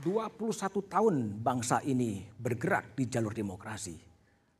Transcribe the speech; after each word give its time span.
21 0.00 0.56
tahun 0.88 1.44
bangsa 1.44 1.84
ini 1.84 2.24
bergerak 2.40 2.96
di 2.96 3.12
jalur 3.12 3.36
demokrasi. 3.36 3.92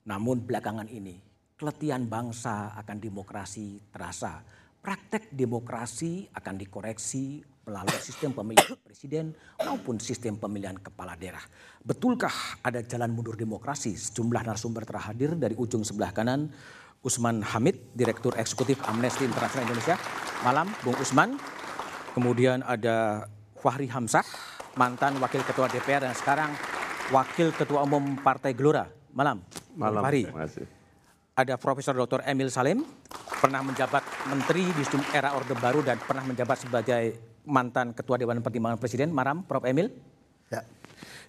Namun 0.04 0.44
belakangan 0.44 0.84
ini 0.92 1.16
keletihan 1.56 2.04
bangsa 2.04 2.76
akan 2.76 3.00
demokrasi 3.00 3.80
terasa. 3.88 4.44
Praktek 4.82 5.32
demokrasi 5.32 6.28
akan 6.36 6.54
dikoreksi 6.58 7.40
melalui 7.64 7.96
sistem 8.02 8.36
pemilihan 8.36 8.76
presiden 8.84 9.32
maupun 9.62 9.96
sistem 10.02 10.36
pemilihan 10.36 10.76
kepala 10.76 11.16
daerah. 11.16 11.42
Betulkah 11.80 12.60
ada 12.60 12.84
jalan 12.84 13.14
mundur 13.14 13.38
demokrasi? 13.38 13.96
Sejumlah 13.96 14.42
narasumber 14.44 14.84
terhadir 14.84 15.32
dari 15.38 15.56
ujung 15.56 15.86
sebelah 15.86 16.12
kanan. 16.12 16.52
Usman 17.02 17.42
Hamid, 17.42 17.94
Direktur 17.96 18.36
Eksekutif 18.38 18.78
Amnesty 18.86 19.26
International 19.26 19.64
Indonesia. 19.64 19.96
Malam, 20.44 20.70
Bung 20.86 20.98
Usman. 21.02 21.34
Kemudian 22.14 22.62
ada 22.62 23.26
Fahri 23.58 23.86
Hamzah, 23.86 24.26
mantan 24.76 25.20
Wakil 25.20 25.42
Ketua 25.44 25.68
DPR 25.68 26.08
dan 26.08 26.14
sekarang 26.16 26.50
Wakil 27.12 27.52
Ketua 27.52 27.84
Umum 27.84 28.16
Partai 28.20 28.56
Gelora. 28.56 28.88
Malam, 29.12 29.44
Malam, 29.76 30.00
Fahri. 30.00 30.24
kasih. 30.24 30.64
Ada 31.36 31.56
Profesor 31.60 31.92
Dr. 31.96 32.24
Emil 32.24 32.48
Salim, 32.48 32.84
pernah 33.40 33.60
menjabat 33.64 34.04
Menteri 34.28 34.68
di 34.72 34.84
era 35.12 35.32
Orde 35.36 35.56
Baru 35.56 35.80
dan 35.84 36.00
pernah 36.00 36.24
menjabat 36.24 36.64
sebagai 36.64 37.16
mantan 37.44 37.92
Ketua 37.92 38.16
Dewan 38.16 38.40
Pertimbangan 38.40 38.80
Presiden. 38.80 39.12
Malam, 39.12 39.44
Prof. 39.44 39.64
Emil. 39.64 39.92
Ya. 40.48 40.64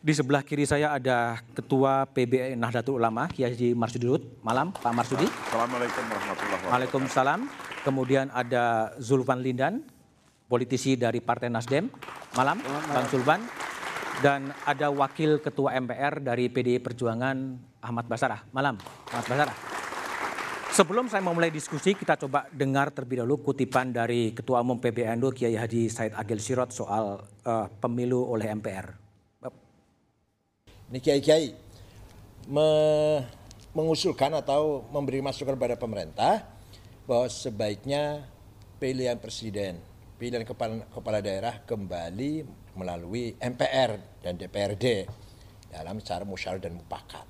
Di 0.03 0.11
sebelah 0.11 0.43
kiri 0.43 0.67
saya 0.67 0.95
ada 0.95 1.39
Ketua 1.55 2.03
PBI 2.11 2.59
Nahdlatul 2.59 2.99
Ulama, 2.99 3.31
Kiai 3.31 3.55
Haji 3.55 3.71
Marsudi 3.71 4.03
Lut. 4.07 4.23
Malam, 4.43 4.75
Pak 4.75 4.91
Marsudi. 4.91 5.27
Assalamualaikum 5.27 6.03
warahmatullahi 6.07 6.51
wabarakatuh. 6.59 6.71
Waalaikumsalam. 6.71 7.39
Kemudian 7.83 8.27
ada 8.31 8.95
Zulfan 8.99 9.43
Lindan, 9.43 9.83
politisi 10.53 10.93
dari 10.93 11.17
Partai 11.17 11.49
Nasdem. 11.49 11.89
Malam, 12.37 12.61
Bang 12.93 13.09
Zulfan. 13.09 13.41
Dan 14.21 14.53
ada 14.69 14.93
Wakil 14.93 15.41
Ketua 15.41 15.73
MPR 15.73 16.21
dari 16.21 16.45
PDI 16.45 16.77
Perjuangan, 16.77 17.57
Ahmad 17.81 18.05
Basarah. 18.05 18.45
Malam, 18.53 18.77
Ahmad 19.09 19.25
Basarah. 19.25 19.57
Sebelum 20.73 21.09
saya 21.09 21.25
memulai 21.25 21.49
diskusi, 21.49 21.97
kita 21.97 22.17
coba 22.17 22.45
dengar 22.53 22.93
terlebih 22.93 23.25
dahulu 23.25 23.41
kutipan 23.41 23.89
dari 23.89 24.33
Ketua 24.33 24.61
Umum 24.61 24.77
PBNU 24.77 25.33
Kiai 25.33 25.57
Haji 25.57 25.89
Said 25.89 26.13
Agil 26.13 26.37
Sirot 26.37 26.69
soal 26.69 27.25
eh, 27.45 27.67
pemilu 27.81 28.25
oleh 28.25 28.53
MPR. 28.53 28.93
Ini 30.93 31.01
kiai-kiai 31.01 31.53
me- 32.53 33.25
mengusulkan 33.73 34.29
atau 34.37 34.85
memberi 34.93 35.21
masukan 35.25 35.57
kepada 35.57 35.73
pemerintah 35.73 36.45
bahwa 37.09 37.25
sebaiknya 37.25 38.29
pilihan 38.77 39.17
presiden, 39.17 39.81
pilihan 40.23 40.47
kepala, 40.47 40.87
kepala 40.87 41.19
daerah 41.19 41.67
kembali 41.67 42.47
melalui 42.79 43.35
MPR 43.43 44.23
dan 44.23 44.39
DPRD 44.39 45.03
dalam 45.67 45.99
cara 45.99 46.23
musyawarah 46.23 46.63
dan 46.63 46.79
mufakat. 46.79 47.27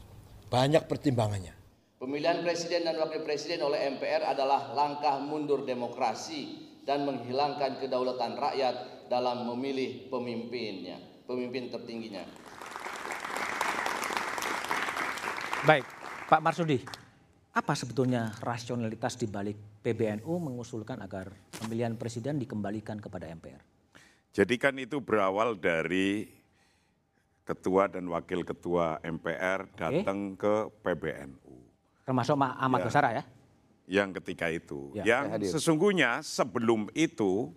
Banyak 0.54 0.86
pertimbangannya. 0.86 1.58
Pemilihan 1.98 2.46
presiden 2.46 2.86
dan 2.86 3.02
wakil 3.02 3.26
presiden 3.26 3.66
oleh 3.66 3.98
MPR 3.98 4.30
adalah 4.30 4.78
langkah 4.78 5.18
mundur 5.26 5.66
demokrasi 5.66 6.70
dan 6.86 7.10
menghilangkan 7.10 7.82
kedaulatan 7.82 8.38
rakyat 8.38 9.10
dalam 9.10 9.50
memilih 9.50 10.14
pemimpinnya, 10.14 11.02
pemimpin 11.26 11.74
tertingginya. 11.74 12.22
Baik, 15.66 15.86
Pak 16.30 16.42
Marsudi, 16.46 16.78
apa 17.58 17.74
sebetulnya 17.74 18.38
rasionalitas 18.38 19.18
di 19.18 19.26
balik 19.26 19.73
PBNU 19.84 20.34
mengusulkan 20.40 21.04
agar 21.04 21.36
pemilihan 21.60 22.00
presiden 22.00 22.40
dikembalikan 22.40 22.98
kepada 22.98 23.28
MPR? 23.28 23.60
Jadi 24.34 24.56
kan 24.56 24.74
itu 24.80 25.04
berawal 25.04 25.60
dari 25.60 26.26
ketua 27.44 27.92
dan 27.92 28.08
wakil 28.08 28.48
ketua 28.48 29.04
MPR 29.04 29.68
datang 29.76 30.40
ke 30.40 30.72
PBNU. 30.82 31.54
Termasuk 32.08 32.36
Ma- 32.40 32.56
Ahmad 32.56 32.82
Ya. 32.82 32.86
Basara 32.88 33.10
ya? 33.12 33.24
Yang 33.84 34.10
ketika 34.24 34.48
itu. 34.48 34.96
Ya, 34.96 35.04
yang 35.04 35.44
sesungguhnya 35.44 36.24
sebelum 36.24 36.88
itu 36.96 37.52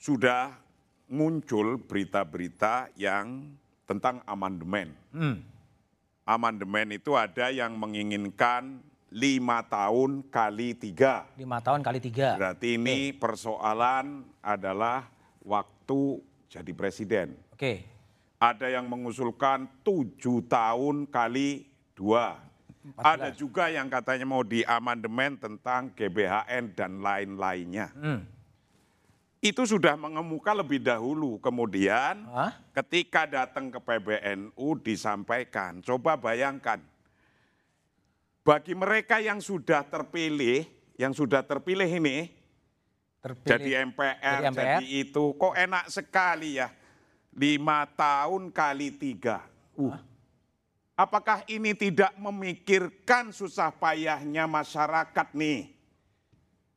sudah 0.00 0.56
muncul 1.06 1.76
berita-berita 1.76 2.88
yang 2.96 3.52
tentang 3.84 4.24
amandemen. 4.24 4.96
Hmm. 5.12 5.44
Amandemen 6.24 6.96
itu 6.96 7.12
ada 7.12 7.52
yang 7.52 7.76
menginginkan 7.76 8.80
lima 9.10 9.66
tahun 9.66 10.22
kali 10.30 10.78
tiga. 10.78 11.26
Lima 11.34 11.58
tahun 11.58 11.82
kali 11.82 11.98
tiga. 11.98 12.38
Berarti 12.38 12.78
ini 12.78 13.10
persoalan 13.10 14.22
adalah 14.38 15.10
waktu 15.42 16.22
jadi 16.46 16.72
presiden. 16.74 17.34
Oke, 17.54 17.84
Ada 18.40 18.72
yang 18.72 18.88
mengusulkan 18.88 19.68
tujuh 19.84 20.48
tahun 20.48 21.04
kali 21.12 21.68
dua. 21.92 22.40
Ada 22.96 23.28
juga 23.36 23.68
yang 23.68 23.92
katanya 23.92 24.24
mau 24.24 24.40
di 24.40 24.64
amandemen 24.64 25.36
tentang 25.36 25.92
GBHN 25.92 26.72
dan 26.72 27.04
lain-lainnya. 27.04 27.92
Hmm. 27.92 28.24
Itu 29.44 29.68
sudah 29.68 29.96
mengemuka 30.00 30.56
lebih 30.56 30.80
dahulu. 30.80 31.36
Kemudian 31.44 32.24
Hah? 32.32 32.56
ketika 32.72 33.28
datang 33.28 33.68
ke 33.68 33.76
PBNU 33.76 34.68
disampaikan. 34.80 35.84
Coba 35.84 36.16
bayangkan. 36.16 36.80
Bagi 38.40 38.72
mereka 38.72 39.20
yang 39.20 39.38
sudah 39.38 39.84
terpilih, 39.84 40.64
yang 40.96 41.12
sudah 41.12 41.44
terpilih 41.44 41.86
ini, 41.86 42.32
terpilih. 43.20 43.50
jadi 43.52 43.70
MPR, 43.84 44.16
Jadi 44.16 44.48
MPR. 44.48 44.64
jadi 44.80 44.86
itu 45.04 45.24
kok 45.36 45.54
enak 45.54 45.84
sekali 45.92 46.56
ya. 46.56 46.72
Lima 47.36 47.86
tahun 47.94 48.50
kali 48.50 48.96
tiga. 48.96 49.44
Uh. 49.76 49.94
Apakah 50.98 51.40
ini 51.48 51.72
tidak 51.72 52.12
memikirkan 52.20 53.32
susah 53.32 53.72
payahnya 53.72 54.44
masyarakat 54.44 55.28
nih? 55.32 55.72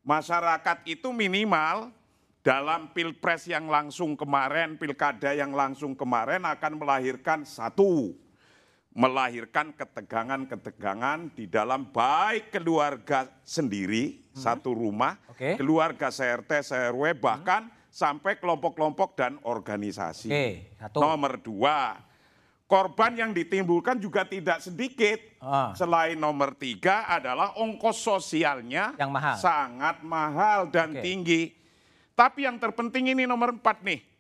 Masyarakat 0.03 0.83
itu 0.87 1.11
minimal 1.11 1.91
dalam 2.43 2.91
pilpres 2.91 3.47
yang 3.47 3.71
langsung 3.71 4.19
kemarin, 4.19 4.75
pilkada 4.75 5.31
yang 5.31 5.55
langsung 5.55 5.95
kemarin 5.95 6.43
akan 6.43 6.75
melahirkan 6.75 7.47
satu, 7.47 8.15
melahirkan 8.93 9.73
ketegangan-ketegangan 9.73 11.33
di 11.33 11.49
dalam 11.49 11.89
baik 11.89 12.53
keluarga 12.53 13.25
sendiri, 13.41 14.21
satu 14.37 14.73
rumah, 14.77 15.17
Oke. 15.33 15.57
keluarga 15.57 16.13
CRT, 16.13 16.61
CRW, 16.61 17.17
bahkan 17.17 17.73
sampai 17.89 18.37
kelompok-kelompok 18.37 19.17
dan 19.17 19.41
organisasi. 19.41 20.29
Satu. 20.77 21.01
Nomor 21.01 21.41
dua, 21.41 21.97
korban 22.69 23.17
yang 23.17 23.33
ditimbulkan 23.33 23.97
juga 23.97 24.29
tidak 24.29 24.61
sedikit. 24.61 25.17
Ah. 25.41 25.73
Selain 25.73 26.17
nomor 26.17 26.53
tiga 26.53 27.09
adalah 27.09 27.57
ongkos 27.57 27.97
sosialnya 27.97 28.93
Yang 28.97 29.11
mahal. 29.13 29.35
sangat 29.41 29.97
mahal 30.05 30.69
dan 30.69 30.93
Oke. 30.93 31.01
tinggi. 31.01 31.41
Tapi 32.13 32.45
yang 32.45 32.61
terpenting 32.61 33.09
ini 33.09 33.25
nomor 33.25 33.57
empat 33.57 33.81
nih. 33.81 34.12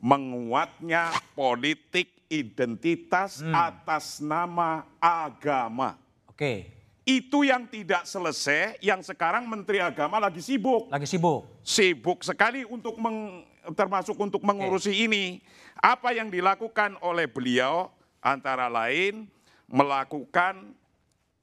Menguatnya 0.00 1.08
politik 1.32 2.08
identitas 2.26 3.38
Hmm. 3.38 3.52
atas 3.52 4.18
nama 4.18 4.82
agama. 4.96 6.00
Oke, 6.26 6.76
Itu 7.02 7.42
yang 7.42 7.66
tidak 7.66 8.04
selesai, 8.04 8.78
yang 8.78 9.00
sekarang 9.00 9.42
Menteri 9.44 9.76
Agama 9.78 10.16
lagi 10.16 10.38
sibuk 10.38 10.86
lagi 10.86 11.04
sibuk. 11.04 11.42
sibuk 11.60 12.22
sekali 12.22 12.62
untuk 12.62 12.94
meng- 12.96 13.42
termasuk 13.72 14.14
untuk 14.14 14.40
mengurusi 14.40 14.94
ini. 14.94 15.42
Apa 15.76 16.12
yang 16.12 16.28
dilakukan 16.28 16.96
oleh 17.00 17.26
beliau 17.26 17.90
antara 18.20 18.68
lain 18.68 19.26
melakukan 19.66 20.70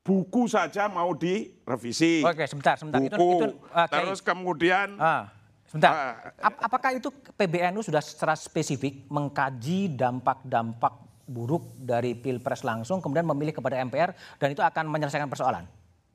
buku 0.01 0.47
saja 0.47 0.87
mau 0.87 1.11
direvisi. 1.11 2.23
Oke, 2.23 2.47
sebentar, 2.47 2.79
sebentar. 2.79 3.01
Itu, 3.01 3.17
Buku. 3.17 3.31
itu 3.35 3.47
ah, 3.69 3.85
Kiai. 3.85 3.97
Terus 3.99 4.19
kemudian 4.19 4.95
Ah, 4.95 5.27
sebentar. 5.67 5.91
Ah. 5.91 6.13
Ap- 6.41 6.61
apakah 6.65 6.91
itu 6.91 7.07
PBNU 7.31 7.79
sudah 7.81 7.99
secara 7.99 8.33
spesifik 8.33 9.05
mengkaji 9.07 9.91
dampak-dampak 9.91 10.93
buruk 11.23 11.75
dari 11.75 12.15
pilpres 12.15 12.63
langsung, 12.63 12.97
kemudian 12.97 13.27
memilih 13.27 13.51
kepada 13.53 13.75
MPR, 13.77 14.11
dan 14.35 14.47
itu 14.49 14.59
akan 14.59 14.87
menyelesaikan 14.87 15.27
persoalan? 15.27 15.67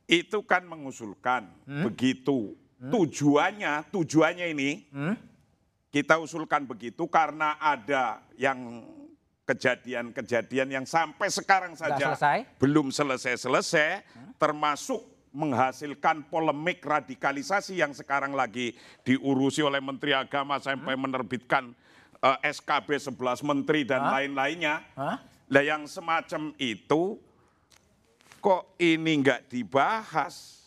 itu 0.02 0.42
kan 0.42 0.60
mengusulkan 0.62 1.48
Hmm? 1.64 1.86
begitu. 1.86 2.52
Tujuannya, 2.82 3.86
tujuannya 3.88 4.46
ini 4.50 4.70
Hmm? 4.90 5.14
kita 5.88 6.18
usulkan 6.18 6.64
begitu 6.64 7.06
karena 7.06 7.56
ada 7.56 8.20
yang 8.34 8.82
kejadian-kejadian 9.46 10.68
yang 10.70 10.84
sampai 10.84 11.28
sekarang 11.28 11.72
saja 11.74 12.12
selesai? 12.12 12.44
belum 12.56 12.88
selesai-selesai, 12.88 14.02
termasuk 14.36 15.00
menghasilkan 15.32 16.28
polemik 16.28 16.84
radikalisasi 16.84 17.80
yang 17.80 17.96
sekarang 17.96 18.36
lagi 18.36 18.76
diurusi 19.02 19.64
oleh 19.64 19.80
Menteri 19.80 20.12
Agama 20.12 20.60
sampai 20.60 20.92
menerbitkan 20.94 21.72
eh, 22.20 22.38
SKB 22.52 23.00
11 23.16 23.40
Menteri 23.42 23.82
dan 23.82 24.06
lain-lainnya. 24.12 24.84
Lah 25.52 25.64
yang 25.64 25.84
semacam 25.84 26.52
itu 26.56 27.16
kok 28.38 28.76
ini 28.78 29.12
nggak 29.20 29.48
dibahas? 29.48 30.62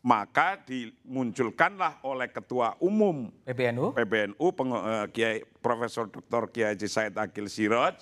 maka 0.00 0.56
dimunculkanlah 0.64 2.00
oleh 2.08 2.32
Ketua 2.32 2.72
Umum 2.80 3.28
PBNU. 3.44 3.92
PBNU 3.92 4.46
Peng- 4.56 4.72
eh, 4.72 5.06
Kiai 5.12 5.36
Profesor 5.60 6.08
Dr. 6.08 6.48
Kiai 6.48 6.72
Haji 6.72 6.88
Said 6.88 7.14
Akil 7.20 7.52
Siraj 7.52 8.00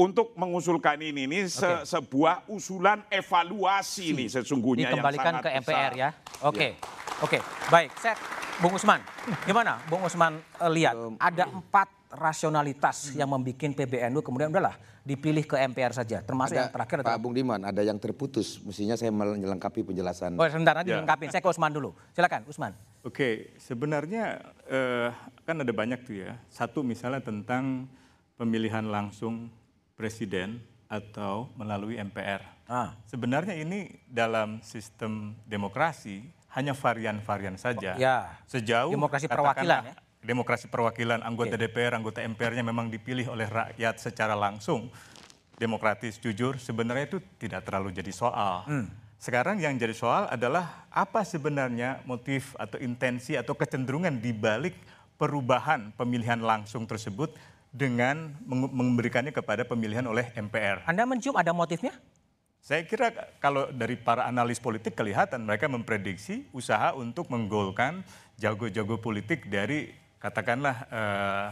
untuk 0.00 0.32
mengusulkan 0.32 0.96
ini 0.96 1.28
ini 1.28 1.38
se- 1.44 1.84
sebuah 1.84 2.48
usulan 2.48 3.04
evaluasi 3.12 4.16
nih 4.16 4.28
sesungguhnya 4.40 4.88
yang 4.88 4.96
dikembalikan 4.96 5.32
sangat 5.36 5.44
ke 5.44 5.50
MPR 5.60 5.68
besar. 5.68 5.90
ya. 5.92 6.08
Oke, 6.40 6.68
oke, 7.20 7.38
baik. 7.68 7.92
Saya, 8.00 8.16
Bung 8.56 8.72
Usman, 8.72 9.00
gimana? 9.44 9.76
Bung 9.92 10.00
Usman 10.00 10.40
eh, 10.40 10.70
lihat 10.72 10.96
ada 11.20 11.44
empat 11.52 11.88
rasionalitas 12.10 13.12
yang 13.12 13.28
membuat 13.28 13.60
PBNU 13.76 14.24
kemudian 14.24 14.48
udahlah 14.48 14.74
dipilih 15.04 15.44
ke 15.44 15.56
MPR 15.56 15.92
saja. 15.92 16.20
Termasuk 16.20 16.56
yang 16.56 16.72
terakhir 16.72 17.00
Pak 17.00 17.04
adalah. 17.06 17.20
Bung 17.20 17.32
Diman, 17.32 17.60
ada 17.64 17.80
yang 17.80 17.96
terputus. 17.96 18.60
Mestinya 18.60 18.96
saya 18.96 19.12
melengkapi 19.12 19.84
penjelasan. 19.84 20.36
Oh 20.36 20.44
sebentar 20.48 20.76
nanti 20.76 20.92
Ya. 20.92 21.04
Saya 21.30 21.40
ke 21.40 21.48
Usman 21.48 21.72
dulu. 21.72 21.92
Silakan, 22.12 22.44
Usman. 22.48 22.72
Oke, 23.00 23.56
sebenarnya 23.56 24.40
eh, 24.68 25.08
kan 25.44 25.56
ada 25.60 25.72
banyak 25.72 26.04
tuh 26.04 26.16
ya. 26.20 26.36
Satu 26.52 26.84
misalnya 26.84 27.24
tentang 27.24 27.88
pemilihan 28.36 28.84
langsung 28.84 29.48
presiden 30.00 30.64
atau 30.88 31.52
melalui 31.60 32.00
MPR. 32.00 32.40
Ah. 32.64 32.96
Sebenarnya 33.04 33.52
ini 33.60 34.00
dalam 34.08 34.64
sistem 34.64 35.36
demokrasi 35.44 36.24
hanya 36.56 36.72
varian-varian 36.72 37.60
saja. 37.60 37.94
Ya. 38.00 38.40
Sejauh 38.48 38.88
Demokrasi 38.88 39.28
perwakilan 39.28 39.84
katakanlah, 39.84 40.08
Demokrasi 40.20 40.66
perwakilan 40.72 41.20
anggota 41.20 41.56
DPR, 41.56 41.96
anggota 41.96 42.20
MPR-nya 42.24 42.64
memang 42.64 42.92
dipilih 42.92 43.32
oleh 43.32 43.48
rakyat 43.48 44.00
secara 44.00 44.36
langsung, 44.36 44.92
demokratis, 45.56 46.20
jujur, 46.20 46.60
sebenarnya 46.60 47.16
itu 47.16 47.18
tidak 47.40 47.64
terlalu 47.64 47.88
jadi 47.92 48.12
soal. 48.12 48.68
Sekarang 49.16 49.56
yang 49.56 49.76
jadi 49.80 49.96
soal 49.96 50.28
adalah 50.28 50.88
apa 50.92 51.24
sebenarnya 51.24 52.04
motif 52.04 52.52
atau 52.60 52.76
intensi 52.80 53.36
atau 53.36 53.56
kecenderungan 53.56 54.16
di 54.20 54.32
balik 54.32 54.76
perubahan 55.20 55.92
pemilihan 55.96 56.40
langsung 56.40 56.88
tersebut 56.88 57.32
dengan 57.70 58.34
memberikannya 58.74 59.30
kepada 59.30 59.62
pemilihan 59.62 60.02
oleh 60.02 60.26
MPR. 60.34 60.82
Anda 60.90 61.06
mencium 61.06 61.38
ada 61.38 61.54
motifnya? 61.54 61.94
Saya 62.60 62.84
kira 62.84 63.08
kalau 63.40 63.72
dari 63.72 63.96
para 63.96 64.28
analis 64.28 64.60
politik 64.60 64.92
kelihatan 64.92 65.48
mereka 65.48 65.64
memprediksi 65.64 66.44
usaha 66.52 66.92
untuk 66.92 67.32
menggolkan 67.32 68.04
jago-jago 68.36 69.00
politik 69.00 69.48
dari 69.48 69.96
katakanlah 70.20 70.76
eh, 70.92 71.46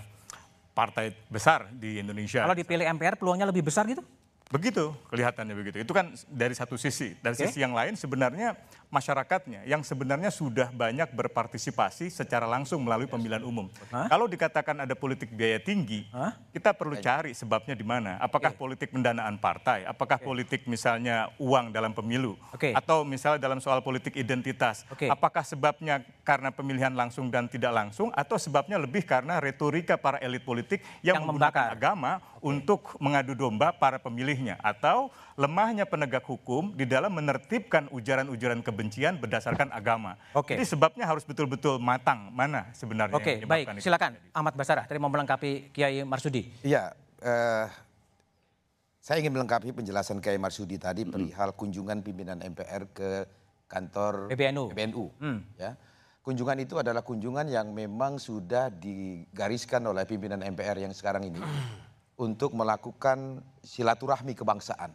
partai 0.77 1.17
besar 1.33 1.73
di 1.73 1.99
Indonesia. 1.99 2.45
Kalau 2.45 2.55
dipilih 2.55 2.85
MPR 2.93 3.17
peluangnya 3.17 3.49
lebih 3.49 3.65
besar 3.65 3.89
gitu? 3.89 4.05
Begitu 4.49 4.93
kelihatannya 5.09 5.55
begitu. 5.57 5.77
Itu 5.81 5.97
kan 5.97 6.13
dari 6.29 6.53
satu 6.53 6.77
sisi. 6.77 7.17
Dari 7.21 7.37
Oke. 7.37 7.49
sisi 7.49 7.65
yang 7.65 7.73
lain 7.73 7.97
sebenarnya 7.97 8.57
masyarakatnya 8.89 9.69
yang 9.69 9.85
sebenarnya 9.85 10.33
sudah 10.33 10.73
banyak 10.73 11.13
berpartisipasi 11.13 12.09
secara 12.09 12.49
langsung 12.49 12.81
melalui 12.81 13.05
pemilihan 13.05 13.45
umum. 13.45 13.69
Hah? 13.93 14.09
Kalau 14.09 14.25
dikatakan 14.25 14.85
ada 14.85 14.95
politik 14.97 15.29
biaya 15.33 15.61
tinggi, 15.61 16.09
Hah? 16.09 16.37
kita 16.53 16.73
perlu 16.73 16.97
cari 16.97 17.37
sebabnya 17.37 17.77
di 17.77 17.85
mana. 17.85 18.17
Apakah 18.19 18.57
politik 18.57 18.91
pendanaan 18.93 19.37
partai, 19.37 19.85
apakah 19.85 20.17
politik 20.17 20.65
misalnya 20.65 21.29
uang 21.37 21.71
dalam 21.71 21.93
pemilu, 21.93 22.41
Oke. 22.51 22.73
atau 22.73 23.05
misalnya 23.05 23.41
dalam 23.41 23.61
soal 23.61 23.85
politik 23.85 24.17
identitas. 24.17 24.89
Oke. 24.89 25.13
Apakah 25.13 25.45
sebabnya 25.45 26.01
karena 26.25 26.49
pemilihan 26.49 26.93
langsung 26.93 27.29
dan 27.29 27.45
tidak 27.47 27.77
langsung, 27.77 28.09
atau 28.17 28.41
sebabnya 28.41 28.81
lebih 28.81 29.05
karena 29.05 29.37
retorika 29.37 30.01
para 30.01 30.17
elit 30.25 30.43
politik 30.43 30.81
yang, 31.05 31.21
Yang 31.21 31.29
menggunakan 31.29 31.65
membakar. 31.69 31.77
agama 31.77 32.13
untuk 32.41 32.97
mengadu 33.03 33.35
domba 33.35 33.75
para 33.75 33.99
pemilihnya 33.99 34.57
atau 34.63 35.11
lemahnya 35.35 35.87
penegak 35.87 36.23
hukum 36.27 36.75
di 36.75 36.87
dalam 36.87 37.11
menertibkan 37.15 37.91
ujaran-ujaran 37.91 38.63
kebencian 38.79 39.19
berdasarkan 39.19 39.75
agama. 39.75 40.15
Oke. 40.31 40.55
Jadi 40.55 40.63
sebabnya 40.63 41.03
harus 41.03 41.27
betul-betul 41.27 41.83
matang 41.83 42.31
mana 42.31 42.71
sebenarnya 42.71 43.19
Oke, 43.19 43.43
yang 43.43 43.51
baik. 43.51 43.67
itu 43.75 43.91
Silakan. 43.91 44.15
Ahmad 44.31 44.55
Basarah. 44.55 44.87
Tadi 44.87 45.03
mau 45.03 45.11
melengkapi 45.11 45.75
Kiai 45.75 46.07
Marsudi. 46.07 46.47
Iya, 46.63 46.95
eh, 47.19 47.67
saya 49.03 49.19
ingin 49.19 49.35
melengkapi 49.35 49.75
penjelasan 49.75 50.23
Kiai 50.23 50.39
Marsudi 50.39 50.79
tadi 50.79 51.03
Hmm. 51.03 51.11
perihal 51.11 51.51
kunjungan 51.59 52.07
pimpinan 52.07 52.39
MPR 52.39 52.87
ke 52.95 53.27
kantor 53.67 54.31
PBNU. 54.31 54.71
PBNU. 54.71 55.05
Hmm. 55.19 55.43
Ya. 55.59 55.75
Kunjungan 56.23 56.63
itu 56.63 56.79
adalah 56.79 57.03
kunjungan 57.03 57.51
yang 57.51 57.75
memang 57.75 58.23
sudah 58.23 58.71
digariskan 58.71 59.83
oleh 59.83 60.07
pimpinan 60.07 60.39
MPR 60.39 60.79
yang 60.79 60.95
sekarang 60.95 61.27
ini 61.27 61.43
untuk 62.15 62.55
melakukan 62.55 63.43
silaturahmi 63.59 64.39
kebangsaan. 64.39 64.95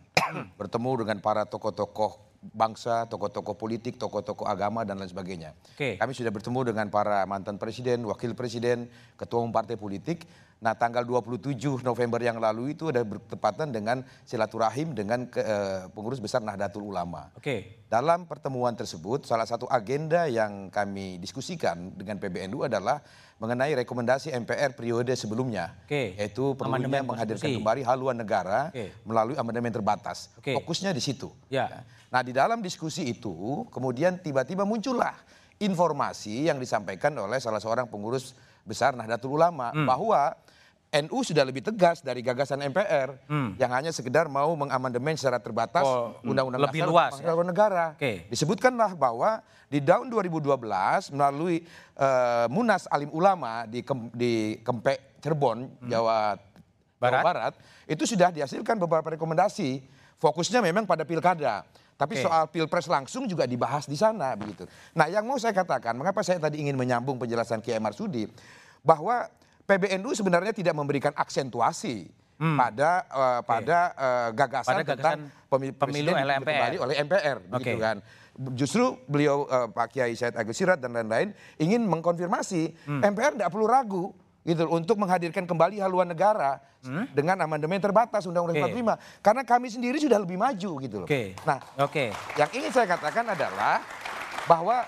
Bertemu 0.56 1.04
dengan 1.04 1.20
para 1.20 1.44
tokoh-tokoh 1.44 2.33
bangsa, 2.52 3.08
tokoh-tokoh 3.08 3.56
politik, 3.56 3.96
tokoh-tokoh 3.96 4.44
agama 4.44 4.84
dan 4.84 5.00
lain 5.00 5.08
sebagainya. 5.08 5.56
Oke. 5.72 5.96
Kami 5.96 6.12
sudah 6.12 6.28
bertemu 6.28 6.76
dengan 6.76 6.92
para 6.92 7.24
mantan 7.24 7.56
presiden, 7.56 8.04
wakil 8.04 8.36
presiden, 8.36 8.92
ketua 9.16 9.40
umum 9.40 9.56
partai 9.56 9.80
politik. 9.80 10.28
Nah, 10.64 10.72
tanggal 10.80 11.04
27 11.04 11.84
November 11.84 12.24
yang 12.24 12.40
lalu 12.40 12.72
itu 12.72 12.88
ada 12.88 13.04
bertepatan 13.04 13.76
dengan 13.76 14.00
silaturahim 14.24 14.96
dengan 14.96 15.28
ke- 15.28 15.44
eh, 15.44 15.92
pengurus 15.92 16.24
besar 16.24 16.40
Nahdlatul 16.40 16.88
Ulama. 16.88 17.28
Oke. 17.36 17.84
Dalam 17.92 18.24
pertemuan 18.24 18.72
tersebut, 18.72 19.28
salah 19.28 19.44
satu 19.44 19.68
agenda 19.68 20.24
yang 20.32 20.72
kami 20.72 21.20
diskusikan 21.20 21.92
dengan 22.00 22.16
PBNU 22.16 22.64
adalah 22.64 23.04
mengenai 23.44 23.76
rekomendasi 23.76 24.32
MPR 24.32 24.72
periode 24.72 25.12
sebelumnya, 25.20 25.76
Oke. 25.84 26.16
yaitu 26.16 26.56
perlunya 26.56 27.04
menghadirkan 27.04 27.44
konstitusi. 27.44 27.60
kembali 27.60 27.82
haluan 27.84 28.16
negara 28.16 28.72
Oke. 28.72 28.96
melalui 29.04 29.36
amandemen 29.36 29.68
terbatas. 29.68 30.32
Oke. 30.40 30.56
Fokusnya 30.56 30.96
di 30.96 31.04
situ. 31.04 31.28
Ya. 31.52 31.84
Nah, 32.08 32.24
di 32.24 32.32
dalam 32.32 32.64
diskusi 32.64 33.04
itu 33.04 33.68
kemudian 33.68 34.16
tiba-tiba 34.16 34.64
muncullah 34.64 35.12
informasi 35.60 36.48
yang 36.48 36.56
disampaikan 36.56 37.12
oleh 37.20 37.36
salah 37.44 37.60
seorang 37.60 37.84
pengurus 37.84 38.32
besar 38.64 38.96
Nahdlatul 38.96 39.36
Ulama 39.36 39.76
Hmm. 39.76 39.84
bahwa 39.84 40.40
NU 40.94 41.26
sudah 41.26 41.42
lebih 41.42 41.66
tegas 41.66 42.06
dari 42.06 42.22
gagasan 42.22 42.62
MPR 42.64 43.18
yang 43.58 43.72
hanya 43.74 43.90
sekedar 43.90 44.30
mau 44.30 44.54
mengamandemen 44.54 45.18
secara 45.18 45.42
terbatas 45.42 45.82
Hmm. 45.82 46.14
Oh, 46.14 46.30
undang-undang 46.30 46.62
lebih 46.62 46.86
dasar 46.86 46.92
luas, 46.94 47.14
ya? 47.18 47.34
negara. 47.44 47.86
Oke. 47.98 48.30
Disebutkanlah 48.30 48.94
bahwa 48.94 49.42
di 49.68 49.82
tahun 49.82 50.06
2012 50.08 50.54
melalui 51.10 51.66
eh, 51.98 52.46
Munas 52.48 52.86
Alim 52.88 53.10
Ulama 53.10 53.66
di 53.66 53.82
Kem- 53.82 54.14
di 54.14 54.34
Kempek 54.62 55.18
Cirebon, 55.18 55.66
Jawa 55.84 56.38
Jawa 56.38 57.02
Barat. 57.02 57.24
Barat, 57.26 57.54
itu 57.84 58.06
sudah 58.06 58.30
dihasilkan 58.30 58.78
beberapa 58.78 59.12
rekomendasi. 59.12 59.82
Fokusnya 60.16 60.62
memang 60.62 60.86
pada 60.86 61.04
pilkada. 61.04 61.66
Tapi 61.94 62.16
Oke. 62.16 62.24
soal 62.24 62.44
pilpres 62.48 62.88
langsung 62.88 63.28
juga 63.28 63.44
dibahas 63.44 63.86
di 63.86 63.98
sana 63.98 64.34
begitu. 64.34 64.64
Nah, 64.94 65.06
yang 65.08 65.26
mau 65.26 65.36
saya 65.36 65.52
katakan, 65.52 65.94
mengapa 65.94 66.22
saya 66.22 66.40
tadi 66.40 66.58
ingin 66.60 66.74
menyambung 66.74 67.18
penjelasan 67.18 67.60
Kiai 67.60 67.78
Marsudi 67.78 68.26
bahwa 68.82 69.28
PBNU 69.64 70.12
sebenarnya 70.12 70.52
tidak 70.52 70.74
memberikan 70.74 71.12
aksentuasi 71.14 72.12
pada 72.36 72.92
eh, 73.06 73.42
pada 73.42 73.78
eh, 73.94 74.30
gagasan, 74.36 74.76
Hmm. 74.76 74.84
Pada 74.84 74.84
gagasan 74.84 74.84
tentang 74.84 75.20
pemilu, 75.80 76.12
oleh 76.12 76.36
kembali 76.36 76.76
MPR. 76.76 76.84
oleh 76.84 76.96
MPR 77.00 77.38
begitu 77.42 77.56
Oke. 77.72 77.80
kan. 77.80 77.98
Justru 78.52 78.84
beliau 79.06 79.46
eh, 79.46 79.68
Pak 79.70 79.88
Kiai 79.90 80.12
Said 80.12 80.34
Agus 80.34 80.58
Sirat 80.58 80.78
dan 80.78 80.92
lain-lain 80.92 81.32
ingin 81.56 81.84
mengkonfirmasi 81.84 82.76
Hmm. 82.84 83.00
MPR 83.02 83.38
tidak 83.38 83.48
perlu 83.48 83.64
ragu 83.64 84.06
gitu 84.44 84.68
untuk 84.68 85.00
menghadirkan 85.00 85.48
kembali 85.48 85.80
haluan 85.80 86.04
negara 86.06 86.60
dengan 87.16 87.40
amandemen 87.40 87.80
terbatas 87.80 88.28
Undang-Undang 88.28 88.60
Hmm? 88.60 88.68
Oke. 88.68 89.00
45 89.00 89.24
karena 89.24 89.42
kami 89.48 89.68
sendiri 89.72 89.98
sudah 89.98 90.20
lebih 90.20 90.36
maju 90.36 90.72
gitu 90.84 90.96
loh. 91.00 91.08
Oke. 91.08 91.32
Nah, 91.48 91.64
Oke. 91.80 92.12
yang 92.36 92.52
ingin 92.52 92.68
saya 92.68 92.92
katakan 92.92 93.24
adalah 93.26 93.80
bahwa 94.44 94.84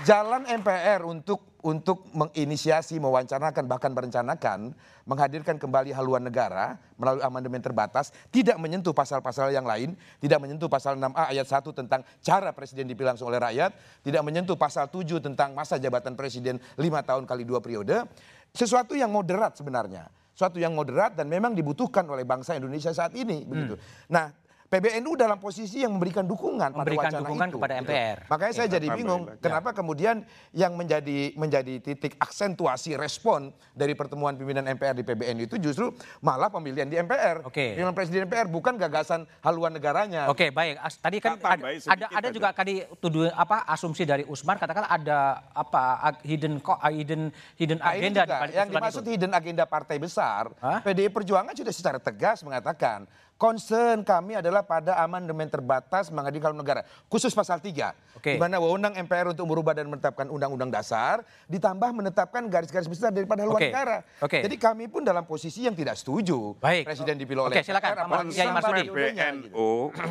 jalan 0.00 0.48
MPR 0.48 1.04
untuk 1.04 1.55
untuk 1.66 2.06
menginisiasi, 2.14 3.02
mewacanakan 3.02 3.66
bahkan 3.66 3.90
merencanakan 3.90 4.70
menghadirkan 5.02 5.58
kembali 5.58 5.90
haluan 5.90 6.22
negara 6.22 6.78
melalui 6.94 7.26
amandemen 7.26 7.58
terbatas 7.58 8.14
tidak 8.30 8.54
menyentuh 8.62 8.94
pasal-pasal 8.94 9.50
yang 9.50 9.66
lain, 9.66 9.98
tidak 10.22 10.38
menyentuh 10.38 10.70
pasal 10.70 10.94
6A 10.94 11.34
ayat 11.34 11.46
1 11.46 11.66
tentang 11.74 12.06
cara 12.22 12.54
presiden 12.54 12.86
dipilih 12.86 13.14
langsung 13.14 13.26
oleh 13.26 13.42
rakyat, 13.42 13.74
tidak 14.06 14.22
menyentuh 14.22 14.54
pasal 14.54 14.86
7 14.86 15.18
tentang 15.18 15.58
masa 15.58 15.74
jabatan 15.82 16.14
presiden 16.14 16.62
5 16.78 16.86
tahun 17.02 17.26
kali 17.26 17.42
dua 17.42 17.58
periode, 17.58 18.06
sesuatu 18.54 18.94
yang 18.94 19.10
moderat 19.10 19.58
sebenarnya. 19.58 20.06
Suatu 20.36 20.60
yang 20.60 20.76
moderat 20.76 21.16
dan 21.16 21.32
memang 21.32 21.56
dibutuhkan 21.56 22.04
oleh 22.06 22.22
bangsa 22.22 22.54
Indonesia 22.54 22.92
saat 22.92 23.16
ini 23.16 23.42
begitu. 23.48 23.80
Nah, 24.12 24.28
PBNU 24.66 25.14
dalam 25.14 25.36
posisi 25.36 25.78
yang 25.78 25.92
memberikan 25.92 26.22
dukungan 26.22 26.74
Memberikan 26.74 26.82
pada 27.00 27.10
wacana 27.12 27.22
dukungan 27.22 27.46
itu. 27.46 27.54
kepada 27.54 27.72
gitu. 27.72 27.82
MPR. 27.86 28.18
Makanya 28.26 28.52
saya 28.52 28.68
jadi 28.68 28.82
Tambah 28.84 28.98
bingung 28.98 29.22
lagi. 29.24 29.38
kenapa 29.40 29.70
kemudian 29.72 30.16
yang 30.52 30.72
menjadi 30.72 31.18
menjadi 31.34 31.74
titik 31.78 32.12
aksentuasi 32.16 32.94
respon 32.94 33.48
dari 33.72 33.92
pertemuan 33.92 34.34
pimpinan 34.34 34.66
MPR 34.66 34.92
di 34.92 35.02
PBNU 35.02 35.42
itu 35.44 35.56
justru 35.60 35.94
malah 36.18 36.48
pemilihan 36.48 36.84
di 36.84 36.96
MPR. 36.96 37.42
Oke. 37.42 37.72
Pemilihan 37.72 37.92
presiden 37.92 38.26
MPR 38.26 38.46
bukan 38.46 38.74
gagasan 38.76 39.22
haluan 39.40 39.70
negaranya. 39.70 40.26
Oke 40.26 40.50
baik. 40.50 40.76
As- 40.78 40.98
Tadi 40.98 41.18
kan 41.18 41.38
ada, 41.38 41.62
ada 41.62 42.04
ada 42.08 42.18
aja. 42.20 42.34
juga 42.34 42.48
tadi 42.50 42.82
tuduh 42.98 43.30
apa 43.30 43.62
asumsi 43.66 44.02
dari 44.02 44.24
Usman 44.24 44.56
katakan 44.56 44.82
ada 44.84 45.46
apa 45.48 45.82
hidden 46.20 46.58
uh, 46.58 46.90
hidden 46.90 47.30
hidden 47.54 47.78
Nah, 47.78 47.92
agenda 47.92 48.20
juga 48.20 48.26
di 48.26 48.40
balik 48.40 48.54
yang 48.56 48.68
dimaksud 48.68 49.02
itu. 49.02 49.10
hidden 49.12 49.32
agenda 49.32 49.64
partai 49.64 49.96
besar, 49.96 50.50
Hah? 50.58 50.80
PDI 50.80 51.06
Perjuangan 51.06 51.52
sudah 51.52 51.70
secara 51.70 51.98
tegas 51.98 52.40
mengatakan 52.40 53.04
Concern 53.36 54.00
kami 54.00 54.40
adalah 54.40 54.64
pada 54.64 54.96
amandemen 54.96 55.44
terbatas 55.52 56.08
menghadirkan 56.08 56.56
negara. 56.56 56.88
Khusus 57.12 57.36
pasal 57.36 57.60
3. 57.60 57.92
Oke. 58.16 58.32
Di 58.32 58.40
mana 58.40 58.56
wewenang 58.56 58.96
MPR 58.96 59.36
untuk 59.36 59.44
merubah 59.44 59.76
dan 59.76 59.92
menetapkan 59.92 60.24
undang-undang 60.32 60.72
dasar. 60.72 61.20
Ditambah 61.44 61.92
menetapkan 61.92 62.48
garis-garis 62.48 62.88
besar 62.88 63.12
daripada 63.12 63.44
haluan 63.44 63.60
Oke. 63.60 63.68
negara. 63.68 63.96
Oke. 64.24 64.40
Jadi 64.40 64.56
kami 64.56 64.88
pun 64.88 65.04
dalam 65.04 65.28
posisi 65.28 65.68
yang 65.68 65.76
tidak 65.76 66.00
setuju. 66.00 66.56
Baik. 66.64 66.88
Presiden 66.88 67.20
dipilih 67.20 67.44
oleh 67.44 67.60
Oke, 67.60 67.68
silakan, 67.68 67.92
MPR, 67.92 68.00
Pak 68.00 68.06
Mas- 68.08 68.16
apalagi 68.16 68.32
Kiai 68.32 68.48
sampai 68.48 68.56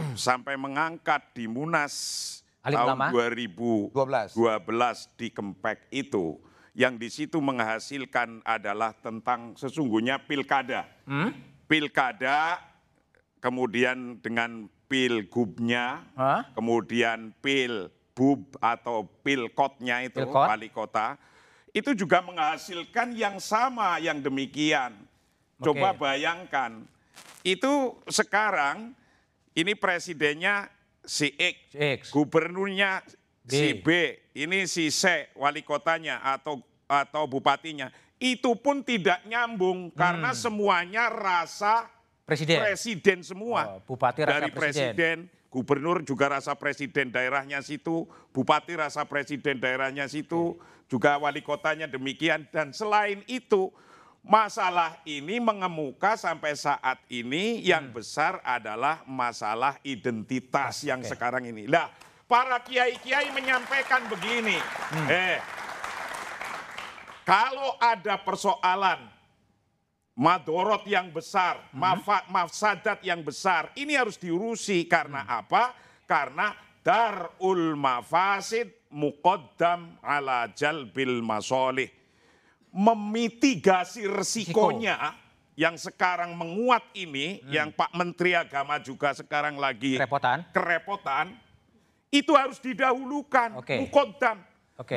sampai 0.30 0.54
mengangkat 0.54 1.22
di 1.34 1.50
Munas 1.50 1.94
Alim 2.62 2.78
tahun 2.78 2.88
ulama. 2.94 3.06
2012 3.10 5.18
di 5.18 5.28
Kempek 5.34 5.90
itu 5.90 6.38
yang 6.78 6.94
di 7.02 7.10
situ 7.10 7.42
menghasilkan 7.42 8.46
adalah 8.46 8.94
tentang 8.94 9.58
sesungguhnya 9.58 10.22
pilkada. 10.22 10.86
Hmm? 11.10 11.34
Pilkada 11.66 12.62
kemudian 13.46 14.18
dengan 14.26 14.66
pilgubnya, 14.90 16.02
Hah? 16.18 16.50
kemudian 16.58 17.30
pilbub 17.46 18.58
atau 18.58 19.06
pilkotnya 19.22 20.02
itu 20.02 20.26
Pilkot. 20.26 20.50
wali 20.50 20.74
kota 20.74 21.14
itu 21.70 21.94
juga 21.94 22.26
menghasilkan 22.26 23.14
yang 23.14 23.38
sama 23.38 24.02
yang 24.02 24.18
demikian. 24.18 24.98
Coba 25.62 25.94
Oke. 25.94 26.02
bayangkan 26.02 26.82
itu 27.46 27.94
sekarang 28.10 28.98
ini 29.54 29.78
presidennya 29.78 30.68
si 31.06 31.30
X, 31.38 31.56
Si 31.70 31.78
X. 31.78 32.00
gubernurnya 32.10 33.06
si 33.46 33.78
B. 33.78 33.86
B, 33.86 33.88
ini 34.34 34.66
si 34.66 34.90
C 34.90 35.30
wali 35.38 35.62
kotanya 35.62 36.18
atau 36.26 36.60
atau 36.90 37.30
bupatinya. 37.30 37.94
Itu 38.18 38.56
pun 38.56 38.82
tidak 38.82 39.22
nyambung 39.28 39.92
karena 39.94 40.34
semuanya 40.34 41.14
rasa 41.14 41.86
Hmm. 41.86 41.95
Presiden. 42.26 42.58
presiden 42.58 43.20
semua. 43.22 43.78
Oh, 43.78 43.80
bupati 43.86 44.26
rasa 44.26 44.34
Dari 44.42 44.50
presiden. 44.50 45.30
gubernur 45.54 46.02
juga 46.02 46.28
rasa 46.36 46.58
presiden 46.58 47.14
daerahnya 47.14 47.62
situ, 47.62 48.04
bupati 48.34 48.76
rasa 48.76 49.06
presiden 49.06 49.62
daerahnya 49.62 50.10
situ, 50.10 50.58
juga 50.90 51.16
wali 51.16 51.40
kotanya 51.40 51.86
demikian. 51.88 52.50
Dan 52.50 52.74
selain 52.74 53.22
itu, 53.30 53.70
masalah 54.26 55.00
ini 55.06 55.38
mengemuka 55.38 56.18
sampai 56.18 56.58
saat 56.58 56.98
ini 57.08 57.62
yang 57.62 57.88
Hmm. 57.88 57.96
besar 57.96 58.42
adalah 58.42 59.06
masalah 59.06 59.78
identitas 59.86 60.82
yang 60.82 61.06
sekarang 61.06 61.46
ini. 61.46 61.70
Lah, 61.70 61.94
para 62.26 62.58
kiai-kiai 62.60 63.30
menyampaikan 63.32 64.10
begini, 64.10 64.58
Hmm. 64.92 65.08
eh, 65.08 65.38
kalau 67.24 67.78
ada 67.80 68.18
persoalan 68.20 69.08
madorot 70.16 70.88
yang 70.88 71.12
besar, 71.12 71.60
mafa- 71.76 72.24
mafsadat 72.32 73.04
yang 73.04 73.20
besar, 73.22 73.70
ini 73.76 74.00
harus 74.00 74.16
diurusi 74.16 74.88
karena 74.88 75.28
apa? 75.28 75.76
Karena 76.08 76.56
darul 76.80 77.76
mafasid 77.76 78.72
muqaddam 78.90 80.00
ala 80.00 80.48
jalbil 80.56 81.20
masolih. 81.20 81.92
Memitigasi 82.76 84.04
resikonya 84.04 85.16
yang 85.56 85.80
sekarang 85.80 86.36
menguat 86.36 86.84
ini, 86.92 87.40
yang 87.48 87.72
Pak 87.72 87.96
Menteri 87.96 88.36
Agama 88.36 88.76
juga 88.84 89.16
sekarang 89.16 89.56
lagi 89.56 89.96
Kerepotan. 89.96 90.44
kerepotan, 90.52 91.26
itu 92.12 92.36
harus 92.36 92.60
didahulukan. 92.60 93.56
Oke. 93.64 93.80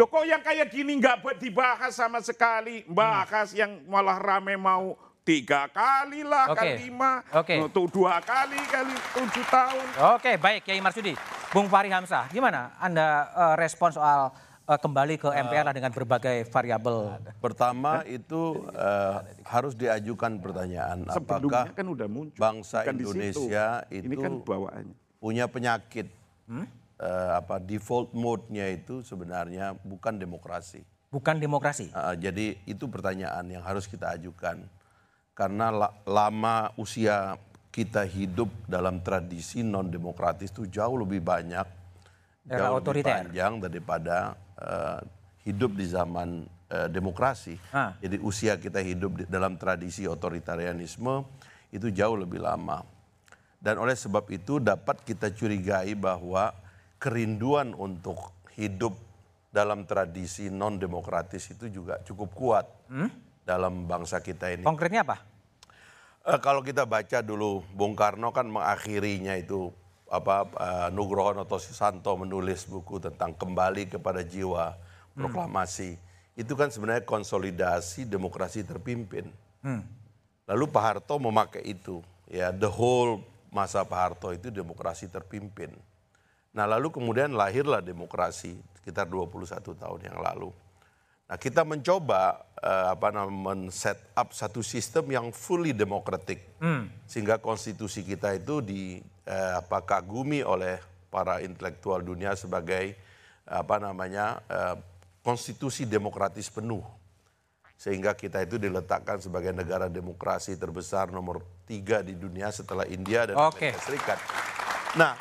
Loh, 0.02 0.10
kok 0.10 0.26
yang 0.26 0.42
kayak 0.42 0.74
gini 0.74 0.98
nggak 0.98 1.22
buat 1.22 1.38
dibahas 1.38 1.94
sama 1.94 2.18
sekali, 2.18 2.82
bahas 2.90 3.54
yang 3.54 3.86
malah 3.86 4.18
rame 4.18 4.58
mau 4.58 4.98
tiga 5.28 5.68
kali 5.68 6.24
lah, 6.24 6.48
Oke. 6.48 6.56
kali 6.56 6.72
lima, 6.88 7.20
Oke. 7.36 7.54
tuh 7.68 7.84
dua 7.92 8.16
kali 8.24 8.56
kali 8.64 8.96
tujuh 9.12 9.44
tahun. 9.52 9.86
Oke, 10.16 10.40
baik 10.40 10.64
Kiai 10.64 10.80
Marsudi. 10.80 11.12
Bung 11.52 11.68
Fahri 11.68 11.92
Hamzah, 11.92 12.32
gimana 12.32 12.72
Anda 12.80 13.28
eh, 13.28 13.54
respon 13.60 13.92
soal 13.92 14.32
eh, 14.64 14.80
kembali 14.80 15.20
ke 15.20 15.28
MPR 15.28 15.68
lah 15.68 15.74
dengan 15.76 15.92
berbagai 15.92 16.48
variabel? 16.48 17.20
Pertama 17.44 18.08
itu 18.08 18.56
eh, 18.72 19.16
harus 19.44 19.76
diajukan 19.76 20.40
pertanyaan 20.40 21.04
Sebelumnya 21.12 21.68
apakah 21.68 21.76
kan 21.76 21.86
udah 21.92 22.08
muncul. 22.08 22.40
bangsa 22.40 22.88
bukan. 22.88 22.96
Indonesia 22.96 23.84
Ini 23.92 24.08
itu 24.08 24.16
kan 24.24 24.32
bawaannya. 24.40 24.96
punya 25.20 25.44
penyakit 25.44 26.08
eh, 26.48 27.30
apa 27.36 27.60
default 27.60 28.16
mode-nya 28.16 28.64
itu 28.72 29.04
sebenarnya 29.04 29.76
bukan 29.84 30.16
demokrasi. 30.16 30.80
Bukan 31.12 31.36
demokrasi. 31.40 31.88
Ah, 31.96 32.12
jadi 32.12 32.60
itu 32.68 32.84
pertanyaan 32.88 33.44
yang 33.48 33.64
harus 33.64 33.88
kita 33.88 34.12
ajukan 34.16 34.68
karena 35.38 35.70
la- 35.70 35.94
lama 36.02 36.74
usia 36.74 37.38
kita 37.70 38.02
hidup 38.02 38.50
dalam 38.66 38.98
tradisi 38.98 39.62
non 39.62 39.86
demokratis 39.86 40.50
itu 40.50 40.66
jauh 40.66 40.98
lebih 40.98 41.22
banyak, 41.22 41.62
Era 42.50 42.66
jauh 42.66 42.82
lebih 42.82 43.06
otoriter. 43.06 43.14
panjang 43.22 43.52
daripada 43.62 44.34
eh, 44.58 44.98
hidup 45.46 45.78
di 45.78 45.86
zaman 45.86 46.42
eh, 46.66 46.90
demokrasi. 46.90 47.54
Ah. 47.70 47.94
Jadi 48.02 48.18
usia 48.18 48.58
kita 48.58 48.82
hidup 48.82 49.22
di, 49.22 49.24
dalam 49.30 49.54
tradisi 49.54 50.10
otoritarianisme 50.10 51.22
itu 51.70 51.86
jauh 51.94 52.18
lebih 52.18 52.42
lama. 52.42 52.82
Dan 53.62 53.78
oleh 53.78 53.94
sebab 53.94 54.26
itu 54.34 54.58
dapat 54.58 55.06
kita 55.06 55.30
curigai 55.30 55.94
bahwa 55.94 56.50
kerinduan 56.98 57.78
untuk 57.78 58.34
hidup 58.58 58.98
dalam 59.54 59.86
tradisi 59.86 60.50
non 60.50 60.82
demokratis 60.82 61.54
itu 61.54 61.70
juga 61.70 62.02
cukup 62.02 62.30
kuat 62.34 62.66
dalam 63.48 63.88
bangsa 63.88 64.20
kita 64.20 64.52
ini. 64.52 64.68
Konkretnya 64.68 65.08
apa? 65.08 65.24
Eh, 66.28 66.36
kalau 66.44 66.60
kita 66.60 66.84
baca 66.84 67.24
dulu 67.24 67.64
Bung 67.72 67.96
Karno 67.96 68.28
kan 68.36 68.44
mengakhirinya 68.44 69.32
itu 69.40 69.72
apa 70.12 70.44
eh, 70.44 70.88
Nugroho 70.92 71.32
Susanto 71.56 72.12
menulis 72.20 72.68
buku 72.68 73.00
tentang 73.00 73.32
kembali 73.32 73.88
kepada 73.88 74.20
jiwa 74.20 74.76
proklamasi. 75.16 75.96
Itu 76.36 76.52
kan 76.52 76.68
sebenarnya 76.68 77.08
konsolidasi 77.08 78.04
demokrasi 78.04 78.68
terpimpin. 78.68 79.32
Lalu 80.48 80.64
Pak 80.70 80.84
Harto 80.84 81.18
memakai 81.18 81.60
itu, 81.66 82.00
ya 82.30 82.54
the 82.54 82.70
whole 82.70 83.20
masa 83.50 83.82
Pak 83.84 83.98
Harto 83.98 84.30
itu 84.30 84.48
demokrasi 84.48 85.10
terpimpin. 85.10 85.74
Nah 86.54 86.64
lalu 86.64 86.88
kemudian 86.94 87.34
lahirlah 87.34 87.82
demokrasi 87.84 88.56
sekitar 88.80 89.10
21 89.10 89.60
tahun 89.76 90.00
yang 90.00 90.18
lalu. 90.22 90.54
Nah 91.28 91.36
kita 91.36 91.66
mencoba 91.66 92.47
eh, 92.62 92.86
apa 92.92 93.08
namanya 93.14 93.70
set 93.70 93.98
up 94.14 94.34
satu 94.34 94.60
sistem 94.62 95.08
yang 95.10 95.30
fully 95.30 95.70
demokratik 95.72 96.42
sehingga 97.06 97.38
konstitusi 97.38 98.02
kita 98.02 98.34
itu 98.34 98.60
di 98.62 98.98
eh, 99.26 99.52
apa 99.56 99.82
kagumi 99.82 100.42
oleh 100.42 100.82
para 101.08 101.40
intelektual 101.40 102.04
dunia 102.04 102.36
sebagai 102.36 102.94
apa 103.48 103.80
namanya 103.80 104.42
eh, 104.50 104.76
konstitusi 105.24 105.88
demokratis 105.88 106.52
penuh 106.52 106.84
sehingga 107.78 108.10
kita 108.10 108.42
itu 108.42 108.58
diletakkan 108.58 109.22
sebagai 109.22 109.54
negara 109.54 109.86
demokrasi 109.86 110.58
terbesar 110.58 111.14
nomor 111.14 111.46
tiga 111.62 112.02
di 112.02 112.18
dunia 112.18 112.50
setelah 112.50 112.82
India 112.90 113.30
dan 113.30 113.38
Oke. 113.38 113.70
Amerika 113.70 113.86
Serikat. 113.86 114.18
Nah, 114.98 115.14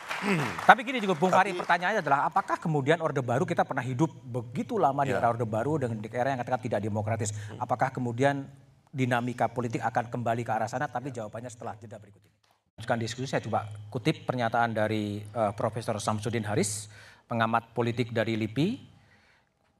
Tapi 0.65 0.81
gini 0.81 0.97
juga 0.97 1.13
Bung 1.13 1.29
Fahri 1.29 1.53
pertanyaannya 1.53 2.01
adalah 2.01 2.25
apakah 2.25 2.57
kemudian 2.57 2.97
Orde 2.97 3.21
Baru 3.21 3.45
kita 3.45 3.61
pernah 3.61 3.85
hidup 3.85 4.09
begitu 4.25 4.81
lama 4.81 5.05
di 5.05 5.13
Ya. 5.13 5.21
era 5.21 5.29
Orde 5.29 5.45
Baru 5.45 5.77
dengan 5.77 6.01
di 6.01 6.09
era 6.09 6.33
yang 6.33 6.41
katakan 6.41 6.61
tidak 6.65 6.81
demokratis. 6.81 7.29
Apakah 7.61 7.93
kemudian 7.93 8.49
dinamika 8.89 9.45
politik 9.45 9.85
akan 9.85 10.09
kembali 10.09 10.41
ke 10.41 10.49
arah 10.49 10.65
sana? 10.65 10.89
Tapi 10.89 11.13
jawabannya 11.13 11.53
setelah 11.53 11.77
jeda 11.77 12.01
berikut 12.01 12.17
ini. 12.25 12.33
Lanjutkan 12.77 12.97
diskusi 12.97 13.29
saya 13.29 13.45
coba 13.45 13.69
kutip 13.93 14.25
pernyataan 14.25 14.73
dari 14.73 15.21
eh, 15.21 15.51
Profesor 15.53 16.01
Samsudin 16.01 16.45
Haris, 16.49 16.89
pengamat 17.29 17.77
politik 17.77 18.09
dari 18.09 18.33
LIPI. 18.33 18.97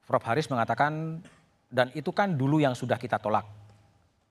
Prof 0.06 0.24
Haris 0.24 0.46
mengatakan 0.48 1.20
dan 1.68 1.92
itu 1.92 2.14
kan 2.14 2.32
dulu 2.32 2.62
yang 2.62 2.72
sudah 2.72 2.96
kita 2.96 3.18
tolak. 3.18 3.44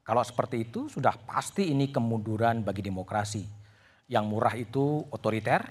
Kalau 0.07 0.23
seperti 0.23 0.71
itu 0.71 0.87
sudah 0.87 1.13
pasti 1.19 1.69
ini 1.69 1.91
kemunduran 1.91 2.63
bagi 2.63 2.79
demokrasi. 2.79 3.66
Yang 4.07 4.25
murah 4.27 4.55
itu 4.55 5.03
otoriter, 5.11 5.63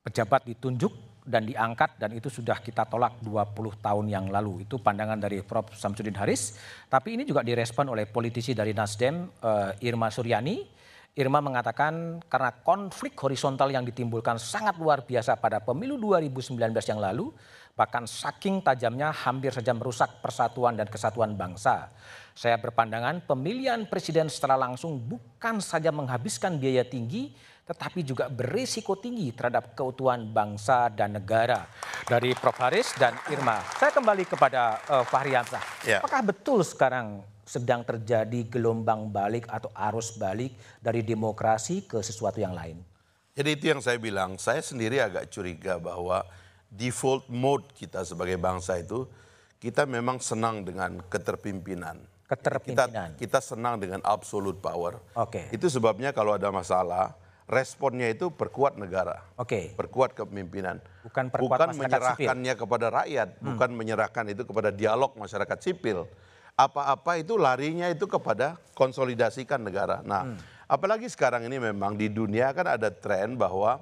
pejabat 0.00 0.48
ditunjuk 0.48 0.92
dan 1.26 1.42
diangkat 1.42 1.98
dan 1.98 2.14
itu 2.14 2.30
sudah 2.30 2.62
kita 2.62 2.86
tolak 2.86 3.18
20 3.20 3.82
tahun 3.82 4.06
yang 4.06 4.26
lalu. 4.30 4.62
Itu 4.64 4.78
pandangan 4.78 5.18
dari 5.18 5.42
Prof. 5.42 5.74
Samsudin 5.74 6.14
Haris. 6.14 6.54
Tapi 6.86 7.18
ini 7.18 7.26
juga 7.26 7.42
direspon 7.42 7.90
oleh 7.90 8.06
politisi 8.06 8.54
dari 8.54 8.70
Nasdem, 8.70 9.26
eh, 9.26 9.88
Irma 9.90 10.08
Suryani. 10.08 10.78
Irma 11.16 11.40
mengatakan 11.40 12.20
karena 12.28 12.52
konflik 12.60 13.16
horizontal 13.18 13.72
yang 13.72 13.88
ditimbulkan 13.88 14.36
sangat 14.36 14.76
luar 14.76 15.02
biasa 15.02 15.40
pada 15.40 15.64
pemilu 15.64 15.96
2019 15.96 16.84
yang 16.86 17.00
lalu, 17.00 17.32
bahkan 17.72 18.04
saking 18.04 18.60
tajamnya 18.60 19.10
hampir 19.10 19.48
saja 19.48 19.72
merusak 19.72 20.20
persatuan 20.20 20.76
dan 20.76 20.86
kesatuan 20.86 21.32
bangsa. 21.32 21.88
Saya 22.36 22.60
berpandangan 22.60 23.24
pemilihan 23.24 23.88
presiden 23.88 24.28
secara 24.28 24.60
langsung 24.60 25.00
bukan 25.00 25.56
saja 25.64 25.88
menghabiskan 25.88 26.60
biaya 26.60 26.84
tinggi, 26.84 27.32
tetapi 27.64 28.04
juga 28.04 28.28
berisiko 28.28 28.92
tinggi 28.92 29.32
terhadap 29.32 29.72
keutuhan 29.72 30.20
bangsa 30.28 30.92
dan 30.92 31.16
negara. 31.16 31.64
Dari 32.04 32.36
Prof. 32.36 32.60
Haris 32.60 32.92
dan 33.00 33.16
Irma. 33.32 33.64
Saya 33.80 33.88
kembali 33.88 34.28
kepada 34.28 34.84
eh, 34.84 35.04
Fahri 35.08 35.32
Hamzah. 35.32 35.64
Ya. 35.88 36.04
Apakah 36.04 36.20
betul 36.28 36.60
sekarang 36.60 37.24
sedang 37.48 37.80
terjadi 37.88 38.44
gelombang 38.52 39.08
balik 39.08 39.48
atau 39.48 39.72
arus 39.72 40.12
balik 40.20 40.52
dari 40.84 41.00
demokrasi 41.00 41.88
ke 41.88 42.04
sesuatu 42.04 42.36
yang 42.36 42.52
lain? 42.52 42.84
Jadi 43.32 43.48
itu 43.56 43.64
yang 43.72 43.80
saya 43.80 43.96
bilang, 43.96 44.36
saya 44.36 44.60
sendiri 44.60 45.00
agak 45.00 45.32
curiga 45.32 45.80
bahwa 45.80 46.20
default 46.68 47.32
mode 47.32 47.64
kita 47.72 48.04
sebagai 48.04 48.36
bangsa 48.36 48.76
itu 48.76 49.08
kita 49.56 49.88
memang 49.88 50.20
senang 50.20 50.68
dengan 50.68 51.00
keterpimpinan. 51.08 52.15
Keterpimpinan. 52.26 53.14
Kita, 53.14 53.38
kita 53.38 53.38
senang 53.38 53.78
dengan 53.78 54.02
absolute 54.02 54.58
power. 54.58 54.98
Oke. 55.14 55.46
Itu 55.54 55.70
sebabnya 55.70 56.10
kalau 56.10 56.34
ada 56.34 56.50
masalah, 56.50 57.14
responnya 57.46 58.10
itu 58.10 58.34
perkuat 58.34 58.74
negara. 58.74 59.22
Oke. 59.38 59.70
Perkuat 59.78 60.18
kepemimpinan. 60.18 60.82
Bukan 61.06 61.30
perkuat 61.30 61.70
masyarakat 61.70 61.78
menyerahkannya 61.78 62.54
kepada 62.58 62.86
rakyat, 62.90 63.28
bukan 63.38 63.70
menyerahkan 63.78 64.24
itu 64.26 64.42
kepada 64.42 64.74
dialog 64.74 65.14
masyarakat 65.14 65.58
sipil. 65.62 66.10
Apa-apa 66.58 67.20
itu 67.20 67.38
larinya 67.38 67.86
itu 67.86 68.08
kepada 68.10 68.58
konsolidasikan 68.74 69.62
negara. 69.62 70.02
Nah, 70.02 70.34
apalagi 70.66 71.06
sekarang 71.06 71.46
ini 71.46 71.62
memang 71.62 71.94
di 71.94 72.10
dunia 72.10 72.50
kan 72.56 72.66
ada 72.66 72.90
tren 72.90 73.38
bahwa 73.38 73.78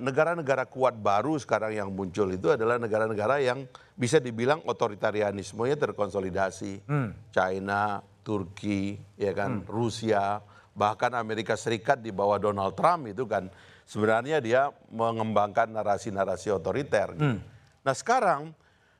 negara-negara 0.00 0.64
kuat 0.64 0.96
baru 0.96 1.36
sekarang 1.36 1.76
yang 1.76 1.92
muncul 1.92 2.24
itu 2.32 2.48
adalah 2.48 2.80
negara-negara 2.80 3.36
yang 3.44 3.68
bisa 3.92 4.16
dibilang 4.16 4.64
otoritarianismenya 4.64 5.76
terkonsolidasi. 5.76 6.88
China, 7.32 8.00
Turki, 8.24 8.96
ya 9.16 9.32
kan, 9.36 9.64
Rusia, 9.68 10.40
bahkan 10.72 11.12
Amerika 11.18 11.58
Serikat 11.58 12.00
di 12.00 12.14
bawah 12.14 12.38
Donald 12.38 12.78
Trump 12.78 13.10
itu 13.10 13.26
kan 13.26 13.50
sebenarnya 13.88 14.38
dia 14.38 14.68
mengembangkan 14.92 15.72
narasi-narasi 15.72 16.52
otoriter. 16.52 17.16
gitu. 17.16 17.40
Nah 17.82 17.94
sekarang 17.96 18.52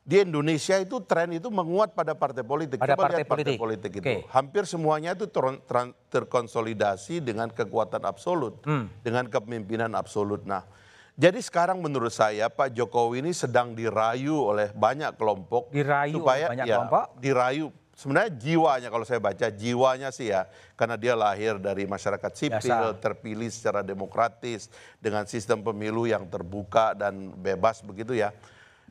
di 0.08 0.24
Indonesia 0.24 0.80
itu 0.80 1.04
tren 1.04 1.36
itu 1.36 1.52
menguat 1.52 1.92
pada 1.92 2.16
partai 2.16 2.40
politik. 2.40 2.80
Pada 2.80 2.96
Coba 2.96 3.12
partai 3.12 3.20
lihat 3.20 3.28
partai 3.28 3.44
politik. 3.44 3.60
politik 3.60 3.92
itu. 4.00 4.08
Oke. 4.08 4.16
Hampir 4.32 4.64
semuanya 4.64 5.12
itu 5.12 5.28
ter- 5.28 5.60
ter- 5.68 5.92
terkonsolidasi 6.08 7.20
dengan 7.20 7.52
kekuatan 7.52 8.00
absolut, 8.08 8.56
dengan 9.04 9.28
kepemimpinan 9.28 9.92
absolut. 9.92 10.48
Nah, 10.48 10.64
jadi 11.12 11.36
sekarang 11.44 11.84
menurut 11.84 12.08
saya 12.08 12.48
Pak 12.48 12.72
Jokowi 12.72 13.20
ini 13.20 13.36
sedang 13.36 13.76
dirayu 13.76 14.48
oleh 14.48 14.72
banyak 14.72 15.12
kelompok 15.20 15.68
Dirayu 15.68 16.16
oleh 16.16 16.24
supaya 16.24 16.46
banyak 16.56 16.64
ya, 16.64 16.76
kelompok? 16.80 17.04
dirayu. 17.20 17.66
Sebenarnya 17.98 18.30
jiwanya 18.38 18.88
kalau 18.94 19.02
saya 19.02 19.18
baca 19.18 19.50
jiwanya 19.50 20.08
sih 20.14 20.30
ya 20.30 20.46
karena 20.78 20.94
dia 20.94 21.18
lahir 21.18 21.58
dari 21.58 21.82
masyarakat 21.84 22.30
sipil, 22.32 22.62
Biasa. 22.62 22.96
terpilih 23.02 23.50
secara 23.50 23.82
demokratis 23.84 24.70
dengan 25.02 25.26
sistem 25.28 25.60
pemilu 25.60 26.06
yang 26.08 26.24
terbuka 26.30 26.94
dan 26.96 27.34
bebas 27.36 27.84
begitu 27.84 28.16
ya. 28.16 28.32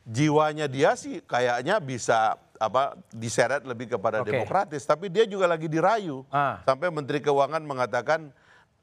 Jiwanya 0.08 0.64
dia 0.64 0.96
sih 0.96 1.20
kayaknya 1.20 1.76
bisa 1.84 2.40
apa 2.56 2.96
diseret 3.12 3.60
lebih 3.68 3.92
kepada 3.92 4.24
Oke. 4.24 4.32
demokratis, 4.32 4.88
tapi 4.88 5.12
dia 5.12 5.28
juga 5.28 5.44
lagi 5.44 5.68
dirayu. 5.68 6.24
Ah. 6.32 6.64
Sampai 6.64 6.88
Menteri 6.88 7.20
Keuangan 7.20 7.60
mengatakan 7.60 8.32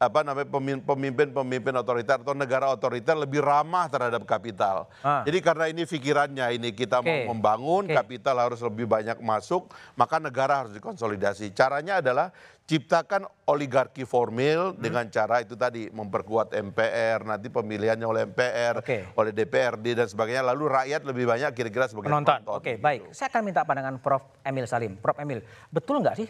apa 0.05 0.21
namanya 0.21 0.45
pemimpin-pemimpin 0.85 1.74
otoriter 1.74 2.21
atau 2.21 2.38
negara 2.38 2.69
otoriter 2.69 3.17
lebih 3.17 3.41
ramah 3.41 3.89
terhadap 3.89 4.21
kapital. 4.24 4.85
Ah. 5.01 5.25
Jadi 5.25 5.41
karena 5.41 5.65
ini 5.65 5.83
pikirannya 5.83 6.45
ini 6.53 6.69
kita 6.71 7.01
Oke. 7.01 7.09
mau 7.25 7.33
membangun 7.33 7.89
Oke. 7.89 7.97
kapital 7.97 8.38
harus 8.38 8.62
lebih 8.62 8.85
banyak 8.85 9.17
masuk, 9.19 9.74
maka 9.93 10.21
negara 10.21 10.62
harus 10.62 10.74
dikonsolidasi. 10.74 11.50
Caranya 11.51 12.00
adalah 12.00 12.29
ciptakan 12.65 13.29
oligarki 13.45 14.05
formil 14.05 14.74
Hmm. 14.74 14.81
dengan 14.81 15.05
cara 15.09 15.38
itu 15.38 15.53
tadi 15.53 15.85
memperkuat 15.89 16.50
MPR, 16.53 17.21
nanti 17.21 17.50
pemilihannya 17.50 18.05
oleh 18.05 18.21
MPR, 18.25 18.81
Oke. 18.81 19.05
oleh 19.13 19.31
DPRD 19.31 19.93
dan 19.93 20.07
sebagainya. 20.09 20.41
Lalu 20.41 20.63
rakyat 20.69 21.01
lebih 21.05 21.25
banyak 21.25 21.50
kira-kira 21.53 21.85
sebagai 21.85 22.09
penonton. 22.09 22.41
penonton. 22.41 22.57
Oke, 22.57 22.77
gitu. 22.77 22.81
baik. 22.81 23.01
Saya 23.13 23.29
akan 23.29 23.41
minta 23.41 23.62
pandangan 23.62 24.01
Prof. 24.01 24.41
Emil 24.41 24.65
Salim. 24.65 24.97
Prof. 24.97 25.17
Emil, 25.17 25.45
betul 25.69 26.01
nggak 26.01 26.17
sih 26.17 26.29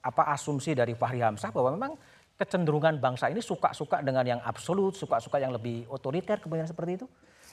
apa 0.00 0.32
asumsi 0.32 0.72
dari 0.72 0.96
Fahri 0.96 1.20
Hamzah 1.20 1.52
bahwa 1.52 1.76
memang 1.76 1.92
kecenderungan 2.40 2.96
bangsa 2.96 3.28
ini 3.28 3.44
suka-suka 3.44 4.00
dengan 4.00 4.24
yang 4.24 4.40
absolut, 4.40 4.96
suka-suka 4.96 5.36
yang 5.36 5.52
lebih 5.52 5.84
otoriter, 5.92 6.40
kemudian 6.40 6.64
seperti 6.64 7.04
itu? 7.04 7.06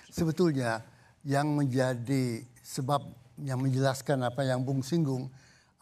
Sebetulnya 0.08 0.80
yang 1.28 1.52
menjadi 1.52 2.48
sebab 2.64 3.04
yang 3.44 3.60
menjelaskan 3.60 4.24
apa 4.24 4.48
yang 4.48 4.64
Bung 4.64 4.80
singgung 4.80 5.28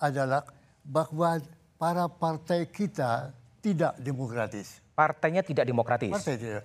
adalah 0.02 0.42
bahwa 0.82 1.38
para 1.78 2.10
partai 2.10 2.66
kita 2.66 3.30
tidak 3.62 3.94
demokratis. 4.02 4.82
Partainya 4.98 5.46
tidak 5.46 5.70
demokratis. 5.70 6.10
Partai 6.10 6.36
tidak. 6.42 6.64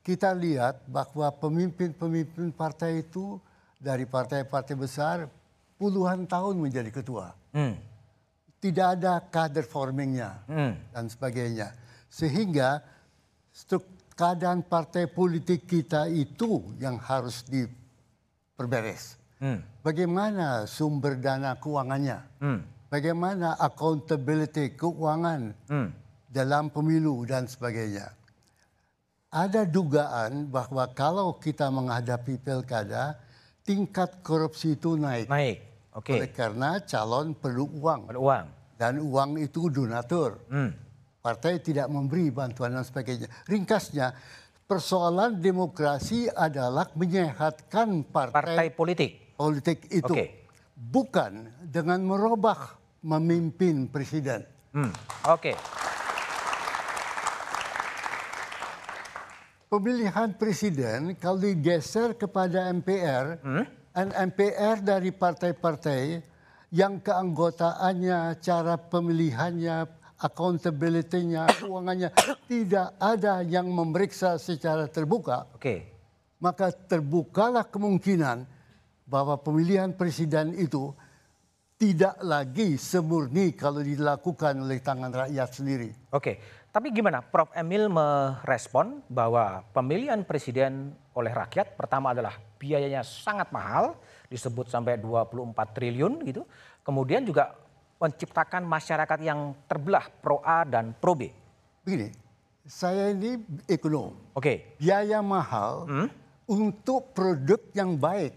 Kita 0.00 0.32
lihat 0.32 0.88
bahwa 0.88 1.28
pemimpin-pemimpin 1.28 2.48
partai 2.56 3.04
itu 3.04 3.36
dari 3.76 4.08
partai-partai 4.08 4.74
besar 4.74 5.28
puluhan 5.76 6.24
tahun 6.24 6.56
menjadi 6.56 6.90
ketua. 6.90 7.36
Hmm. 7.52 7.76
Tidak 8.58 8.86
ada 8.98 9.22
kader 9.22 9.62
formingnya 9.62 10.42
dan 10.90 11.06
sebagainya. 11.06 11.70
Sehingga 12.10 12.82
keadaan 14.18 14.66
partai 14.66 15.06
politik 15.06 15.70
kita 15.70 16.10
itu 16.10 16.74
yang 16.82 16.98
harus 16.98 17.46
diperberes. 17.46 19.14
Bagaimana 19.86 20.66
sumber 20.66 21.14
dana 21.22 21.54
keuangannya? 21.54 22.18
Bagaimana 22.90 23.54
accountability 23.60 24.74
keuangan 24.74 25.54
dalam 26.26 26.72
pemilu 26.72 27.22
dan 27.28 27.46
sebagainya? 27.46 28.10
Ada 29.28 29.68
dugaan 29.68 30.48
bahwa 30.48 30.88
kalau 30.96 31.36
kita 31.36 31.68
menghadapi 31.68 32.40
pilkada, 32.40 33.20
tingkat 33.60 34.24
korupsi 34.24 34.72
itu 34.72 34.96
naik. 34.96 35.28
Naik. 35.28 35.67
Oke. 35.98 36.14
Oleh 36.14 36.30
karena 36.30 36.78
calon 36.86 37.34
perlu 37.34 37.66
uang 37.82 38.14
Ada 38.14 38.20
uang. 38.22 38.46
dan 38.78 38.94
uang 39.02 39.30
itu 39.42 39.66
donatur. 39.66 40.38
Hmm. 40.46 40.70
Partai 41.18 41.58
tidak 41.58 41.90
memberi 41.90 42.30
bantuan 42.30 42.78
dan 42.78 42.86
sebagainya. 42.86 43.26
Ringkasnya, 43.50 44.14
persoalan 44.70 45.42
demokrasi 45.42 46.30
adalah 46.30 46.86
menyehatkan 46.94 48.06
partai, 48.06 48.38
Partai 48.38 48.66
politik. 48.70 49.34
politik 49.34 49.90
itu. 49.90 50.06
Oke. 50.06 50.46
Bukan 50.78 51.66
dengan 51.66 51.98
merubah 52.06 52.78
memimpin 53.02 53.90
presiden. 53.90 54.46
Hmm. 54.70 54.94
Oke. 55.26 55.58
Pemilihan 59.68 60.32
presiden 60.32 61.12
kalau 61.20 61.44
digeser 61.44 62.16
kepada 62.16 62.72
MPR, 62.72 63.36
dan 63.36 63.66
MPR 64.06 64.78
dari 64.78 65.10
partai-partai 65.10 66.22
yang 66.70 67.02
keanggotaannya, 67.02 68.38
cara 68.38 68.78
pemilihannya, 68.78 69.76
accountability-nya, 70.22 71.50
keuangannya 71.58 72.14
tidak 72.46 72.94
ada 73.02 73.42
yang 73.42 73.66
memeriksa 73.66 74.38
secara 74.38 74.86
terbuka, 74.86 75.50
Oke. 75.54 75.90
maka 76.38 76.70
terbukalah 76.70 77.66
kemungkinan 77.66 78.46
bahwa 79.08 79.40
pemilihan 79.40 79.90
presiden 79.96 80.54
itu 80.54 80.92
tidak 81.78 82.18
lagi 82.26 82.74
semurni 82.74 83.54
kalau 83.54 83.80
dilakukan 83.80 84.58
oleh 84.66 84.82
tangan 84.82 85.14
rakyat 85.14 85.48
sendiri. 85.54 85.90
Oke. 86.10 86.58
Tapi 86.68 86.92
gimana 86.92 87.24
Prof. 87.24 87.48
Emil 87.56 87.88
merespon 87.88 89.00
bahwa 89.08 89.64
pemilihan 89.72 90.20
presiden 90.26 90.92
oleh 91.16 91.32
rakyat 91.32 91.78
pertama 91.80 92.12
adalah 92.12 92.36
biayanya 92.58 93.06
sangat 93.06 93.48
mahal, 93.54 93.96
disebut 94.28 94.68
sampai 94.68 95.00
24 95.00 95.54
triliun 95.72 96.20
gitu. 96.26 96.42
Kemudian 96.84 97.24
juga 97.24 97.54
menciptakan 97.98 98.66
masyarakat 98.66 99.18
yang 99.22 99.54
terbelah 99.66 100.06
pro 100.22 100.42
A 100.42 100.62
dan 100.66 100.94
pro 100.94 101.14
B. 101.14 101.30
Begini, 101.82 102.12
saya 102.66 103.10
ini 103.14 103.40
ekonom. 103.64 104.14
Oke. 104.36 104.76
biaya 104.76 105.24
mahal 105.24 105.88
untuk 106.44 107.16
produk 107.16 107.58
yang 107.72 107.96
baik. 107.96 108.34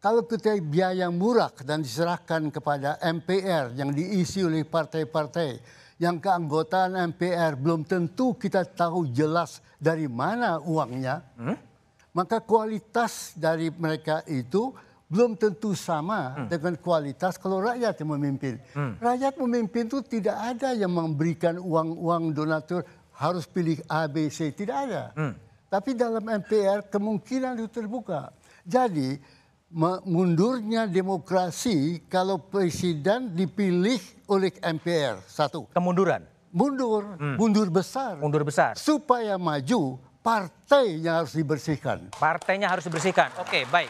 Kalau 0.00 0.24
kita 0.24 0.56
biaya 0.64 1.12
murah 1.12 1.52
dan 1.60 1.84
diserahkan 1.84 2.48
kepada 2.48 2.96
MPR 3.04 3.76
yang 3.76 3.92
diisi 3.92 4.40
oleh 4.40 4.64
partai-partai 4.64 5.60
yang 6.00 6.16
keanggotaan 6.16 6.96
MPR 7.12 7.60
belum 7.60 7.84
tentu 7.84 8.32
kita 8.32 8.64
tahu 8.64 9.12
jelas 9.12 9.60
dari 9.76 10.08
mana 10.08 10.56
uangnya, 10.56 11.20
maka 12.10 12.42
kualitas 12.42 13.34
dari 13.38 13.70
mereka 13.70 14.22
itu 14.26 14.74
belum 15.10 15.34
tentu 15.34 15.74
sama 15.74 16.46
dengan 16.46 16.78
kualitas 16.78 17.34
kalau 17.34 17.58
rakyat 17.58 17.98
yang 17.98 18.14
memimpin. 18.14 18.62
Rakyat 19.02 19.34
memimpin 19.42 19.90
itu 19.90 19.98
tidak 20.06 20.38
ada 20.38 20.70
yang 20.70 20.94
memberikan 20.94 21.58
uang-uang 21.58 22.30
donatur 22.30 22.86
harus 23.18 23.44
pilih 23.44 23.82
A, 23.90 24.06
B, 24.06 24.30
C, 24.30 24.54
tidak 24.54 24.86
ada. 24.86 25.04
Tapi 25.66 25.98
dalam 25.98 26.22
MPR 26.22 26.86
kemungkinan 26.86 27.58
itu 27.58 27.68
terbuka. 27.70 28.30
Jadi 28.62 29.18
mundurnya 30.06 30.86
demokrasi 30.90 32.06
kalau 32.10 32.42
presiden 32.42 33.34
dipilih 33.34 34.02
oleh 34.26 34.50
MPR 34.58 35.22
satu 35.30 35.70
Kemunduran, 35.70 36.26
mundur, 36.50 37.06
mundur 37.38 37.70
besar 37.70 38.18
mundur 38.18 38.42
besar. 38.42 38.74
supaya 38.74 39.38
maju 39.38 39.94
partai 40.20 41.00
yang 41.00 41.24
harus 41.24 41.32
dibersihkan. 41.32 42.12
Partainya 42.16 42.68
harus 42.68 42.84
dibersihkan. 42.84 43.32
Oke, 43.40 43.64
baik. 43.68 43.88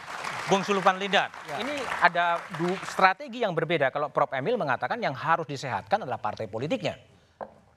Bung 0.49 0.65
Sulpan 0.65 0.97
Lindan, 0.97 1.29
ini 1.61 1.75
ada 2.01 2.41
strategi 2.83 3.45
yang 3.45 3.53
berbeda. 3.53 3.93
Kalau 3.93 4.09
Prof. 4.09 4.33
Emil 4.33 4.57
mengatakan 4.57 4.97
yang 4.97 5.13
harus 5.13 5.45
disehatkan 5.45 6.01
adalah 6.01 6.17
partai 6.17 6.49
politiknya. 6.49 6.97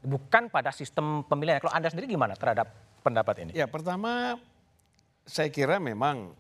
Bukan 0.01 0.49
pada 0.49 0.73
sistem 0.73 1.23
pemilihan. 1.29 1.61
Kalau 1.61 1.71
Anda 1.77 1.93
sendiri 1.93 2.09
gimana 2.09 2.35
terhadap 2.35 2.73
pendapat 3.05 3.47
ini? 3.47 3.51
Ya 3.53 3.69
pertama 3.69 4.41
saya 5.29 5.53
kira 5.53 5.77
memang 5.77 6.33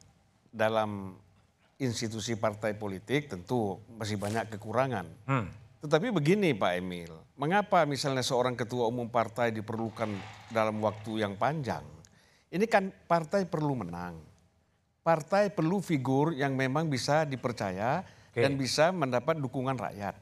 dalam 0.48 1.20
institusi 1.76 2.34
partai 2.40 2.72
politik 2.72 3.28
tentu 3.28 3.78
masih 3.94 4.16
banyak 4.16 4.48
kekurangan. 4.56 5.06
Tetapi 5.84 6.08
begini 6.08 6.56
Pak 6.56 6.72
Emil, 6.80 7.12
mengapa 7.36 7.84
misalnya 7.84 8.24
seorang 8.24 8.56
ketua 8.56 8.88
umum 8.88 9.06
partai 9.12 9.52
diperlukan 9.52 10.08
dalam 10.48 10.80
waktu 10.80 11.20
yang 11.20 11.36
panjang? 11.36 11.93
Ini 12.54 12.70
kan 12.70 12.94
partai 13.10 13.50
perlu 13.50 13.74
menang. 13.74 14.14
Partai 15.02 15.50
perlu 15.50 15.82
figur 15.82 16.30
yang 16.30 16.54
memang 16.54 16.86
bisa 16.86 17.26
dipercaya 17.26 18.06
dan 18.30 18.54
bisa 18.54 18.94
mendapat 18.94 19.42
dukungan 19.42 19.74
rakyat. 19.74 20.14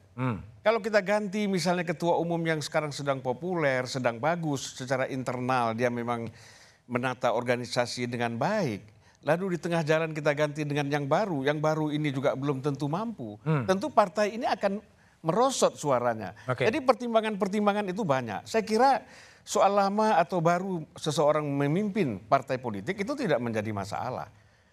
Kalau 0.64 0.80
kita 0.80 1.04
ganti 1.04 1.44
misalnya 1.44 1.84
ketua 1.84 2.16
umum 2.16 2.40
yang 2.40 2.64
sekarang 2.64 2.88
sedang 2.88 3.20
populer, 3.20 3.84
sedang 3.84 4.16
bagus 4.16 4.80
secara 4.80 5.04
internal, 5.12 5.76
dia 5.76 5.92
memang 5.92 6.32
menata 6.88 7.36
organisasi 7.36 8.08
dengan 8.08 8.40
baik. 8.40 8.80
Lalu 9.22 9.54
di 9.54 9.58
tengah 9.60 9.86
jalan 9.86 10.10
kita 10.16 10.34
ganti 10.34 10.66
dengan 10.66 10.88
yang 10.88 11.06
baru, 11.06 11.46
yang 11.46 11.62
baru 11.62 11.92
ini 11.94 12.10
juga 12.10 12.32
belum 12.34 12.64
tentu 12.64 12.88
mampu. 12.88 13.36
Tentu 13.44 13.92
partai 13.92 14.40
ini 14.40 14.48
akan 14.48 14.82
merosot 15.22 15.78
suaranya. 15.78 16.34
Oke. 16.50 16.66
Jadi 16.66 16.82
pertimbangan-pertimbangan 16.82 17.86
itu 17.86 18.02
banyak. 18.02 18.42
Saya 18.48 18.66
kira 18.66 19.04
soal 19.42 19.74
lama 19.74 20.18
atau 20.18 20.38
baru 20.38 20.86
seseorang 20.94 21.44
memimpin 21.44 22.22
partai 22.22 22.58
politik 22.58 23.02
itu 23.02 23.12
tidak 23.18 23.42
menjadi 23.42 23.70
masalah. 23.74 24.30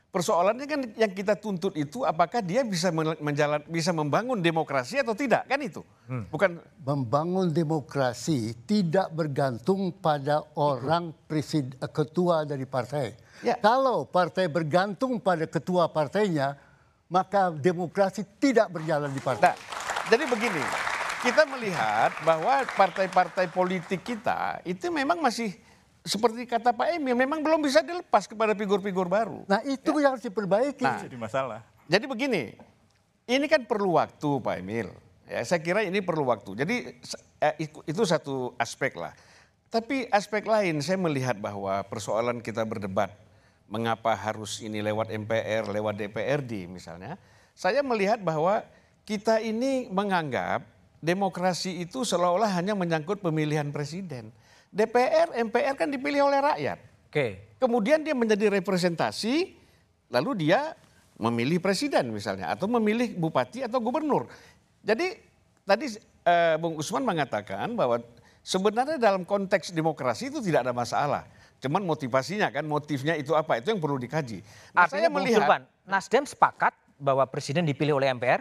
Persoalannya 0.10 0.66
kan 0.66 0.82
yang 0.98 1.14
kita 1.14 1.38
tuntut 1.38 1.78
itu 1.78 2.02
apakah 2.02 2.42
dia 2.42 2.66
bisa 2.66 2.90
men- 2.90 3.22
menjalan 3.22 3.62
bisa 3.70 3.94
membangun 3.94 4.42
demokrasi 4.42 5.06
atau 5.06 5.14
tidak 5.14 5.46
kan 5.46 5.62
itu. 5.62 5.86
Bukan 6.34 6.58
Membangun 6.82 7.54
demokrasi 7.54 8.58
tidak 8.66 9.14
bergantung 9.14 9.94
pada 9.94 10.42
orang 10.58 11.14
presid, 11.30 11.78
ketua 11.94 12.42
dari 12.42 12.66
partai. 12.66 13.14
Ya. 13.46 13.54
Kalau 13.62 14.10
partai 14.10 14.50
bergantung 14.50 15.22
pada 15.22 15.46
ketua 15.46 15.86
partainya, 15.94 16.58
maka 17.06 17.54
demokrasi 17.54 18.26
tidak 18.42 18.74
berjalan 18.74 19.14
di 19.14 19.22
partai. 19.22 19.54
Nah, 19.54 19.56
jadi 20.10 20.26
begini, 20.26 20.64
kita 21.20 21.44
melihat 21.48 22.16
bahwa 22.24 22.64
partai-partai 22.76 23.52
politik 23.52 24.04
kita 24.04 24.64
itu 24.64 24.88
memang 24.88 25.20
masih 25.20 25.52
seperti 26.04 26.48
kata 26.48 26.72
Pak 26.72 26.96
Emil, 26.96 27.14
memang 27.14 27.44
belum 27.44 27.60
bisa 27.60 27.84
dilepas 27.84 28.26
kepada 28.26 28.56
figur-figur 28.56 29.12
baru. 29.12 29.44
Nah 29.46 29.60
itu 29.68 30.00
yang 30.00 30.16
harus 30.16 30.24
diperbaiki. 30.24 30.86
Nah, 30.88 31.04
Jadi 31.04 31.18
masalah. 31.20 31.60
Jadi 31.92 32.06
begini, 32.08 32.56
ini 33.28 33.46
kan 33.52 33.68
perlu 33.68 34.00
waktu 34.00 34.30
Pak 34.40 34.56
Emil. 34.58 34.90
Ya, 35.30 35.46
saya 35.46 35.62
kira 35.62 35.86
ini 35.86 36.02
perlu 36.02 36.26
waktu. 36.26 36.58
Jadi 36.58 36.76
eh, 37.44 37.56
itu 37.68 38.02
satu 38.08 38.56
aspek 38.58 38.96
lah. 38.98 39.14
Tapi 39.70 40.10
aspek 40.10 40.50
lain 40.50 40.82
saya 40.82 40.98
melihat 40.98 41.38
bahwa 41.38 41.86
persoalan 41.86 42.42
kita 42.42 42.66
berdebat 42.66 43.14
mengapa 43.70 44.18
harus 44.18 44.58
ini 44.66 44.82
lewat 44.82 45.14
MPR, 45.14 45.70
lewat 45.70 45.94
DPRD 46.00 46.66
misalnya. 46.66 47.22
Saya 47.54 47.86
melihat 47.86 48.18
bahwa 48.18 48.66
kita 49.06 49.38
ini 49.46 49.86
menganggap 49.94 50.66
demokrasi 51.00 51.84
itu 51.84 52.04
seolah-olah 52.04 52.52
hanya 52.60 52.76
menyangkut 52.76 53.24
pemilihan 53.24 53.68
presiden. 53.72 54.32
DPR, 54.70 55.34
MPR 55.34 55.76
kan 55.76 55.90
dipilih 55.90 56.30
oleh 56.30 56.40
rakyat. 56.44 56.80
Oke. 57.10 57.58
Kemudian 57.58 58.06
dia 58.06 58.14
menjadi 58.14 58.54
representasi, 58.54 59.58
lalu 60.14 60.46
dia 60.48 60.78
memilih 61.18 61.58
presiden 61.60 62.14
misalnya, 62.14 62.54
atau 62.54 62.70
memilih 62.70 63.18
bupati 63.18 63.66
atau 63.66 63.82
gubernur. 63.82 64.30
Jadi 64.86 65.18
tadi 65.66 65.90
eh, 66.24 66.56
Bung 66.62 66.78
Usman 66.78 67.04
mengatakan 67.04 67.74
bahwa 67.74 68.00
sebenarnya 68.46 69.02
dalam 69.02 69.26
konteks 69.26 69.74
demokrasi 69.74 70.30
itu 70.30 70.40
tidak 70.40 70.70
ada 70.70 70.74
masalah. 70.76 71.26
Cuman 71.60 71.84
motivasinya 71.84 72.48
kan, 72.54 72.64
motifnya 72.64 73.20
itu 73.20 73.36
apa, 73.36 73.60
itu 73.60 73.76
yang 73.76 73.84
perlu 73.84 74.00
dikaji. 74.00 74.40
Nah, 74.72 74.88
Artinya 74.88 75.12
Bung 75.12 75.28
Sulpan, 75.28 75.62
Nasdem 75.84 76.24
sepakat 76.24 76.72
bahwa 76.96 77.28
presiden 77.28 77.68
dipilih 77.68 78.00
oleh 78.00 78.08
MPR? 78.16 78.40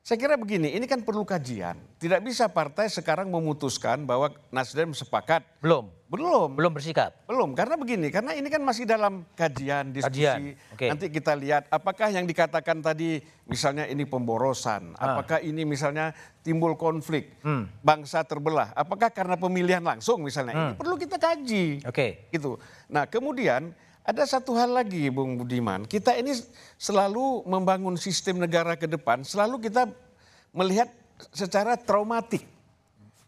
Saya 0.00 0.16
kira 0.16 0.40
begini, 0.40 0.72
ini 0.72 0.88
kan 0.88 1.04
perlu 1.04 1.28
kajian. 1.28 1.76
Tidak 2.00 2.24
bisa 2.24 2.48
partai 2.48 2.88
sekarang 2.88 3.28
memutuskan 3.28 4.08
bahwa 4.08 4.32
Nasdem 4.48 4.96
sepakat. 4.96 5.44
Belum. 5.60 5.92
Belum. 6.08 6.48
Belum 6.56 6.72
bersikap. 6.72 7.12
Belum, 7.28 7.52
karena 7.52 7.76
begini, 7.76 8.08
karena 8.08 8.32
ini 8.32 8.48
kan 8.48 8.64
masih 8.64 8.88
dalam 8.88 9.28
kajian, 9.36 9.92
diskusi. 9.92 10.24
Kajian, 10.24 10.56
oke. 10.72 10.86
Nanti 10.88 11.06
kita 11.12 11.36
lihat 11.36 11.68
apakah 11.68 12.08
yang 12.08 12.24
dikatakan 12.24 12.80
tadi 12.80 13.20
misalnya 13.44 13.84
ini 13.86 14.08
pemborosan, 14.08 14.96
Ah. 14.96 15.14
apakah 15.14 15.44
ini 15.44 15.68
misalnya 15.68 16.16
timbul 16.40 16.80
konflik, 16.80 17.36
Hmm. 17.44 17.68
bangsa 17.84 18.24
terbelah, 18.24 18.72
apakah 18.72 19.12
karena 19.12 19.36
pemilihan 19.36 19.84
langsung 19.84 20.24
misalnya. 20.24 20.56
Ini 20.56 20.80
perlu 20.80 20.96
kita 20.96 21.20
kaji. 21.20 21.84
Hmm. 21.84 21.90
Oke. 21.92 22.32
Gitu. 22.32 22.56
Nah, 22.88 23.04
kemudian 23.04 23.76
ada 24.00 24.22
satu 24.24 24.56
hal 24.56 24.72
lagi 24.72 25.06
Bung 25.12 25.36
Budiman, 25.36 25.84
kita 25.84 26.16
ini 26.16 26.32
selalu 26.80 27.44
membangun 27.44 27.94
sistem 28.00 28.40
negara 28.40 28.74
ke 28.74 28.88
depan, 28.88 29.22
selalu 29.22 29.70
kita 29.70 29.86
melihat 30.50 30.88
secara 31.30 31.76
traumatik. 31.76 32.42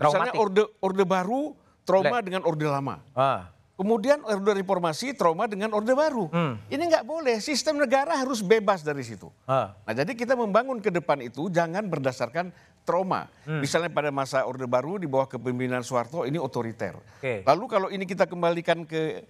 Misalnya 0.00 0.32
Traumatik. 0.34 0.42
orde 0.42 0.62
orde 0.82 1.04
baru 1.06 1.40
trauma 1.86 2.18
Le- 2.18 2.26
dengan 2.26 2.42
orde 2.48 2.66
lama. 2.66 2.98
Ah. 3.14 3.52
Kemudian 3.78 4.22
orde 4.22 4.62
reformasi 4.62 5.14
trauma 5.14 5.46
dengan 5.50 5.70
orde 5.74 5.90
baru. 5.94 6.30
Ini 6.70 6.82
nggak 6.86 7.06
boleh. 7.06 7.38
Sistem 7.42 7.82
negara 7.82 8.14
harus 8.14 8.38
bebas 8.42 8.82
dari 8.82 9.02
situ. 9.02 9.30
Ah. 9.46 9.74
Nah 9.86 9.94
jadi 9.94 10.12
kita 10.14 10.34
membangun 10.34 10.78
ke 10.78 10.90
depan 10.90 11.18
itu 11.22 11.50
jangan 11.50 11.86
berdasarkan 11.86 12.50
trauma. 12.82 13.30
Misalnya 13.46 13.90
pada 13.90 14.10
masa 14.10 14.42
orde 14.46 14.66
baru 14.66 14.98
di 14.98 15.06
bawah 15.06 15.30
kepemimpinan 15.30 15.86
Soeharto 15.86 16.26
ini 16.26 16.38
otoriter. 16.38 16.98
Oke. 17.18 17.42
Lalu 17.46 17.64
kalau 17.70 17.88
ini 17.90 18.02
kita 18.06 18.26
kembalikan 18.26 18.82
ke 18.86 19.22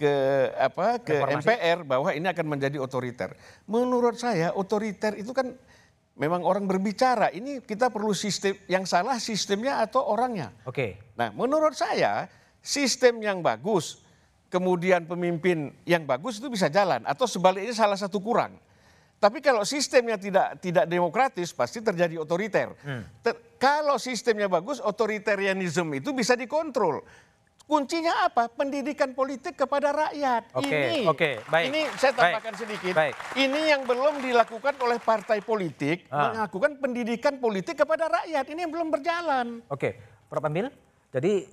ke 0.00 0.14
apa 0.56 0.96
ke 1.04 1.20
Reformasi. 1.20 1.44
MPR 1.44 1.78
bahwa 1.84 2.10
ini 2.16 2.24
akan 2.32 2.46
menjadi 2.48 2.80
otoriter. 2.80 3.36
Menurut 3.68 4.16
saya 4.16 4.56
otoriter 4.56 5.12
itu 5.20 5.36
kan 5.36 5.52
memang 6.16 6.40
orang 6.40 6.64
berbicara. 6.64 7.28
Ini 7.28 7.60
kita 7.60 7.92
perlu 7.92 8.16
sistem 8.16 8.56
yang 8.64 8.88
salah 8.88 9.20
sistemnya 9.20 9.84
atau 9.84 10.08
orangnya. 10.08 10.56
Oke. 10.64 11.12
Nah, 11.20 11.28
menurut 11.36 11.76
saya 11.76 12.32
sistem 12.64 13.20
yang 13.20 13.44
bagus, 13.44 14.00
kemudian 14.48 15.04
pemimpin 15.04 15.76
yang 15.84 16.08
bagus 16.08 16.40
itu 16.40 16.48
bisa 16.48 16.72
jalan 16.72 17.04
atau 17.04 17.28
sebaliknya 17.28 17.76
salah 17.76 18.00
satu 18.00 18.16
kurang. 18.24 18.56
Tapi 19.20 19.44
kalau 19.44 19.68
sistemnya 19.68 20.16
tidak 20.16 20.64
tidak 20.64 20.88
demokratis 20.88 21.52
pasti 21.52 21.84
terjadi 21.84 22.16
otoriter. 22.16 22.72
Ter- 23.20 23.52
kalau 23.60 24.00
sistemnya 24.00 24.48
bagus, 24.48 24.80
otoritarianisme 24.80 26.00
itu 26.00 26.16
bisa 26.16 26.32
dikontrol. 26.32 27.04
Kuncinya 27.70 28.26
apa? 28.26 28.50
Pendidikan 28.50 29.14
politik 29.14 29.54
kepada 29.54 29.94
rakyat. 29.94 30.42
Oke, 30.58 30.66
ini, 30.66 31.06
oke, 31.06 31.30
baik. 31.46 31.64
Ini 31.70 31.80
saya 31.94 32.10
Baik, 32.10 32.18
tambahkan 32.18 32.54
sedikit. 32.58 32.94
baik. 32.98 33.14
Ini 33.38 33.60
yang 33.70 33.86
belum 33.86 34.14
dilakukan 34.18 34.74
oleh 34.82 34.98
partai 34.98 35.38
politik, 35.38 36.02
Ah. 36.10 36.34
melakukan 36.34 36.82
pendidikan 36.82 37.38
politik 37.38 37.78
kepada 37.78 38.10
rakyat. 38.10 38.42
Ini 38.42 38.66
yang 38.66 38.74
belum 38.74 38.90
berjalan. 38.90 39.62
Oke, 39.70 40.02
Prof. 40.26 40.42
Emil, 40.42 40.66
jadi 41.14 41.46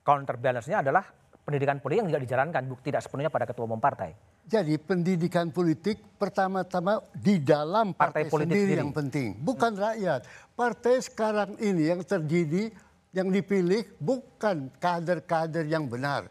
counterbalance-nya 0.00 0.80
adalah 0.80 1.04
pendidikan 1.44 1.76
politik 1.78 2.00
yang 2.00 2.10
tidak 2.10 2.24
dijalankan, 2.24 2.62
tidak 2.80 3.00
sepenuhnya 3.04 3.28
pada 3.28 3.44
ketua 3.44 3.68
umum 3.68 3.76
partai. 3.76 4.16
Jadi 4.48 4.80
pendidikan 4.80 5.52
politik 5.52 6.00
pertama-tama 6.16 7.04
di 7.12 7.36
dalam 7.36 7.92
Partai 7.92 8.24
partai, 8.24 8.32
politik 8.32 8.56
sendiri 8.56 8.64
sendiri. 8.72 8.80
yang 8.80 8.92
penting, 8.96 9.28
bukan 9.36 9.76
rakyat. 9.76 10.24
Partai 10.56 11.04
sekarang 11.04 11.60
ini 11.60 11.92
yang 11.92 12.00
terjadi, 12.00 12.72
yang 13.10 13.32
dipilih 13.32 13.84
bukan 13.96 14.68
kader-kader 14.76 15.64
yang 15.64 15.88
benar, 15.88 16.28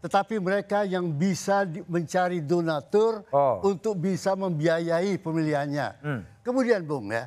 tetapi 0.00 0.38
mereka 0.38 0.82
yang 0.82 1.10
bisa 1.10 1.62
mencari 1.86 2.42
donatur 2.42 3.26
Oh. 3.30 3.58
untuk 3.66 3.98
bisa 3.98 4.34
membiayai 4.34 5.18
pemilihannya. 5.18 5.88
Kemudian, 6.42 6.82
Bung 6.82 7.10
ya, 7.10 7.26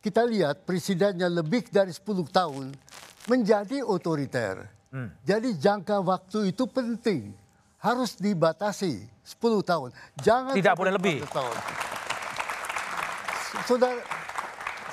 kita 0.00 0.24
lihat 0.24 0.68
presidennya 0.68 1.28
lebih 1.28 1.64
dari 1.72 1.92
10 1.92 2.28
tahun 2.28 2.72
menjadi 3.24 3.80
otoriter. 3.80 4.68
Jadi 5.24 5.56
jangka 5.58 5.98
waktu 6.04 6.52
itu 6.52 6.68
penting. 6.68 7.34
Harus 7.84 8.16
dibatasi 8.16 9.04
10 9.20 9.60
tahun. 9.60 9.92
Jangan 10.16 10.56
Tidak 10.56 10.72
boleh 10.72 10.92
lebih. 10.96 11.20
15 11.20 11.36
tahun. 11.36 11.56
Saudara, 13.64 14.00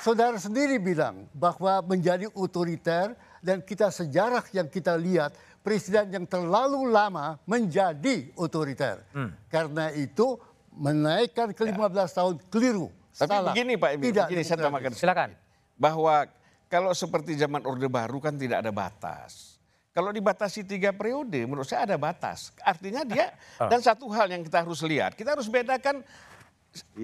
saudara 0.02 0.34
sendiri 0.34 0.82
bilang 0.82 1.30
bahwa 1.30 1.78
menjadi 1.86 2.26
otoriter 2.34 3.14
dan 3.38 3.62
kita 3.62 3.94
sejarah 3.94 4.42
yang 4.50 4.66
kita 4.66 4.98
lihat 4.98 5.30
presiden 5.62 6.10
yang 6.10 6.26
terlalu 6.26 6.90
lama 6.90 7.38
menjadi 7.46 8.34
otoriter. 8.34 9.06
Hmm. 9.14 9.30
Karena 9.46 9.94
itu 9.94 10.34
menaikkan 10.74 11.54
ke 11.54 11.62
15 11.62 12.18
tahun 12.18 12.34
keliru. 12.50 12.90
Tapi 13.14 13.30
Salah. 13.30 13.54
begini 13.54 13.78
Pak 13.78 13.90
Emil, 13.94 14.04
Tidak 14.10 14.26
begini 14.26 14.42
saya 14.42 14.58
tambahkan. 14.66 14.92
Silakan. 14.98 15.30
Bahwa 15.78 16.26
kalau 16.66 16.90
seperti 16.90 17.38
zaman 17.38 17.62
Orde 17.62 17.86
Baru 17.86 18.18
kan 18.18 18.34
tidak 18.34 18.66
ada 18.66 18.74
batas. 18.74 19.60
Kalau 19.92 20.08
dibatasi 20.08 20.64
tiga 20.64 20.88
periode, 20.88 21.44
menurut 21.44 21.68
saya 21.68 21.84
ada 21.84 22.00
batas. 22.00 22.48
Artinya 22.64 23.04
dia 23.04 23.28
dan 23.70 23.78
satu 23.84 24.08
hal 24.08 24.24
yang 24.32 24.40
kita 24.40 24.64
harus 24.64 24.80
lihat, 24.82 25.12
kita 25.12 25.36
harus 25.36 25.52
bedakan 25.52 26.00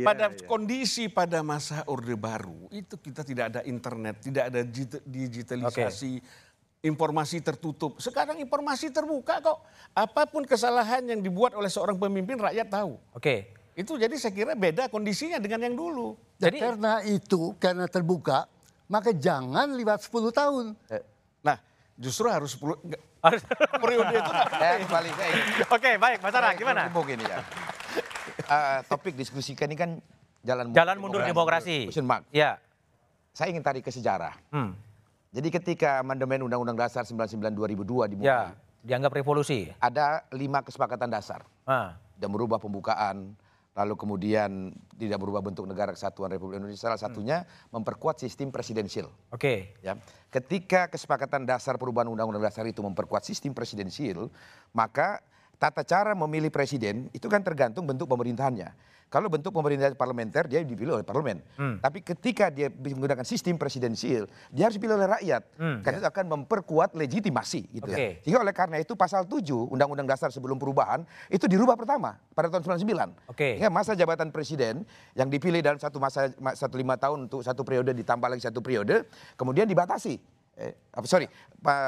pada 0.00 0.32
kondisi 0.48 1.12
pada 1.12 1.44
masa 1.44 1.84
orde 1.84 2.16
baru 2.16 2.68
itu 2.72 2.96
kita 2.96 3.20
tidak 3.20 3.44
ada 3.52 3.60
internet, 3.64 4.24
tidak 4.24 4.44
ada 4.48 4.60
digit- 4.64 5.04
digitalisasi, 5.04 6.20
informasi 6.80 7.42
tertutup. 7.42 7.98
Sekarang 8.00 8.38
informasi 8.38 8.88
terbuka 8.88 9.42
kok. 9.42 9.58
Apa 9.92 10.24
pun 10.30 10.46
kesalahan 10.46 11.04
yang 11.04 11.20
dibuat 11.20 11.52
oleh 11.52 11.68
seorang 11.68 11.98
pemimpin 11.98 12.38
rakyat 12.38 12.68
tahu. 12.70 12.96
Oke. 13.12 13.52
Itu 13.78 13.94
jadi 13.94 14.14
saya 14.18 14.34
kira 14.34 14.58
beda 14.58 14.90
kondisinya 14.90 15.38
dengan 15.38 15.70
yang 15.70 15.76
dulu. 15.78 16.18
Jadi- 16.38 16.58
karena 16.58 17.02
itu, 17.06 17.54
karena 17.62 17.86
terbuka, 17.86 18.46
maka 18.90 19.14
jangan 19.14 19.70
lewat 19.74 20.02
10 20.06 20.30
tahun. 20.34 20.74
Nah, 21.44 21.56
justru 21.94 22.26
harus 22.26 22.58
10 22.58 22.74
enggak, 22.82 23.02
Harus- 23.18 23.44
periode 23.82 24.14
itu 24.14 24.32
Saya 24.62 24.74
kembali, 24.82 25.10
Oke, 25.70 25.90
baik, 25.98 26.18
Mas 26.22 26.30
Sarah, 26.30 26.52
gimana? 26.54 26.86
Berhubung 26.90 27.10
ini 27.14 27.24
ya. 27.26 27.38
Eh, 28.48 28.80
topik 28.88 29.12
diskusi 29.12 29.52
kan 29.52 29.68
ini 29.68 29.76
kan 29.76 29.90
jalan 30.40 30.72
Jalan 30.72 30.96
mundur 30.96 31.20
demokrasi. 31.20 31.92
Mark. 32.00 32.24
Ya. 32.32 32.56
Saya 33.36 33.52
ingin 33.52 33.60
tarik 33.60 33.84
ke 33.84 33.92
sejarah. 33.92 34.34
Hmm. 34.48 34.72
Jadi 35.28 35.52
ketika 35.52 36.00
amandemen 36.00 36.40
Undang-Undang 36.40 36.88
Dasar 36.88 37.04
99 37.04 37.52
2002 37.52 38.08
dimulai, 38.16 38.24
Ya, 38.24 38.56
dianggap 38.80 39.12
revolusi. 39.12 39.68
ada 39.76 40.24
lima 40.32 40.64
kesepakatan 40.64 41.12
dasar. 41.12 41.44
Ah. 41.68 42.00
Tidak 42.16 42.32
merubah 42.32 42.56
pembukaan, 42.56 43.36
lalu 43.76 43.94
kemudian 43.94 44.72
tidak 44.96 45.20
berubah 45.20 45.44
bentuk 45.44 45.68
negara 45.68 45.92
kesatuan 45.92 46.32
Republik 46.32 46.58
Indonesia. 46.58 46.88
Salah 46.88 46.98
satunya 46.98 47.44
memperkuat 47.68 48.16
sistem 48.18 48.48
presidensil. 48.48 49.12
Oke. 49.28 49.76
Ya. 49.84 50.00
Ketika 50.32 50.88
kesepakatan 50.88 51.44
dasar 51.44 51.76
perubahan 51.76 52.08
undang-undang 52.08 52.42
dasar 52.42 52.64
itu 52.64 52.80
memperkuat 52.80 53.22
sistem 53.22 53.52
presidensil, 53.52 54.32
maka 54.72 55.20
tata 55.58 55.82
cara 55.82 56.14
memilih 56.14 56.48
presiden 56.48 57.10
itu 57.10 57.26
kan 57.26 57.42
tergantung 57.42 57.84
bentuk 57.84 58.06
pemerintahannya. 58.06 58.70
Kalau 59.08 59.32
bentuk 59.32 59.56
pemerintahan 59.56 59.96
parlementer 59.96 60.44
dia 60.52 60.60
dipilih 60.60 61.00
oleh 61.00 61.06
parlemen. 61.06 61.40
Tapi 61.80 62.04
ketika 62.04 62.52
dia 62.52 62.68
menggunakan 62.68 63.24
sistem 63.24 63.56
presidensil, 63.56 64.28
dia 64.52 64.68
harus 64.68 64.76
dipilih 64.76 65.00
oleh 65.00 65.08
rakyat. 65.08 65.42
Karena 65.80 65.96
itu 65.96 66.08
akan 66.12 66.24
memperkuat 66.36 66.92
legitimasi 66.92 67.72
gitu 67.72 67.88
Oke. 67.88 67.96
ya. 67.96 68.08
Sehingga 68.20 68.44
oleh 68.44 68.52
karena 68.52 68.76
itu 68.76 68.92
pasal 68.92 69.24
7 69.24 69.48
Undang-Undang 69.72 70.12
Dasar 70.12 70.28
sebelum 70.28 70.60
perubahan 70.60 71.08
itu 71.32 71.48
dirubah 71.48 71.80
pertama 71.80 72.20
pada 72.36 72.52
tahun 72.52 72.84
99. 72.84 73.32
Oke. 73.32 73.56
Sehingga 73.56 73.72
masa 73.72 73.96
jabatan 73.96 74.28
presiden 74.28 74.84
yang 75.16 75.32
dipilih 75.32 75.64
dalam 75.64 75.80
satu 75.80 75.96
masa 75.96 76.28
ma- 76.36 76.52
satu 76.52 76.76
lima 76.76 77.00
tahun 77.00 77.32
untuk 77.32 77.40
satu 77.40 77.64
periode 77.64 77.96
ditambah 77.96 78.28
lagi 78.28 78.44
satu 78.44 78.60
periode, 78.60 79.08
kemudian 79.40 79.64
dibatasi. 79.64 80.20
Eh, 80.58 80.74
apa 80.90 81.06
sorry, 81.06 81.30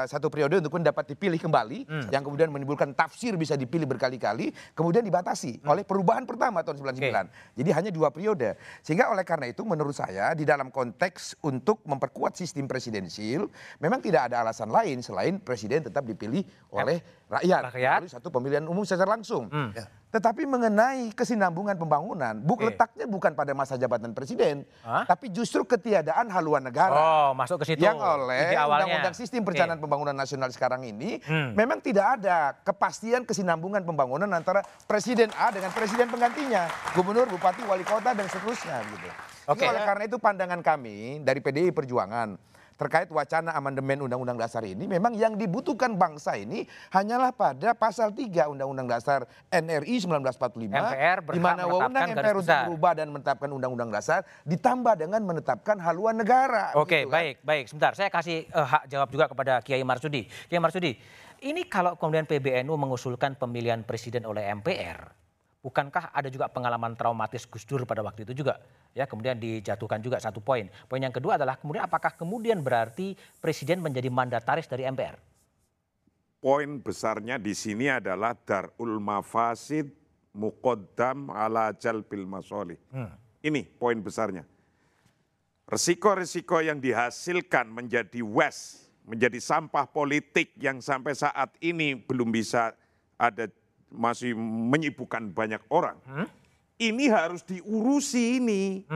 satu 0.07 0.31
periode 0.31 0.63
untuk 0.63 0.79
dapat 0.79 1.11
dipilih 1.11 1.35
kembali, 1.35 2.07
yang 2.07 2.23
kemudian 2.23 2.47
menimbulkan 2.47 2.95
tafsir 2.95 3.35
bisa 3.35 3.59
dipilih 3.59 3.83
berkali-kali, 3.83 4.55
kemudian 4.71 5.03
dibatasi 5.03 5.59
oleh 5.67 5.83
perubahan 5.83 6.23
pertama 6.23 6.63
tahun 6.63 6.79
99. 6.79 7.59
Jadi 7.59 7.69
hanya 7.75 7.91
dua 7.91 8.15
periode. 8.15 8.55
Sehingga 8.79 9.11
oleh 9.11 9.27
karena 9.27 9.51
itu 9.51 9.67
menurut 9.67 9.91
saya 9.91 10.31
di 10.31 10.47
dalam 10.47 10.71
konteks 10.71 11.43
untuk 11.43 11.83
memperkuat 11.83 12.39
sistem 12.39 12.63
presidensil, 12.63 13.51
memang 13.83 13.99
tidak 13.99 14.31
ada 14.31 14.47
alasan 14.47 14.71
lain 14.71 15.03
selain 15.03 15.35
presiden 15.43 15.83
tetap 15.83 16.07
dipilih 16.07 16.47
oleh 16.71 17.03
rakyat, 17.27 17.61
Rakyat. 17.75 17.99
melalui 17.99 18.11
satu 18.15 18.31
pemilihan 18.31 18.63
umum 18.71 18.87
secara 18.87 19.19
langsung. 19.19 19.51
Ya. 19.75 19.83
Tetapi 20.11 20.43
mengenai 20.43 21.15
kesinambungan 21.15 21.79
pembangunan, 21.79 22.35
buk 22.43 22.59
Oke. 22.59 22.75
letaknya 22.75 23.07
bukan 23.07 23.31
pada 23.31 23.55
masa 23.55 23.79
jabatan 23.79 24.11
presiden, 24.11 24.67
Hah? 24.83 25.07
tapi 25.07 25.31
justru 25.31 25.63
ketiadaan 25.63 26.27
haluan 26.27 26.67
negara. 26.67 26.91
Oh, 26.91 27.29
masuk 27.31 27.63
ke 27.63 27.71
situ. 27.71 27.79
Yang 27.79 28.03
oleh. 28.03 28.51
Undang-Undang 28.59 29.15
Sistem. 29.15 29.47
Perencanaan 29.47 29.79
Pembangunan 29.79 30.11
Nasional 30.11 30.51
sekarang 30.51 30.83
ini, 30.83 31.23
Hmm. 31.23 31.55
memang 31.55 31.79
tidak 31.79 32.19
ada 32.19 32.59
kepastian 32.61 33.23
kesinambungan 33.23 33.87
pembangunan 33.87 34.27
antara 34.29 34.59
Presiden 34.83 35.31
A 35.39 35.47
dengan 35.49 35.71
Presiden 35.71 36.11
penggantinya, 36.11 36.67
Gubernur, 36.91 37.31
Bupati, 37.31 37.63
Wali 37.63 37.87
Kota 37.87 38.11
dan 38.11 38.27
seterusnya. 38.27 38.83
Gitu. 38.91 39.07
Oke. 39.47 39.63
Jadi 39.63 39.71
oleh 39.71 39.81
karena 39.87 40.03
itu 40.05 40.17
pandangan 40.19 40.59
kami 40.59 41.23
dari 41.23 41.39
PDI 41.39 41.71
Perjuangan 41.71 42.35
terkait 42.81 43.05
wacana 43.13 43.53
amandemen 43.53 44.01
Undang-Undang 44.01 44.41
Dasar 44.41 44.65
ini, 44.65 44.89
memang 44.89 45.13
yang 45.13 45.37
dibutuhkan 45.37 45.93
bangsa 45.93 46.33
ini 46.33 46.65
hanyalah 46.89 47.29
pada 47.29 47.77
pasal 47.77 48.09
3 48.09 48.49
Undang-Undang 48.49 48.89
Dasar 48.89 49.29
NRI 49.53 50.01
1945, 50.01 50.65
MPR 50.73 51.17
di 51.29 51.37
mana 51.37 51.69
wewenang 51.69 52.09
MPR 52.09 52.41
untuk 52.41 52.49
besar. 52.49 52.65
merubah 52.65 52.93
dan 52.97 53.13
menetapkan 53.13 53.49
Undang-Undang 53.53 53.91
Dasar 53.93 54.25
ditambah 54.49 54.97
dengan 54.97 55.21
menetapkan 55.21 55.77
haluan 55.77 56.17
negara. 56.17 56.73
Oke, 56.73 57.05
gitu 57.05 57.13
kan. 57.13 57.21
baik, 57.21 57.35
baik. 57.45 57.65
Sebentar, 57.69 57.93
saya 57.93 58.09
kasih 58.09 58.49
eh, 58.49 58.65
hak 58.65 58.89
jawab 58.89 59.13
juga 59.13 59.29
kepada 59.29 59.61
Kiai 59.61 59.85
Marsudi. 59.85 60.25
Kiai 60.49 60.57
Marsudi, 60.57 60.97
ini 61.45 61.61
kalau 61.69 61.93
kemudian 61.93 62.25
PBNU 62.25 62.73
mengusulkan 62.73 63.37
pemilihan 63.37 63.85
presiden 63.85 64.25
oleh 64.25 64.49
MPR, 64.57 65.20
bukankah 65.61 66.09
ada 66.11 66.27
juga 66.27 66.49
pengalaman 66.49 66.97
traumatis 66.97 67.45
Gus 67.45 67.63
Dur 67.63 67.85
pada 67.85 68.01
waktu 68.01 68.25
itu 68.25 68.43
juga? 68.43 68.59
Ya, 68.91 69.05
kemudian 69.07 69.37
dijatuhkan 69.37 70.01
juga 70.01 70.17
satu 70.17 70.41
poin. 70.41 70.67
Poin 70.89 70.99
yang 70.99 71.13
kedua 71.13 71.37
adalah 71.37 71.55
kemudian 71.55 71.85
apakah 71.87 72.17
kemudian 72.17 72.59
berarti 72.59 73.15
presiden 73.39 73.79
menjadi 73.79 74.09
mandataris 74.09 74.67
dari 74.67 74.89
MPR? 74.89 75.15
Poin 76.41 76.81
besarnya 76.81 77.37
di 77.37 77.53
sini 77.53 77.85
adalah 77.85 78.33
darul 78.33 78.97
mafasid 78.97 79.93
muqaddam 80.33 81.29
ala 81.29 81.69
jalbil 81.77 82.25
masolih. 82.25 82.81
Ini 83.45 83.61
poin 83.77 84.01
besarnya. 84.01 84.41
Resiko-resiko 85.69 86.59
yang 86.59 86.81
dihasilkan 86.81 87.69
menjadi 87.69 88.19
wes, 88.25 88.89
menjadi 89.05 89.37
sampah 89.39 89.87
politik 89.87 90.51
yang 90.59 90.81
sampai 90.81 91.15
saat 91.15 91.53
ini 91.63 91.95
belum 91.95 92.27
bisa 92.33 92.73
ada 93.15 93.47
masih 93.91 94.33
menyibukkan 94.39 95.35
banyak 95.35 95.61
orang. 95.67 95.99
Ini 96.81 97.05
harus 97.13 97.45
diurusi 97.45 98.41
ini. 98.41 98.87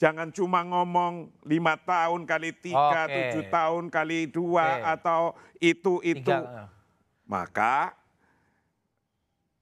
Jangan 0.00 0.32
cuma 0.32 0.64
ngomong 0.64 1.28
lima 1.44 1.76
tahun 1.76 2.24
kali 2.24 2.56
tiga, 2.56 3.04
Oke. 3.04 3.12
tujuh 3.12 3.44
tahun 3.52 3.84
kali 3.92 4.32
dua, 4.32 4.80
Oke. 4.80 4.84
atau 4.96 5.20
itu 5.60 6.00
itu. 6.00 6.24
Tiga, 6.24 6.64
eh. 6.64 6.68
Maka 7.28 8.00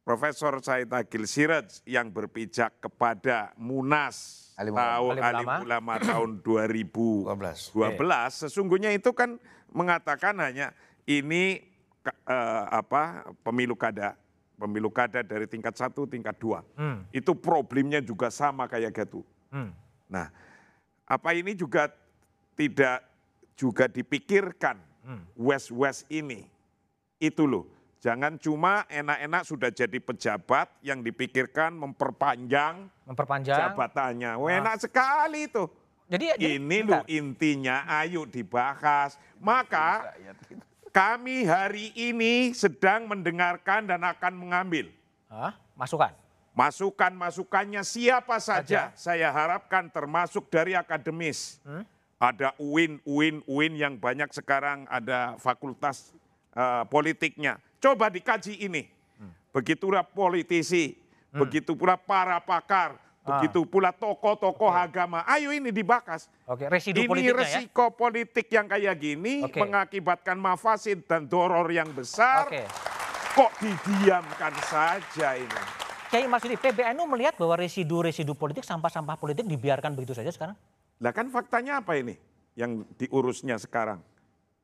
Profesor 0.07 0.57
Said 0.65 0.89
Agil 0.89 1.29
Siraj 1.29 1.85
yang 1.85 2.09
berpijak 2.09 2.81
kepada 2.81 3.53
Munas 3.61 4.49
Alim 4.57 4.73
tahun 4.73 5.21
Alim 5.21 5.23
Alim 5.27 5.45
Ulama. 5.45 5.55
Ulama 5.61 5.95
tahun 6.15 6.31
2012 6.41 7.29
sesungguhnya 8.33 8.95
itu 8.97 9.13
kan 9.13 9.37
mengatakan 9.69 10.39
hanya 10.41 10.73
ini 11.05 11.61
eh, 12.09 12.65
apa 12.73 13.29
pemilu 13.45 13.77
kada 13.77 14.17
pemilu 14.59 14.91
kada 14.91 15.23
dari 15.23 15.47
tingkat 15.47 15.73
satu 15.73 16.05
tingkat 16.05 16.35
dua 16.37 16.61
itu 17.09 17.33
problemnya 17.33 18.03
juga 18.03 18.29
sama 18.29 18.67
kayak 18.67 18.93
gitu 18.93 19.23
Hmm. 19.49 19.73
Nah, 20.13 20.29
apa 21.09 21.33
ini 21.33 21.57
juga 21.57 21.89
tidak 22.53 23.01
juga 23.57 23.89
dipikirkan 23.89 24.77
West-West 25.33 26.05
ini? 26.13 26.45
Itu 27.17 27.49
loh, 27.49 27.65
jangan 27.97 28.37
cuma 28.37 28.85
enak-enak 28.87 29.43
sudah 29.43 29.73
jadi 29.73 29.97
pejabat 29.97 30.69
yang 30.85 31.01
dipikirkan 31.01 31.73
memperpanjang 31.73 32.93
Memperpanjang. 33.09 33.73
jabatannya. 33.73 34.37
Wah, 34.37 34.53
enak 34.53 34.85
sekali 34.85 35.49
itu. 35.49 35.65
Jadi, 36.09 36.25
jadi 36.37 36.61
Ini 36.61 36.79
bentar. 36.85 36.89
loh 36.89 37.03
intinya, 37.09 37.77
ayo 38.01 38.29
dibahas. 38.29 39.17
Maka 39.41 40.13
kami 40.91 41.45
hari 41.45 41.93
ini 41.95 42.53
sedang 42.57 43.07
mendengarkan 43.07 43.87
dan 43.87 44.03
akan 44.03 44.33
mengambil 44.35 44.89
Hah? 45.29 45.55
masukan. 45.77 46.13
Masukan-masukannya 46.59 47.87
siapa 47.87 48.43
saja, 48.43 48.91
saya 48.99 49.31
harapkan 49.31 49.87
termasuk 49.87 50.51
dari 50.51 50.75
akademis. 50.75 51.63
Ada 52.19 52.51
UIN, 52.59 52.99
UIN, 53.07 53.47
UIN 53.47 53.79
yang 53.79 53.95
banyak 53.95 54.27
sekarang 54.35 54.83
ada 54.91 55.39
fakultas 55.39 56.11
eh, 56.59 56.83
politiknya. 56.91 57.63
Coba 57.79 58.11
dikaji 58.11 58.59
ini. 58.59 58.91
Begitulah 59.55 60.03
politisi, 60.03 60.99
begitu 61.31 61.79
pula 61.79 61.95
para 61.95 62.43
pakar, 62.43 62.99
begitu 63.29 63.61
pula 63.69 63.93
tokoh-tokoh 63.93 64.73
agama. 64.73 65.21
Ayo 65.29 65.53
ini 65.53 65.69
dibahas. 65.69 66.33
Oke, 66.49 66.65
residu 66.67 67.05
Ini 67.05 67.09
politiknya 67.09 67.37
ya. 67.37 67.41
resiko 67.45 67.85
politik 67.93 68.47
yang 68.49 68.65
kayak 68.65 68.97
gini 68.97 69.45
Oke. 69.45 69.61
mengakibatkan 69.61 70.41
mafasid 70.41 71.05
dan 71.05 71.29
doror 71.29 71.69
yang 71.69 71.93
besar. 71.93 72.49
Oke. 72.49 72.65
Kok 73.37 73.53
didiamkan 73.61 74.55
saja 74.67 75.37
ini? 75.37 75.61
Kiai 76.09 76.25
Marsudi, 76.25 76.57
PBNU 76.57 77.05
melihat 77.05 77.37
bahwa 77.37 77.61
residu-residu 77.61 78.33
politik, 78.33 78.65
sampah-sampah 78.65 79.21
politik 79.21 79.45
dibiarkan 79.45 79.93
begitu 79.93 80.17
saja 80.17 80.33
sekarang? 80.33 80.57
Lah 81.05 81.13
kan 81.13 81.29
faktanya 81.29 81.85
apa 81.85 82.01
ini 82.01 82.17
yang 82.57 82.83
diurusnya 82.97 83.61
sekarang? 83.61 84.01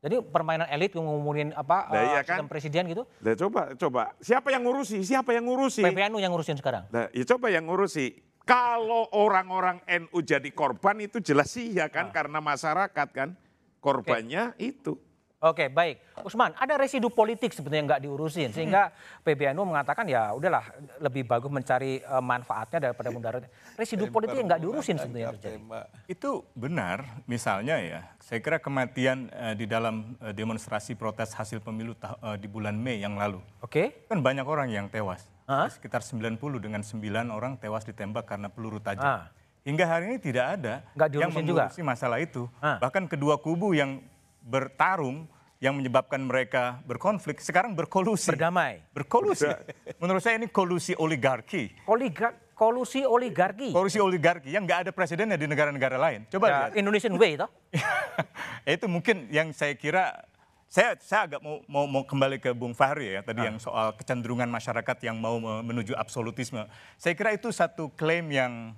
Jadi 0.04 0.20
permainan 0.20 0.68
elit 0.68 0.92
yang 0.92 1.08
ngomongin 1.08 1.56
apa 1.56 1.88
eh, 1.96 2.12
iya 2.12 2.20
sistem 2.20 2.44
kan? 2.44 2.52
presiden 2.52 2.82
gitu, 2.92 3.08
Lah 3.24 3.32
coba 3.40 3.72
coba 3.72 4.02
siapa 4.20 4.52
yang 4.52 4.60
ngurusi? 4.60 5.00
Siapa 5.00 5.32
yang 5.32 5.48
ngurusi? 5.48 5.80
PBNU 5.80 6.20
yang 6.20 6.28
ngurusin 6.28 6.60
sekarang. 6.60 6.84
Lah 6.92 7.08
ya 7.08 7.24
coba 7.24 7.48
yang 7.48 7.64
ngurusi. 7.64 8.20
Kalau 8.44 9.08
orang-orang 9.16 9.80
NU 9.88 10.20
jadi 10.20 10.52
korban 10.52 11.00
itu 11.00 11.16
jelas 11.16 11.48
sih 11.48 11.72
ya 11.72 11.88
kan 11.88 12.12
karena 12.12 12.44
masyarakat 12.44 13.08
kan 13.08 13.32
korbannya 13.80 14.52
itu. 14.60 15.00
Oke, 15.44 15.68
baik. 15.68 16.00
Usman, 16.24 16.56
ada 16.56 16.80
residu 16.80 17.12
politik 17.12 17.52
sebetulnya 17.52 17.84
yang 17.84 17.88
nggak 17.92 18.02
diurusin 18.08 18.48
sehingga 18.48 18.88
PBNU 19.20 19.60
mengatakan 19.68 20.08
ya 20.08 20.32
udahlah 20.32 20.64
lebih 21.04 21.28
bagus 21.28 21.52
mencari 21.52 22.00
eh, 22.00 22.24
manfaatnya 22.24 22.88
daripada 22.88 23.12
mudaratnya. 23.12 23.52
Residu 23.76 24.08
politik 24.08 24.40
yang 24.40 24.48
nggak 24.48 24.62
diurusin 24.64 24.96
terjadi. 24.96 25.60
Itu 26.08 26.48
benar, 26.56 27.20
misalnya 27.28 27.76
ya, 27.76 28.00
saya 28.24 28.40
kira 28.40 28.56
kematian 28.56 29.28
eh, 29.36 29.52
di 29.52 29.68
dalam 29.68 30.16
eh, 30.24 30.32
demonstrasi 30.32 30.96
protes 30.96 31.36
hasil 31.36 31.60
pemilu 31.60 31.92
eh, 31.92 32.40
di 32.40 32.48
bulan 32.48 32.80
Mei 32.80 33.04
yang 33.04 33.20
lalu. 33.20 33.44
Oke. 33.60 34.08
Kan 34.08 34.24
banyak 34.24 34.48
orang 34.48 34.72
yang 34.72 34.88
tewas. 34.88 35.28
Hah? 35.44 35.68
Sekitar 35.68 36.00
90 36.00 36.40
dengan 36.56 36.80
9 36.80 37.04
orang 37.28 37.60
tewas 37.60 37.84
ditembak 37.84 38.24
karena 38.24 38.48
peluru 38.48 38.80
tajam. 38.80 39.04
Ah. 39.04 39.28
Hingga 39.64 39.84
hari 39.84 40.12
ini 40.12 40.18
tidak 40.18 40.60
ada 40.60 40.74
Nggak 40.92 41.08
yang 41.16 41.28
diurusin 41.32 41.44
juga? 41.44 41.62
mengurusi 41.68 41.82
masalah 41.82 42.18
itu. 42.20 42.48
Ah. 42.60 42.80
Bahkan 42.80 43.08
kedua 43.08 43.36
kubu 43.36 43.72
yang 43.72 44.00
bertarung 44.40 45.28
yang 45.56 45.72
menyebabkan 45.72 46.20
mereka 46.20 46.80
berkonflik 46.84 47.40
sekarang 47.40 47.72
berkolusi. 47.72 48.28
Berdamai. 48.28 48.84
Berkolusi. 48.92 49.48
Menurut 49.96 50.20
saya 50.20 50.36
ini 50.36 50.48
kolusi 50.48 50.92
oligarki. 50.96 51.72
Oligar 51.88 52.36
kolusi 52.52 53.04
oligarki. 53.04 53.72
Kolusi 53.72 53.96
oligarki 54.00 54.52
yang 54.52 54.68
nggak 54.68 54.88
ada 54.88 54.90
presidennya 54.92 55.40
di 55.40 55.48
negara-negara 55.48 55.96
lain. 55.96 56.28
Coba 56.28 56.44
Ya, 56.44 56.56
lihat. 56.68 56.70
Indonesian 56.76 57.16
way 57.16 57.40
toh. 57.40 57.48
itu 58.68 58.84
mungkin 58.84 59.28
yang 59.32 59.52
saya 59.56 59.72
kira 59.72 60.28
saya 60.74 60.98
saya 60.98 61.30
agak 61.30 61.38
mau 61.38 61.62
mau, 61.70 61.86
mau 61.86 62.02
kembali 62.02 62.42
ke 62.42 62.50
Bung 62.50 62.74
Fahri 62.74 63.14
ya 63.14 63.22
Ah. 63.22 63.26
tadi 63.30 63.46
yang 63.46 63.62
soal 63.62 63.94
kecenderungan 63.94 64.50
masyarakat 64.50 64.96
yang 65.06 65.14
mau 65.14 65.38
me- 65.38 65.62
menuju 65.62 65.94
absolutisme. 65.94 66.66
Saya 66.98 67.14
kira 67.14 67.30
itu 67.30 67.46
satu 67.54 67.94
klaim 67.94 68.26
yang 68.26 68.74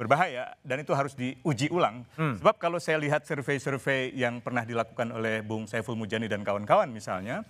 berbahaya 0.00 0.56
dan 0.64 0.80
itu 0.80 0.96
harus 0.96 1.12
diuji 1.12 1.68
ulang. 1.68 2.08
Hmm. 2.16 2.40
Sebab 2.40 2.56
kalau 2.56 2.80
saya 2.80 2.96
lihat 2.96 3.28
survei-survei 3.28 4.16
yang 4.16 4.40
pernah 4.40 4.64
dilakukan 4.64 5.12
oleh 5.12 5.44
Bung 5.44 5.68
Saiful 5.68 5.92
Mujani 5.92 6.24
dan 6.24 6.40
kawan-kawan 6.40 6.88
misalnya 6.88 7.44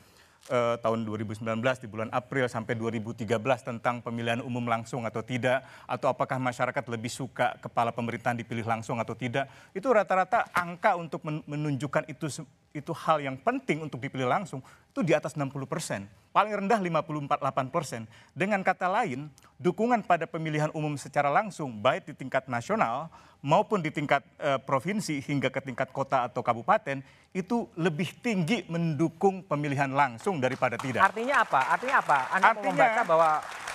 eh, 0.47 0.75
tahun 0.79 1.07
2019 1.07 1.43
di 1.79 1.87
bulan 1.87 2.11
April 2.11 2.47
sampai 2.47 2.75
2013 2.75 3.23
tentang 3.63 4.03
pemilihan 4.03 4.43
umum 4.43 4.63
langsung 4.67 5.03
atau 5.03 5.23
tidak 5.23 5.63
atau 5.87 6.11
apakah 6.11 6.39
masyarakat 6.39 6.85
lebih 6.87 7.11
suka 7.11 7.55
kepala 7.59 7.91
pemerintahan 7.91 8.39
dipilih 8.39 8.67
langsung 8.67 8.99
atau 8.99 9.15
tidak 9.15 9.47
itu 9.75 9.87
rata-rata 9.91 10.47
angka 10.51 10.95
untuk 10.95 11.23
men- 11.23 11.43
menunjukkan 11.47 12.07
itu 12.07 12.31
itu 12.77 12.93
hal 12.93 13.25
yang 13.25 13.41
penting 13.41 13.81
untuk 13.81 13.97
dipilih 13.97 14.29
langsung 14.29 14.61
itu 14.93 15.01
di 15.01 15.17
atas 15.17 15.33
60 15.33 15.49
persen 15.65 16.05
paling 16.31 16.53
rendah 16.53 16.77
54,8 16.77 17.73
persen 17.73 18.05
dengan 18.37 18.61
kata 18.61 18.93
lain 18.93 19.33
dukungan 19.57 20.05
pada 20.05 20.29
pemilihan 20.29 20.69
umum 20.77 20.93
secara 21.01 21.33
langsung 21.33 21.81
baik 21.81 22.13
di 22.13 22.13
tingkat 22.13 22.45
nasional 22.45 23.09
maupun 23.41 23.81
di 23.81 23.89
tingkat 23.89 24.21
eh, 24.37 24.61
provinsi 24.61 25.25
hingga 25.25 25.49
ke 25.49 25.61
tingkat 25.65 25.89
kota 25.93 26.29
atau 26.29 26.45
kabupaten 26.45 27.01
itu 27.33 27.69
lebih 27.77 28.13
tinggi 28.21 28.65
mendukung 28.69 29.45
pemilihan 29.45 29.93
langsung 29.93 30.41
daripada 30.41 30.81
tidak. 30.81 31.05
Artinya 31.05 31.45
apa? 31.45 31.61
Artinya 31.77 31.97
apa? 32.01 32.19
Anda 32.33 32.43
mau 32.43 32.53
Artinya, 32.57 32.73
membaca 32.73 33.03
bahwa 33.05 33.31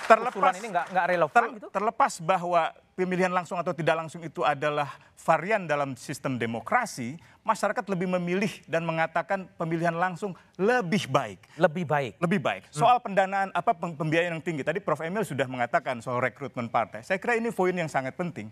terlepas- 0.06 0.56
ini 0.58 0.68
nggak 0.74 1.06
relevan 1.08 1.34
Ter- 1.40 1.52
gitu? 1.56 1.66
Terlepas 1.70 2.12
bahwa 2.20 2.62
pemilihan 2.92 3.28
langsung 3.28 3.56
atau 3.56 3.72
tidak 3.72 3.96
langsung 3.96 4.20
itu 4.20 4.40
adalah 4.40 4.88
varian 5.16 5.64
dalam 5.64 5.94
sistem 5.94 6.34
demokrasi, 6.34 7.14
masyarakat 7.40 7.82
lebih 7.86 8.10
memilih 8.10 8.50
dan 8.66 8.82
mengatakan 8.82 9.48
pemilihan 9.56 9.92
langsung 9.92 10.34
lebih 10.54 11.06
baik. 11.06 11.40
Lebih 11.56 11.84
baik. 11.84 12.12
Lebih 12.18 12.40
baik. 12.40 12.62
Soal 12.68 12.98
pendanaan 12.98 13.48
apa 13.50 13.72
pem- 13.72 13.94
pembiayaan 13.94 14.36
yang 14.36 14.44
tinggi. 14.44 14.60
Tadi 14.60 14.78
Prof 14.78 15.00
Emil 15.00 15.22
sudah 15.22 15.46
mengatakan 15.46 15.98
soal 15.98 16.18
rekrutmen 16.18 16.66
partai. 16.66 17.00
Saya 17.00 17.16
kira 17.16 17.34
ini 17.34 17.48
poin 17.48 17.72
yang 17.72 17.88
sangat 17.88 18.12
penting. 18.12 18.50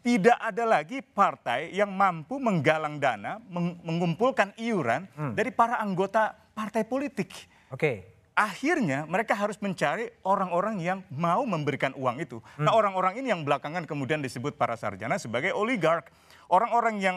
Tidak 0.00 0.38
ada 0.38 0.64
lagi 0.64 1.02
partai 1.02 1.70
yang 1.70 1.90
mampu 1.90 2.38
menggalang 2.38 2.96
dana, 2.96 3.42
meng- 3.44 3.82
mengumpulkan 3.82 4.54
iuran 4.56 5.04
dari 5.32 5.50
para 5.50 5.76
anggota 5.76 6.32
partai 6.52 6.82
politik. 6.82 7.34
Oke. 7.68 8.13
Akhirnya 8.34 9.06
mereka 9.06 9.38
harus 9.38 9.54
mencari 9.62 10.10
orang-orang 10.26 10.82
yang 10.82 10.98
mau 11.14 11.46
memberikan 11.46 11.94
uang 11.94 12.18
itu. 12.18 12.42
Nah 12.58 12.74
orang-orang 12.74 13.22
ini 13.22 13.30
yang 13.30 13.46
belakangan 13.46 13.86
kemudian 13.86 14.18
disebut 14.18 14.58
para 14.58 14.74
sarjana 14.74 15.22
sebagai 15.22 15.54
oligark. 15.54 16.10
Orang-orang 16.50 16.98
yang 16.98 17.16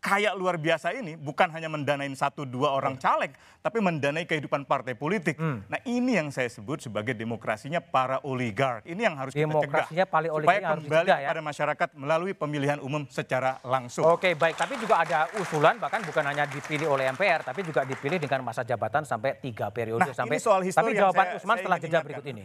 kaya 0.00 0.32
luar 0.32 0.56
biasa 0.56 0.96
ini 0.96 1.12
bukan 1.12 1.52
hanya 1.52 1.68
mendanain 1.68 2.10
satu 2.16 2.48
dua 2.48 2.72
orang 2.72 2.96
caleg, 2.96 3.36
tapi 3.60 3.78
mendanai 3.78 4.24
kehidupan 4.24 4.64
partai 4.64 4.96
politik. 4.96 5.36
Nah 5.36 5.76
ini 5.84 6.16
yang 6.16 6.32
saya 6.32 6.48
sebut 6.48 6.80
sebagai 6.80 7.12
demokrasinya 7.12 7.84
para 7.84 8.16
oligark. 8.24 8.88
Ini 8.88 8.96
yang 8.96 9.16
harus 9.20 9.36
kita 9.36 9.44
cegah. 9.44 9.60
Demokrasinya 9.60 10.04
oligark 10.08 10.40
Supaya 10.40 10.60
harus 10.64 10.82
kembali 10.82 11.04
dicegah 11.04 11.18
ya. 11.20 11.28
pada 11.28 11.42
masyarakat 11.44 11.88
melalui 11.94 12.32
pemilihan 12.32 12.78
umum 12.80 13.04
secara 13.06 13.60
langsung. 13.60 14.08
Oke, 14.08 14.32
baik. 14.32 14.56
Tapi 14.56 14.80
juga 14.80 15.04
ada 15.04 15.28
usulan 15.36 15.76
bahkan 15.76 16.00
bukan 16.00 16.24
hanya 16.24 16.48
dipilih 16.48 16.88
oleh 16.88 17.12
MPR, 17.12 17.44
tapi 17.44 17.60
juga 17.60 17.84
dipilih 17.84 18.16
dengan 18.16 18.40
masa 18.40 18.64
jabatan 18.64 19.04
sampai 19.04 19.36
tiga 19.36 19.68
periode. 19.68 20.00
Nah, 20.00 20.16
sampai, 20.16 20.32
ini 20.32 20.40
soal 20.40 20.64
histori 20.64 20.96
tapi 20.96 20.98
jawaban 20.98 21.26
saya- 21.28 21.36
Usman 21.36 21.52
saya 21.52 21.60
setelah 21.60 21.78
jeda 21.78 21.98
berikut 22.00 22.24
ini. 22.24 22.42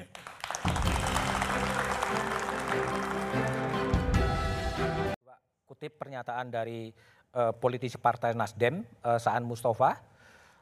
Kutip 5.66 5.98
pernyataan 5.98 6.48
dari 6.48 6.92
eh, 7.36 7.54
politisi 7.60 8.00
Partai 8.00 8.32
Nasdem, 8.32 8.82
eh, 8.82 9.20
Saan 9.20 9.44
Mustafa. 9.44 10.00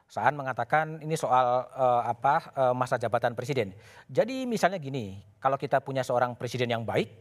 Saan 0.09 0.36
mengatakan 0.36 0.99
ini 0.99 1.13
soal 1.13 1.69
eh, 1.69 2.01
apa 2.09 2.36
eh, 2.57 2.73
masa 2.73 2.97
jabatan 2.97 3.38
presiden. 3.38 3.77
Jadi 4.09 4.49
misalnya 4.49 4.81
gini, 4.81 5.21
kalau 5.38 5.55
kita 5.55 5.79
punya 5.79 6.01
seorang 6.01 6.33
presiden 6.33 6.73
yang 6.73 6.83
baik, 6.83 7.13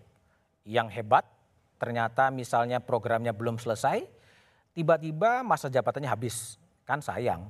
yang 0.64 0.88
hebat, 0.88 1.28
ternyata 1.76 2.32
misalnya 2.32 2.80
programnya 2.80 3.36
belum 3.36 3.60
selesai, 3.60 4.02
tiba-tiba 4.72 5.44
masa 5.44 5.68
jabatannya 5.68 6.08
habis. 6.08 6.56
Kan 6.82 6.98
sayang. 6.98 7.46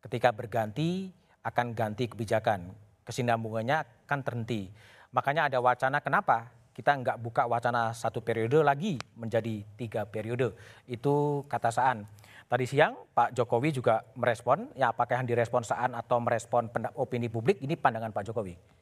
Ketika 0.00 0.32
berganti 0.32 1.12
akan 1.44 1.76
ganti 1.76 2.08
kebijakan. 2.08 2.72
Kesinambungannya 3.04 4.08
akan 4.08 4.20
terhenti. 4.24 4.72
Makanya 5.12 5.52
ada 5.52 5.60
wacana 5.60 6.00
kenapa 6.00 6.48
kita 6.74 6.90
nggak 6.90 7.22
buka 7.22 7.46
wacana 7.46 7.94
satu 7.94 8.20
periode 8.20 8.60
lagi 8.60 8.98
menjadi 9.14 9.62
tiga 9.78 10.02
periode. 10.04 10.52
Itu 10.90 11.46
kata 11.46 11.70
Saan. 11.70 12.04
Tadi 12.44 12.66
siang 12.68 12.98
Pak 13.14 13.32
Jokowi 13.32 13.72
juga 13.72 14.04
merespon, 14.18 14.68
ya 14.76 14.92
apakah 14.92 15.22
yang 15.22 15.26
direspon 15.30 15.64
Saan 15.64 15.96
atau 15.96 16.20
merespon 16.20 16.68
opini 16.98 17.32
publik, 17.32 17.62
ini 17.64 17.78
pandangan 17.78 18.12
Pak 18.12 18.26
Jokowi. 18.28 18.74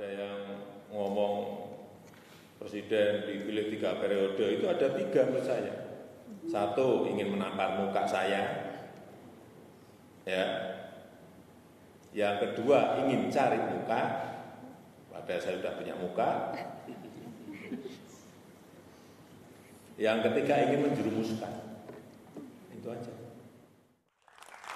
ada 0.00 0.06
yang 0.06 0.40
ngomong 0.92 1.66
presiden 2.56 3.26
dipilih 3.26 3.68
tiga 3.74 3.98
periode 3.98 4.44
itu 4.60 4.64
ada 4.64 4.96
tiga 4.96 5.28
menurut 5.28 5.44
saya 5.44 5.74
satu 6.48 7.04
ingin 7.10 7.36
menampar 7.36 7.80
muka 7.80 8.06
saya 8.06 8.70
ya 10.24 10.44
yang 12.16 12.38
kedua 12.38 13.02
ingin 13.04 13.28
cari 13.28 13.60
muka 13.60 14.29
padahal 15.30 15.46
saya 15.46 15.62
sudah 15.62 15.72
punya 15.78 15.94
muka 15.94 16.28
yang 19.94 20.18
ketiga 20.26 20.54
ingin 20.58 20.90
menjerumuskan 20.90 21.52
itu 22.74 22.90
aja 22.90 23.12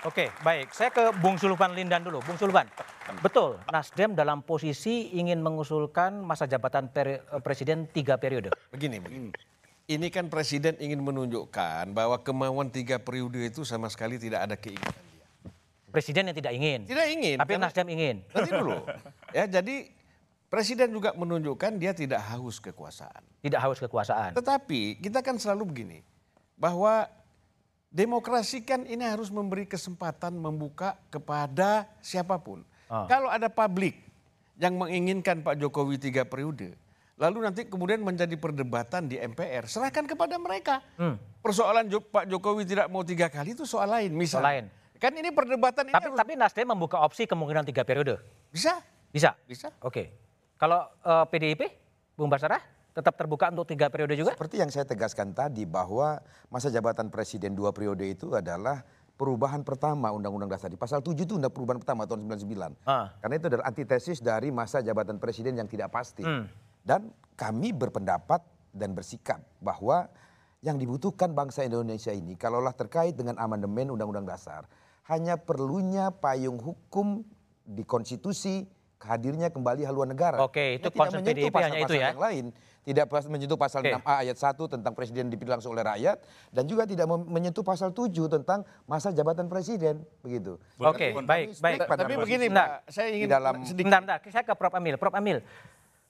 Oke, 0.05 0.29
baik. 0.45 0.69
Saya 0.69 0.93
ke 0.93 1.17
Bung 1.17 1.41
Sulpan 1.41 1.73
Lindan 1.73 2.05
dulu. 2.05 2.21
Bung 2.21 2.37
Sulpan, 2.37 2.69
betul 3.19 3.57
Nasdem 3.73 4.13
dalam 4.13 4.45
posisi 4.45 5.17
ingin 5.17 5.41
mengusulkan 5.41 6.21
masa 6.21 6.45
jabatan 6.45 6.93
peri- 6.93 7.25
eh, 7.25 7.41
presiden 7.41 7.89
tiga 7.89 8.21
periode. 8.21 8.53
Begini, 8.69 9.01
begini. 9.01 9.33
Ini 9.89 10.07
kan 10.13 10.29
presiden 10.29 10.77
ingin 10.77 11.01
menunjukkan 11.01 11.89
bahwa 11.91 12.21
kemauan 12.21 12.69
tiga 12.69 13.01
periode 13.01 13.49
itu 13.49 13.65
sama 13.65 13.89
sekali 13.89 14.21
tidak 14.21 14.45
ada 14.45 14.55
keinginan 14.55 14.93
dia. 14.93 15.25
Presiden 15.89 16.29
yang 16.29 16.37
tidak 16.37 16.53
ingin. 16.53 16.81
Tidak 16.85 17.07
ingin. 17.09 17.37
Tapi 17.41 17.51
karena- 17.51 17.65
Nasdem 17.65 17.89
ingin. 17.89 18.17
Nanti 18.29 18.51
dulu. 18.53 18.77
Ya, 19.35 19.49
jadi 19.49 19.89
presiden 20.55 20.95
juga 20.95 21.11
menunjukkan 21.19 21.83
dia 21.83 21.91
tidak 21.91 22.23
haus 22.31 22.63
kekuasaan. 22.63 23.27
Tidak 23.43 23.59
haus 23.59 23.83
kekuasaan. 23.83 24.39
Tetapi 24.39 25.03
kita 25.03 25.19
kan 25.19 25.35
selalu 25.35 25.75
begini, 25.75 25.99
bahwa 26.55 27.11
demokrasi 27.91 28.63
kan 28.63 28.87
ini 28.87 29.03
harus 29.03 29.35
memberi 29.35 29.67
kesempatan 29.67 30.39
membuka 30.39 30.95
kepada 31.11 31.91
siapa 31.99 32.39
pun. 32.39 32.63
Ah. 32.87 33.11
Kalau 33.11 33.27
ada 33.27 33.51
publik 33.51 33.99
yang 34.55 34.79
menginginkan 34.79 35.43
Pak 35.43 35.59
Jokowi 35.59 35.99
tiga 35.99 36.23
periode, 36.23 36.79
lalu 37.19 37.43
nanti 37.43 37.67
kemudian 37.67 37.99
menjadi 38.07 38.39
perdebatan 38.39 39.11
di 39.11 39.19
MPR, 39.19 39.67
serahkan 39.67 40.07
kepada 40.07 40.39
mereka. 40.39 40.79
Hmm. 40.95 41.19
Persoalan 41.43 41.91
Pak 41.91 42.31
Jokowi 42.31 42.63
tidak 42.63 42.87
mau 42.95 43.03
tiga 43.03 43.27
kali 43.27 43.59
itu 43.59 43.67
soal 43.67 43.91
lain, 43.91 44.15
misal. 44.15 44.39
Soal 44.39 44.47
lain. 44.55 44.65
Kan 45.03 45.11
ini 45.19 45.35
perdebatan 45.35 45.91
ini 45.91 45.95
Tapi 45.99 46.07
harus 46.15 46.19
tapi 46.23 46.33
Nasdem 46.39 46.71
membuka 46.71 47.03
opsi 47.03 47.27
kemungkinan 47.27 47.67
tiga 47.67 47.83
periode. 47.83 48.23
bisa, 48.55 48.79
Bisa. 49.11 49.35
bisa. 49.51 49.75
Oke. 49.83 50.24
Kalau 50.65 50.81
eh, 50.89 51.25
PDIP, 51.29 51.63
Bung 52.17 52.33
Basarah, 52.33 52.65
tetap 52.97 53.13
terbuka 53.21 53.53
untuk 53.53 53.69
tiga 53.69 53.93
periode 53.93 54.17
juga? 54.17 54.33
Seperti 54.33 54.65
yang 54.65 54.73
saya 54.73 54.89
tegaskan 54.89 55.37
tadi 55.37 55.69
bahwa 55.69 56.25
masa 56.49 56.73
jabatan 56.73 57.13
presiden 57.13 57.53
dua 57.53 57.69
periode 57.69 58.01
itu 58.09 58.33
adalah 58.33 58.81
perubahan 59.21 59.61
pertama 59.61 60.09
Undang-Undang 60.17 60.57
Dasar. 60.57 60.73
Di 60.73 60.81
pasal 60.81 61.05
7 61.05 61.21
itu 61.21 61.37
undang 61.37 61.53
perubahan 61.53 61.85
pertama 61.85 62.09
tahun 62.09 62.25
99. 62.33 62.81
Ah. 62.89 63.13
Karena 63.21 63.35
itu 63.37 63.47
adalah 63.53 63.69
antitesis 63.69 64.25
dari 64.25 64.49
masa 64.49 64.81
jabatan 64.81 65.21
presiden 65.21 65.53
yang 65.53 65.69
tidak 65.69 65.93
pasti. 65.93 66.25
Hmm. 66.25 66.49
Dan 66.81 67.13
kami 67.37 67.77
berpendapat 67.77 68.41
dan 68.73 68.97
bersikap 68.97 69.45
bahwa 69.61 70.09
yang 70.65 70.81
dibutuhkan 70.81 71.37
bangsa 71.37 71.69
Indonesia 71.69 72.09
ini 72.09 72.41
kalaulah 72.41 72.73
terkait 72.73 73.13
dengan 73.13 73.37
amandemen 73.37 73.93
Undang-Undang 73.93 74.33
Dasar 74.33 74.65
hanya 75.13 75.37
perlunya 75.37 76.09
payung 76.09 76.57
hukum 76.57 77.21
di 77.69 77.85
konstitusi 77.85 78.65
hadirnya 79.03 79.49
kembali 79.51 79.83
haluan 79.85 80.13
negara. 80.13 80.39
Oke, 80.41 80.79
itu 80.79 80.89
tidak 80.89 80.99
konsep 80.99 81.19
menyentuh 81.21 81.51
PDIP 81.51 81.57
hanya 81.59 81.79
itu 81.81 81.95
pasal-pasal 81.95 81.97
ya? 81.99 82.09
Yang 82.13 82.23
lain 82.23 82.45
tidak 82.85 83.07
menyentuh 83.09 83.59
pasal 83.59 83.81
Oke. 83.81 83.93
6A 83.97 84.15
ayat 84.21 84.37
1 84.37 84.75
tentang 84.77 84.93
presiden 84.93 85.25
dipilih 85.33 85.57
langsung 85.57 85.73
oleh 85.73 85.81
rakyat 85.81 86.21
dan 86.53 86.65
juga 86.69 86.85
tidak 86.85 87.09
menyentuh 87.09 87.65
pasal 87.65 87.97
7 87.97 88.13
tentang 88.29 88.61
masa 88.85 89.09
jabatan 89.09 89.49
presiden 89.49 90.05
begitu. 90.21 90.61
Oke, 90.77 91.17
Kami 91.17 91.25
baik, 91.25 91.47
baik. 91.65 91.79
Tapi 91.89 92.15
begini 92.21 92.47
Pak, 92.53 92.93
saya 92.93 93.09
ingin 93.09 93.27
di 93.27 93.33
dalam 93.33 93.55
sedikit 93.65 93.89
Bentar, 93.89 94.01
bentar, 94.05 94.19
saya 94.29 94.45
ke 94.45 94.53
Prof. 94.53 94.75
Emil. 94.77 94.95
Prof. 95.01 95.17
Emil, 95.17 95.41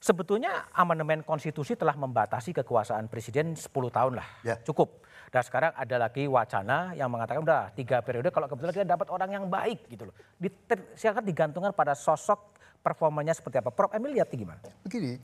sebetulnya 0.03 0.67
amandemen 0.75 1.23
konstitusi 1.23 1.79
telah 1.79 1.95
membatasi 1.95 2.51
kekuasaan 2.59 3.07
presiden 3.07 3.55
10 3.55 3.71
tahun 3.71 4.19
lah. 4.19 4.27
Ya. 4.43 4.59
Cukup. 4.59 4.99
Dan 5.31 5.41
sekarang 5.43 5.71
ada 5.75 5.95
lagi 5.99 6.27
wacana 6.31 6.95
yang 6.95 7.11
mengatakan 7.11 7.43
udah 7.43 7.71
tiga 7.75 7.99
periode 7.99 8.31
kalau 8.31 8.47
kebetulan 8.47 8.71
kita 8.71 8.87
dapat 8.87 9.07
orang 9.11 9.29
yang 9.31 9.45
baik 9.47 9.83
gitu 9.91 10.07
loh. 10.07 10.15
Diter- 10.39 10.95
silakan 10.95 11.23
digantungkan 11.27 11.71
pada 11.75 11.91
sosok 11.91 12.54
performanya 12.85 13.33
seperti 13.33 13.57
apa. 13.57 13.73
Prof. 13.73 13.89
Emil 13.97 14.21
lihat 14.21 14.29
gimana? 14.29 14.61
Begini, 14.85 15.17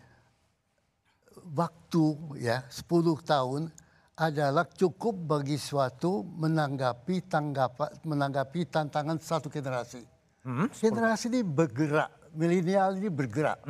waktu 1.54 2.06
ya 2.42 2.66
10 2.66 2.90
tahun 3.22 3.70
adalah 4.18 4.66
cukup 4.66 5.14
bagi 5.14 5.62
suatu 5.62 6.26
menanggapi 6.26 7.30
tanggapan 7.30 7.90
menanggapi 8.02 8.66
tantangan 8.66 9.22
satu 9.22 9.54
generasi. 9.54 10.02
generasi 10.74 11.30
ini 11.30 11.46
bergerak, 11.46 12.34
milenial 12.34 12.98
ini 12.98 13.14
bergerak. 13.14 13.62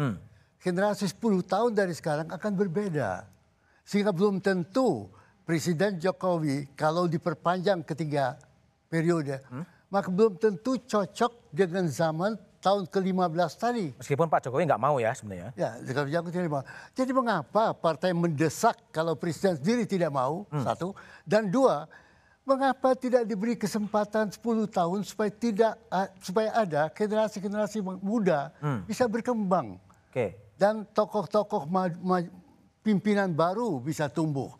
Generasi 0.64 1.12
10 1.12 1.44
tahun 1.44 1.72
dari 1.76 1.92
sekarang 1.92 2.32
akan 2.32 2.52
berbeda. 2.56 3.28
Sehingga 3.84 4.16
belum 4.16 4.40
tentu 4.40 5.12
Presiden 5.44 6.00
Jokowi 6.00 6.72
kalau 6.80 7.12
diperpanjang 7.12 7.84
ketiga 7.84 8.40
periode, 8.88 9.42
maka 9.92 10.08
belum 10.08 10.40
tentu 10.40 10.80
cocok 10.80 11.52
dengan 11.52 11.90
zaman 11.92 12.40
tahun 12.62 12.86
ke-15 12.88 13.52
tadi. 13.58 13.90
Meskipun 13.98 14.30
Pak 14.30 14.46
Jokowi 14.46 14.70
nggak 14.70 14.80
mau 14.80 15.02
ya 15.02 15.12
sebenarnya. 15.18 15.50
Ya, 15.58 15.82
yang 16.06 16.24
tidak 16.30 16.48
mau. 16.48 16.62
Jadi 16.94 17.12
mengapa 17.12 17.74
partai 17.74 18.14
mendesak 18.14 18.78
kalau 18.94 19.18
presiden 19.18 19.58
sendiri 19.58 19.90
tidak 19.90 20.14
mau? 20.14 20.46
Satu. 20.62 20.94
Dan 21.26 21.50
dua, 21.50 21.90
mengapa 22.46 22.94
tidak 22.94 23.26
diberi 23.26 23.58
kesempatan 23.58 24.30
10 24.30 24.42
tahun 24.70 25.00
supaya 25.06 25.30
tidak 25.34 25.74
supaya 26.22 26.50
ada 26.54 26.90
generasi-generasi 26.90 27.82
muda 28.02 28.50
bisa 28.86 29.06
berkembang 29.06 29.78
Oke. 30.10 30.38
dan 30.58 30.86
tokoh-tokoh 30.90 31.70
pimpinan 32.82 33.30
baru 33.34 33.78
bisa 33.78 34.10
tumbuh. 34.10 34.54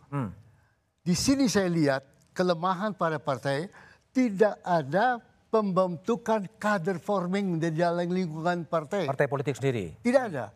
Di 1.02 1.14
sini 1.18 1.50
saya 1.50 1.66
lihat 1.66 2.02
kelemahan 2.30 2.94
pada 2.94 3.18
partai 3.18 3.66
tidak 4.14 4.58
ada 4.62 5.18
pembentukan 5.52 6.48
kader 6.56 6.96
forming 6.96 7.60
di 7.60 7.68
dalam 7.76 8.08
lingkungan 8.08 8.64
partai. 8.64 9.04
Partai 9.04 9.28
politik 9.28 9.60
sendiri. 9.60 10.00
Tidak 10.00 10.22
ada. 10.32 10.48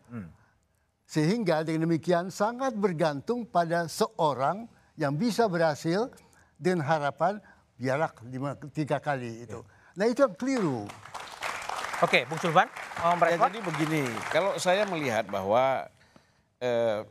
Sehingga 1.05 1.61
dengan 1.61 1.85
demikian 1.85 2.33
sangat 2.33 2.73
bergantung 2.73 3.45
pada 3.45 3.85
seorang 3.85 4.65
yang 4.97 5.13
bisa 5.13 5.45
berhasil 5.45 6.09
dengan 6.57 6.81
harapan 6.81 7.37
biarak 7.77 8.25
lima, 8.25 8.57
tiga 8.73 8.97
kali 8.97 9.45
itu. 9.45 9.61
Nah 9.93 10.09
itu 10.09 10.25
yang 10.25 10.33
keliru. 10.33 10.89
Oke, 12.01 12.25
Bung 12.29 12.41
Sulban, 12.41 12.69
mau 13.01 13.17
Ya, 13.25 13.37
jadi 13.37 13.57
begini, 13.57 14.05
kalau 14.29 14.53
saya 14.61 14.85
melihat 14.85 15.25
bahwa 15.29 15.89
eh, 16.61 17.01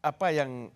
apa 0.00 0.26
yang 0.32 0.72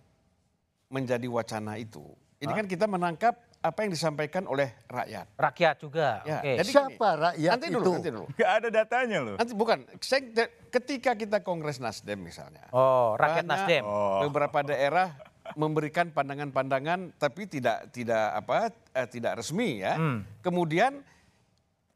menjadi 0.93 1.25
wacana 1.33 1.81
itu, 1.81 2.05
ini 2.45 2.53
kan 2.53 2.69
kita 2.69 2.85
menangkap 2.85 3.41
apa 3.65 3.79
yang 3.81 3.97
disampaikan 3.97 4.45
oleh 4.45 4.77
rakyat. 4.85 5.41
Rakyat 5.41 5.77
juga. 5.81 6.21
Ya, 6.23 6.45
Oke. 6.45 6.53
jadi 6.61 6.69
Siapa 6.71 7.09
rakyat 7.17 7.53
nanti 7.57 7.67
dulu, 7.73 7.81
itu? 7.81 7.93
nanti 7.97 8.11
dulu. 8.13 8.27
Gak 8.37 8.51
ada 8.53 8.69
datanya 8.69 9.19
loh. 9.25 9.37
Nanti 9.41 9.53
bukan, 9.57 9.79
saya, 10.05 10.21
ketika 10.69 11.17
kita 11.17 11.41
Kongres 11.41 11.81
Nasdem 11.81 12.21
misalnya, 12.21 12.69
Oh, 12.71 13.17
rakyat 13.17 13.49
banyak 13.49 13.49
Nasdem. 13.49 13.83
beberapa 14.21 14.59
daerah 14.63 15.17
memberikan 15.57 16.09
pandangan-pandangan 16.09 17.17
tapi 17.17 17.45
tidak 17.45 17.89
tidak 17.89 18.33
apa 18.35 18.69
eh, 18.93 19.09
tidak 19.09 19.41
resmi 19.41 19.81
ya. 19.81 19.97
Hmm. 19.97 20.29
Kemudian 20.41 21.01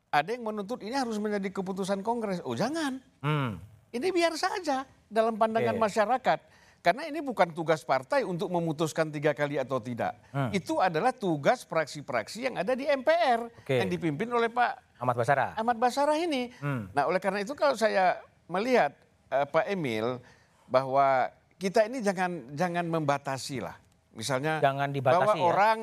ada 0.08 0.28
yang 0.28 0.40
menuntut 0.42 0.80
ini 0.80 0.96
harus 0.96 1.20
menjadi 1.20 1.52
keputusan 1.52 2.00
Kongres. 2.00 2.40
Oh 2.42 2.56
jangan, 2.56 2.96
Hmm. 3.20 3.60
ini 3.90 4.08
biar 4.08 4.32
saja 4.36 4.88
dalam 5.06 5.36
pandangan 5.36 5.76
Oke. 5.76 5.84
masyarakat. 5.84 6.38
Karena 6.78 7.10
ini 7.10 7.18
bukan 7.18 7.50
tugas 7.50 7.82
partai 7.82 8.22
untuk 8.22 8.48
memutuskan 8.54 9.10
tiga 9.10 9.34
kali 9.34 9.58
atau 9.58 9.82
tidak. 9.82 10.14
Hmm. 10.30 10.54
Itu 10.54 10.78
adalah 10.78 11.10
tugas 11.10 11.66
praksi-praksi 11.66 12.48
yang 12.48 12.54
ada 12.54 12.72
di 12.78 12.86
MPR 12.86 13.50
Oke. 13.50 13.82
yang 13.82 13.90
dipimpin 13.90 14.30
oleh 14.30 14.46
Pak 14.46 15.02
Ahmad 15.02 15.18
Basara. 15.18 15.58
Ahmad 15.58 15.76
Basarah 15.76 16.18
ini. 16.18 16.54
Hmm. 16.62 16.86
Nah, 16.94 17.10
oleh 17.10 17.18
karena 17.18 17.42
itu 17.42 17.58
kalau 17.58 17.74
saya 17.74 18.22
melihat 18.46 18.94
eh, 19.30 19.46
Pak 19.46 19.66
Emil 19.66 20.22
bahwa 20.70 21.34
kita 21.58 21.90
ini 21.90 21.98
jangan 21.98 22.54
jangan 22.54 22.86
membatasi 22.86 23.58
lah. 23.58 23.74
Misalnya 24.14 24.62
Jangan 24.62 24.90
dibatasi 24.94 25.18
bahwa 25.18 25.34
ya. 25.34 25.42
orang 25.42 25.78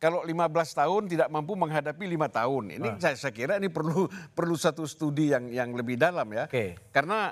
kalau 0.00 0.24
15 0.24 0.80
tahun 0.80 1.02
tidak 1.12 1.28
mampu 1.28 1.54
menghadapi 1.54 2.04
lima 2.08 2.26
tahun. 2.26 2.80
Ini 2.80 2.88
saya, 2.98 3.14
saya 3.20 3.34
kira 3.34 3.60
ini 3.60 3.68
perlu 3.68 4.08
perlu 4.36 4.56
satu 4.56 4.88
studi 4.88 5.30
yang 5.30 5.46
yang 5.52 5.70
lebih 5.76 6.00
dalam 6.00 6.26
ya. 6.32 6.50
Oke. 6.50 6.74
Karena 6.90 7.30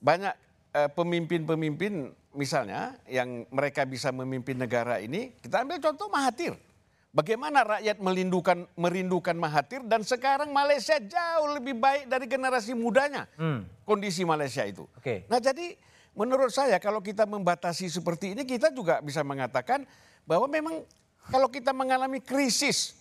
banyak 0.00 0.34
eh, 0.74 0.90
pemimpin-pemimpin 0.90 2.17
misalnya 2.36 2.96
yang 3.08 3.48
mereka 3.48 3.84
bisa 3.88 4.12
memimpin 4.12 4.58
negara 4.58 5.00
ini, 5.00 5.36
kita 5.40 5.64
ambil 5.64 5.78
contoh 5.80 6.08
Mahathir. 6.12 6.54
Bagaimana 7.08 7.64
rakyat 7.64 7.96
merindukan 8.04 8.68
merindukan 8.76 9.32
Mahathir 9.32 9.80
dan 9.88 10.04
sekarang 10.04 10.52
Malaysia 10.52 11.00
jauh 11.00 11.56
lebih 11.56 11.72
baik 11.80 12.04
dari 12.04 12.28
generasi 12.28 12.76
mudanya. 12.76 13.24
Kondisi 13.88 14.28
Malaysia 14.28 14.60
itu. 14.68 14.84
Oke. 14.92 15.24
Nah, 15.26 15.40
jadi 15.40 15.72
menurut 16.12 16.52
saya 16.52 16.76
kalau 16.76 17.00
kita 17.00 17.24
membatasi 17.24 17.88
seperti 17.88 18.36
ini 18.36 18.44
kita 18.44 18.68
juga 18.76 19.00
bisa 19.00 19.24
mengatakan 19.24 19.88
bahwa 20.28 20.44
memang 20.52 20.84
kalau 21.32 21.48
kita 21.48 21.72
mengalami 21.72 22.20
krisis 22.20 22.92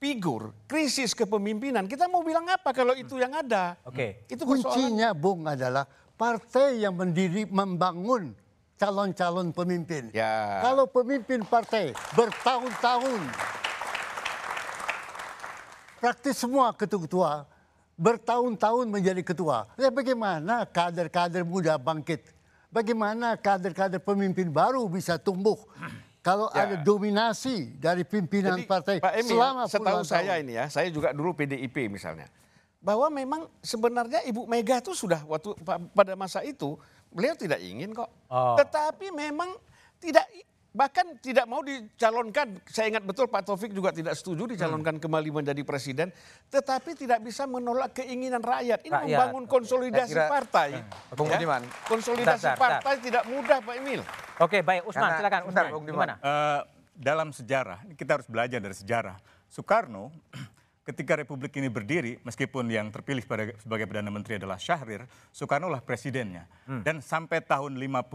figur, 0.00 0.56
krisis 0.64 1.12
kepemimpinan, 1.12 1.84
kita 1.84 2.08
mau 2.08 2.24
bilang 2.24 2.48
apa 2.48 2.72
kalau 2.72 2.96
itu 2.96 3.20
yang 3.20 3.36
ada? 3.36 3.76
Oke. 3.84 4.24
Itu 4.24 4.48
persoalan 4.48 4.72
Kuncinya 4.72 5.08
Bung 5.12 5.44
adalah 5.44 5.84
partai 6.16 6.80
yang 6.80 6.96
mendiri 6.96 7.44
membangun 7.44 8.32
calon-calon 8.80 9.52
pemimpin. 9.52 10.08
Ya. 10.10 10.64
Kalau 10.64 10.88
pemimpin 10.88 11.44
partai 11.44 11.92
bertahun-tahun 12.16 13.20
praktis 16.00 16.40
semua 16.40 16.72
ketua-ketua 16.72 17.44
bertahun-tahun 18.00 18.88
menjadi 18.88 19.20
ketua. 19.20 19.68
Ya 19.76 19.92
bagaimana 19.92 20.64
kader-kader 20.64 21.44
muda 21.44 21.76
bangkit? 21.76 22.24
Bagaimana 22.72 23.36
kader-kader 23.36 24.00
pemimpin 24.00 24.48
baru 24.48 24.88
bisa 24.88 25.20
tumbuh? 25.20 25.60
Kalau 26.24 26.48
Ya. 26.52 26.64
ada 26.64 26.76
dominasi 26.80 27.76
dari 27.76 28.04
pimpinan 28.04 28.56
Jadi, 28.56 28.68
partai 28.68 28.96
Pak 29.00 29.12
Emil, 29.20 29.36
selama 29.36 29.62
setahu 29.68 30.00
saya 30.04 30.36
tahun. 30.36 30.42
ini 30.44 30.52
ya, 30.56 30.64
saya 30.68 30.88
juga 30.88 31.12
dulu 31.12 31.32
PDIP 31.32 31.88
misalnya. 31.88 32.28
Bahwa 32.80 33.08
memang 33.08 33.48
sebenarnya 33.60 34.24
Ibu 34.24 34.44
Mega 34.48 34.80
itu 34.80 34.92
sudah 34.92 35.20
waktu 35.24 35.52
pa- 35.60 35.80
pada 35.80 36.16
masa 36.16 36.40
itu 36.40 36.76
beliau 37.10 37.34
tidak 37.34 37.58
ingin 37.58 37.90
kok. 37.90 38.08
Oh. 38.26 38.54
Tetapi 38.54 39.10
memang 39.10 39.50
tidak 39.98 40.24
bahkan 40.70 41.18
tidak 41.18 41.44
mau 41.44 41.60
dicalonkan. 41.60 42.62
Saya 42.64 42.88
ingat 42.88 43.02
betul 43.02 43.26
Pak 43.26 43.42
Taufik 43.42 43.74
juga 43.74 43.90
tidak 43.90 44.14
setuju 44.14 44.46
dicalonkan 44.46 44.96
kembali 44.96 45.42
menjadi 45.42 45.58
presiden, 45.60 46.14
tetapi 46.46 46.94
tidak 46.94 47.18
bisa 47.20 47.42
menolak 47.44 47.90
keinginan 47.92 48.38
rakyat. 48.38 48.78
Ini 48.80 48.94
Rakyat. 48.94 49.06
membangun 49.10 49.44
konsolidasi 49.50 50.14
kira- 50.14 50.30
partai. 50.30 50.78
Bung 51.12 51.26
Ya. 51.26 51.36
Budiman. 51.36 51.62
Konsolidasi 51.84 52.46
Bentar, 52.46 52.54
bentar, 52.54 52.70
partai 52.78 52.94
tidak 53.02 53.22
mudah 53.26 53.58
Pak 53.58 53.74
Emil. 53.76 54.00
Oke, 54.38 54.62
baik 54.62 54.86
Usman, 54.86 55.02
Karena- 55.04 55.18
silakan 55.18 55.42
Usman. 55.44 55.64
Bung 55.68 55.84
Diman. 55.84 55.98
Gimana? 55.98 56.14
Eh, 56.16 56.60
dalam 56.94 57.28
sejarah, 57.34 57.78
kita 57.92 58.10
harus 58.16 58.28
belajar 58.30 58.62
dari 58.62 58.76
sejarah. 58.78 59.18
Soekarno, 59.50 60.14
ketika 60.90 61.14
Republik 61.14 61.54
ini 61.62 61.70
berdiri, 61.70 62.18
meskipun 62.26 62.66
yang 62.66 62.90
terpilih 62.90 63.22
sebagai 63.62 63.86
Perdana 63.86 64.10
Menteri 64.10 64.42
adalah 64.42 64.58
Syahrir, 64.58 65.06
Soekarno 65.30 65.70
lah 65.70 65.78
presidennya. 65.78 66.50
Dan 66.82 66.98
sampai 66.98 67.46
tahun 67.46 67.78
55, 67.78 68.10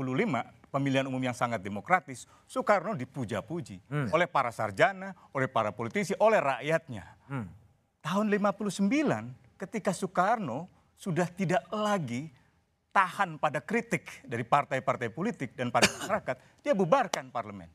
pemilihan 0.67 1.07
umum 1.07 1.23
yang 1.23 1.34
sangat 1.34 1.63
demokratis, 1.63 2.28
Soekarno 2.43 2.91
dipuja-puji 2.99 3.80
oleh 4.11 4.28
para 4.28 4.51
sarjana, 4.51 5.15
oleh 5.32 5.47
para 5.47 5.71
politisi, 5.71 6.11
oleh 6.19 6.43
rakyatnya. 6.43 7.05
Tahun 8.03 8.26
59, 8.28 9.55
ketika 9.55 9.95
Soekarno 9.95 10.67
sudah 10.99 11.32
tidak 11.32 11.63
lagi 11.71 12.28
tahan 12.91 13.36
pada 13.39 13.59
kritik 13.59 14.23
dari 14.23 14.43
partai-partai 14.43 15.11
politik 15.11 15.55
dan 15.55 15.71
pada 15.71 15.88
masyarakat, 15.88 16.36
dia 16.59 16.76
bubarkan 16.76 17.32
parlemen. 17.32 17.71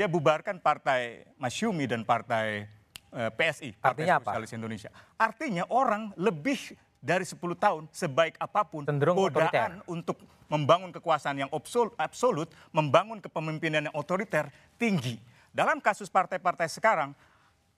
Dia 0.00 0.08
bubarkan 0.08 0.56
partai 0.64 1.28
Masyumi 1.36 1.84
dan 1.84 2.00
partai 2.00 2.64
PSI, 3.10 3.74
Partai 3.74 4.06
Artinya 4.06 4.14
apa? 4.18 4.30
Sosialis 4.30 4.52
Indonesia. 4.54 4.90
Artinya 5.18 5.64
orang 5.68 6.14
lebih 6.14 6.74
dari 7.00 7.24
10 7.24 7.36
tahun 7.56 7.88
sebaik 7.90 8.36
apa 8.36 8.60
pun 8.62 8.84
Cenderung 8.84 9.16
godaan 9.16 9.80
untuk 9.88 10.20
membangun 10.46 10.92
kekuasaan 10.92 11.46
yang 11.46 11.50
absol- 11.50 11.94
absolut, 11.96 12.50
membangun 12.70 13.18
kepemimpinan 13.18 13.88
yang 13.88 13.94
otoriter 13.96 14.50
tinggi. 14.76 15.18
dalam 15.50 15.82
kasus 15.82 16.06
partai-partai 16.06 16.70
sekarang, 16.70 17.10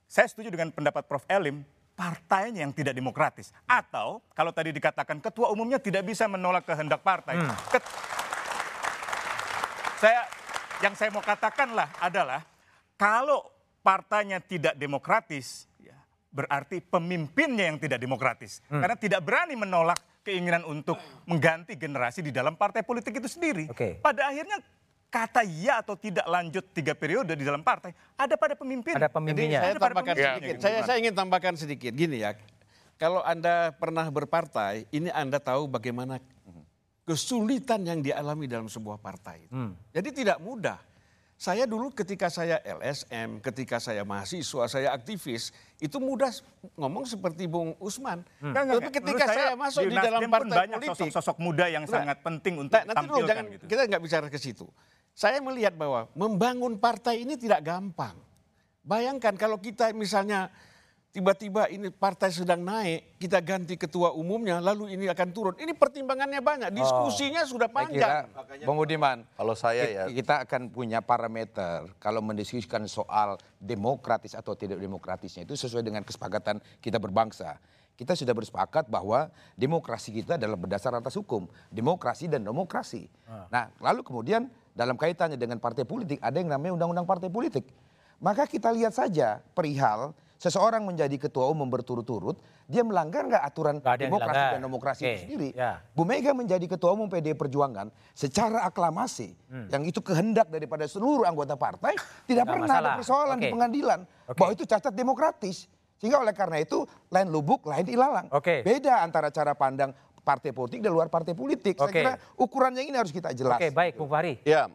saya 0.05 0.29
setuju 0.29 0.53
dengan 0.53 0.69
pendapat 0.69 1.09
Prof. 1.09 1.25
Elim, 1.25 1.65
partainya 1.97 2.61
yang 2.61 2.69
tidak 2.69 2.93
demokratis. 2.93 3.49
Atau 3.65 4.21
kalau 4.37 4.53
tadi 4.53 4.69
dikatakan 4.69 5.17
ketua 5.17 5.49
umumnya 5.49 5.81
tidak 5.81 6.05
bisa 6.05 6.29
menolak 6.29 6.65
kehendak 6.65 7.01
partai. 7.01 7.37
Ket- 7.73 7.89
saya 9.97 10.25
yang 10.81 10.93
saya 10.93 11.09
mau 11.13 11.23
katakanlah 11.23 11.89
adalah 11.97 12.41
kalau 12.93 13.52
partainya 13.83 14.39
tidak 14.39 14.73
demokratis, 14.79 15.67
ya, 15.77 15.99
berarti 16.31 16.79
pemimpinnya 16.79 17.67
yang 17.67 17.77
tidak 17.77 17.99
demokratis. 17.99 18.63
Karena 18.71 18.95
tidak 18.95 19.21
berani 19.21 19.59
menolak 19.59 19.99
keinginan 20.23 20.63
untuk 20.63 20.95
mengganti 21.27 21.75
generasi 21.75 22.23
di 22.23 22.31
dalam 22.31 22.55
partai 22.55 22.81
politik 22.81 23.19
itu 23.19 23.27
sendiri. 23.27 23.67
Oke. 23.67 23.99
Pada 23.99 24.31
akhirnya 24.31 24.63
kata 25.13 25.45
ya 25.45 25.83
atau 25.83 25.93
tidak 25.93 26.25
lanjut 26.25 26.73
tiga 26.73 26.97
periode 26.97 27.37
di 27.37 27.45
dalam 27.45 27.61
partai 27.61 27.93
ada 28.17 28.33
pada 28.33 28.57
pemimpin. 28.57 28.97
Ada 28.97 29.11
Jadi 29.11 29.13
pemimpinnya. 29.13 29.59
saya 29.61 29.69
Ada 29.75 29.81
tambahkan 29.83 30.15
pemimpinnya, 30.15 30.33
sedikit. 30.33 30.49
gitu. 30.55 30.63
Saya, 30.63 30.77
saya 30.87 30.97
ingin 30.97 31.13
tambahkan 31.13 31.53
sedikit. 31.53 31.91
Gini 31.93 32.17
ya, 32.23 32.31
kalau 32.97 33.21
Anda 33.21 33.75
pernah 33.75 34.07
berpartai, 34.09 34.87
ini 34.89 35.11
Anda 35.13 35.37
tahu 35.37 35.67
bagaimana 35.69 36.17
kesulitan 37.03 37.83
yang 37.83 37.99
dialami 37.99 38.47
dalam 38.47 38.71
sebuah 38.71 38.95
partai. 38.97 39.51
Jadi 39.91 40.09
tidak 40.23 40.39
mudah. 40.39 40.79
Saya 41.43 41.67
dulu 41.67 41.91
ketika 41.91 42.31
saya 42.31 42.63
LSM, 42.63 43.43
ketika 43.43 43.75
saya 43.75 44.07
mahasiswa, 44.07 44.63
saya 44.71 44.95
aktivis, 44.95 45.51
itu 45.75 45.99
mudah 45.99 46.31
ngomong 46.79 47.03
seperti 47.03 47.51
Bung 47.51 47.75
Usman. 47.83 48.23
Enggak, 48.39 48.63
Tapi 48.63 48.79
enggak. 48.79 48.93
ketika 49.03 49.25
Menurut 49.27 49.35
saya 49.43 49.55
masuk 49.59 49.81
di 49.83 49.97
dalam 49.99 50.21
partai 50.31 50.55
banyak 50.63 50.79
politik, 50.79 51.11
sosok-sosok 51.11 51.37
muda 51.43 51.67
yang 51.67 51.83
Enggak. 51.83 51.99
sangat 51.99 52.17
penting 52.23 52.53
untuk 52.63 52.79
Nah, 52.79 52.83
nanti 52.87 53.05
dulu, 53.11 53.27
jangan, 53.27 53.45
gitu. 53.51 53.65
kita 53.67 53.81
nggak 53.91 54.01
bicara 54.07 54.27
ke 54.31 54.39
situ. 54.39 54.63
Saya 55.11 55.43
melihat 55.43 55.75
bahwa 55.75 56.07
membangun 56.15 56.79
partai 56.79 57.27
ini 57.27 57.35
tidak 57.35 57.59
gampang. 57.59 58.15
Bayangkan 58.79 59.35
kalau 59.35 59.59
kita 59.59 59.91
misalnya 59.91 60.47
tiba-tiba 61.13 61.69
ini 61.69 61.93
partai 61.93 62.33
sedang 62.33 62.65
naik, 62.65 63.21
kita 63.21 63.37
ganti 63.45 63.77
ketua 63.77 64.17
umumnya, 64.17 64.57
lalu 64.57 64.97
ini 64.97 65.05
akan 65.05 65.29
turun. 65.29 65.53
Ini 65.61 65.77
pertimbangannya 65.77 66.41
banyak, 66.41 66.73
diskusinya 66.73 67.45
sudah 67.45 67.69
Saya 67.69 67.85
kira, 67.93 68.07
panjang. 68.25 68.65
Bung 68.65 68.81
Budiman, 68.81 69.21
Kalau 69.37 69.53
saya 69.53 69.85
ya, 69.85 70.03
ki- 70.09 70.17
kita 70.25 70.41
akan 70.49 70.73
punya 70.73 71.05
parameter 71.05 71.85
kalau 72.01 72.25
mendiskusikan 72.25 72.89
soal 72.89 73.37
demokratis 73.61 74.33
atau 74.33 74.57
tidak 74.57 74.81
demokratisnya 74.81 75.45
itu 75.45 75.53
sesuai 75.53 75.85
dengan 75.85 76.01
kesepakatan 76.01 76.57
kita 76.81 76.97
berbangsa. 76.97 77.61
Kita 77.93 78.17
sudah 78.17 78.33
bersepakat 78.33 78.89
bahwa 78.89 79.29
demokrasi 79.53 80.09
kita 80.09 80.41
adalah 80.41 80.57
berdasar 80.57 80.97
atas 80.97 81.13
hukum, 81.13 81.45
demokrasi 81.69 82.25
dan 82.25 82.41
demokrasi. 82.41 83.05
Nah, 83.53 83.69
lalu 83.77 84.01
kemudian 84.01 84.49
dalam 84.73 84.97
kaitannya 84.97 85.37
dengan 85.37 85.61
partai 85.61 85.85
politik 85.85 86.17
ada 86.17 86.41
yang 86.41 86.49
namanya 86.49 86.73
undang-undang 86.73 87.05
partai 87.05 87.29
politik. 87.29 87.69
Maka 88.17 88.49
kita 88.49 88.73
lihat 88.73 88.97
saja 88.97 89.45
perihal 89.53 90.17
seseorang 90.43 90.83
menjadi 90.83 91.15
ketua 91.15 91.47
umum 91.47 91.71
berturut-turut, 91.71 92.35
dia 92.67 92.83
melanggar 92.83 93.23
nggak 93.23 93.43
aturan 93.43 93.79
ada 93.79 93.95
yang 93.95 94.11
demokrasi 94.11 94.35
dilanggar. 94.35 94.51
dan 94.51 94.61
demokrasi 94.61 95.01
Oke, 95.01 95.07
itu 95.07 95.19
sendiri. 95.23 95.49
ya. 95.55 95.71
Bu 95.95 96.03
Mega 96.03 96.31
menjadi 96.35 96.65
ketua 96.67 96.91
umum 96.91 97.07
PD 97.07 97.31
Perjuangan 97.31 97.87
secara 98.11 98.67
aklamasi 98.67 99.31
yang 99.71 99.87
itu 99.87 100.03
kehendak 100.03 100.51
daripada 100.51 100.83
seluruh 100.83 101.23
anggota 101.23 101.55
partai 101.55 101.95
tidak 102.27 102.43
Hmm. 102.43 102.43
Nggak 102.43 102.45
pernah 102.51 102.67
ada 102.67 102.75
masalah. 102.75 102.95
persoalan 102.99 103.37
di 103.39 103.47
Oke. 103.47 103.53
pengadilan 103.55 103.99
Oke. 104.27 104.35
bahwa 104.35 104.51
itu 104.51 104.63
cacat 104.65 104.91
demokratis. 104.91 105.57
Sehingga 105.95 106.19
oleh 106.19 106.35
karena 106.35 106.59
itu 106.59 106.83
lain 107.07 107.31
lubuk, 107.31 107.63
lain 107.63 107.87
ilalang. 107.87 108.27
Oke. 108.27 108.59
Beda 108.59 108.99
antara 108.99 109.31
cara 109.31 109.55
pandang 109.55 109.95
partai 110.19 110.51
politik 110.51 110.83
dan 110.83 110.91
luar 110.91 111.07
partai 111.07 111.31
politik. 111.31 111.79
Saya 111.79 111.87
Oke. 111.87 111.95
kira 111.97 112.13
ukuran 112.35 112.75
yang 112.75 112.91
ini 112.91 112.97
harus 112.99 113.11
kita 113.11 113.31
jelas. 113.31 113.55
Oke, 113.55 113.71
baik 113.71 113.95
Bung 113.95 114.11
Fahri. 114.11 114.35
Ya, 114.43 114.67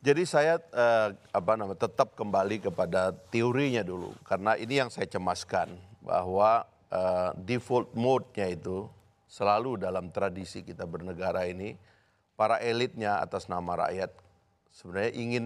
jadi 0.00 0.22
saya 0.24 0.54
eh, 0.58 1.08
apa 1.30 1.52
namanya 1.56 1.84
tetap 1.84 2.16
kembali 2.16 2.64
kepada 2.64 3.12
teorinya 3.28 3.84
dulu 3.84 4.16
karena 4.24 4.56
ini 4.56 4.80
yang 4.80 4.88
saya 4.88 5.04
cemaskan 5.06 5.76
bahwa 6.00 6.64
eh, 6.88 7.30
default 7.44 7.92
mode-nya 7.92 8.48
itu 8.48 8.88
selalu 9.28 9.78
dalam 9.78 10.08
tradisi 10.10 10.64
kita 10.64 10.88
bernegara 10.88 11.46
ini 11.46 11.76
para 12.34 12.56
elitnya 12.58 13.20
atas 13.20 13.46
nama 13.46 13.86
rakyat 13.86 14.10
sebenarnya 14.72 15.12
ingin 15.14 15.44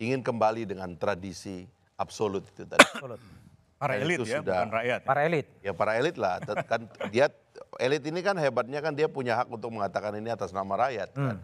ingin 0.00 0.20
kembali 0.24 0.66
dengan 0.66 0.90
tradisi 0.98 1.68
absolut 1.94 2.42
itu 2.50 2.66
tadi. 2.66 2.82
Para 3.78 3.98
Dan 3.98 4.06
elit 4.06 4.18
ya, 4.22 4.38
sudah- 4.38 4.62
bukan 4.62 4.70
rakyat. 4.78 5.00
Para 5.02 5.20
elit. 5.26 5.46
Ya 5.58 5.72
para 5.74 5.92
elit 5.98 6.14
lah, 6.14 6.38
kan 6.66 6.86
dia 7.10 7.26
elit 7.82 8.02
ini 8.06 8.22
kan 8.22 8.38
hebatnya 8.38 8.78
kan 8.78 8.94
dia 8.94 9.10
punya 9.10 9.34
hak 9.34 9.50
untuk 9.50 9.74
mengatakan 9.74 10.14
ini 10.14 10.30
atas 10.30 10.54
nama 10.54 10.86
rakyat. 10.86 11.10
Kan? 11.10 11.42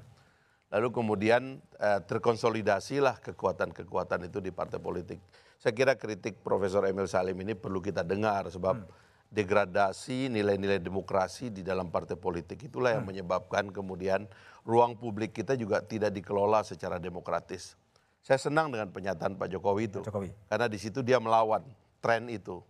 Lalu 0.69 0.89
kemudian 0.93 1.65
eh, 1.81 2.01
terkonsolidasilah 2.05 3.25
kekuatan-kekuatan 3.25 4.29
itu 4.29 4.39
di 4.45 4.53
partai 4.53 4.77
politik. 4.77 5.17
Saya 5.57 5.73
kira 5.73 5.97
kritik 5.97 6.45
Profesor 6.45 6.85
Emil 6.85 7.09
Salim 7.09 7.35
ini 7.41 7.57
perlu 7.57 7.81
kita 7.81 8.05
dengar 8.05 8.53
sebab 8.53 8.85
degradasi 9.29 10.33
nilai-nilai 10.33 10.81
demokrasi 10.81 11.53
di 11.53 11.61
dalam 11.61 11.93
partai 11.93 12.17
politik 12.17 12.69
itulah 12.69 12.97
yang 12.97 13.05
menyebabkan 13.05 13.69
kemudian 13.69 14.25
ruang 14.65 14.97
publik 14.97 15.37
kita 15.37 15.57
juga 15.57 15.81
tidak 15.85 16.13
dikelola 16.13 16.65
secara 16.65 17.01
demokratis. 17.01 17.77
Saya 18.21 18.37
senang 18.37 18.69
dengan 18.69 18.93
pernyataan 18.93 19.41
Pak 19.41 19.49
Jokowi 19.49 19.89
itu. 19.89 20.01
Jokowi. 20.05 20.33
Karena 20.53 20.69
di 20.69 20.77
situ 20.77 21.01
dia 21.01 21.17
melawan 21.17 21.65
tren 22.05 22.29
itu. 22.29 22.61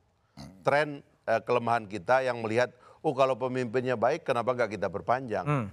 Tren 0.62 1.02
eh, 1.26 1.42
kelemahan 1.42 1.90
kita 1.90 2.22
yang 2.22 2.46
melihat, 2.46 2.70
oh 3.02 3.10
kalau 3.10 3.34
pemimpinnya 3.34 3.98
baik 3.98 4.22
kenapa 4.22 4.54
nggak 4.54 4.78
kita 4.78 4.86
perpanjang? 4.86 5.66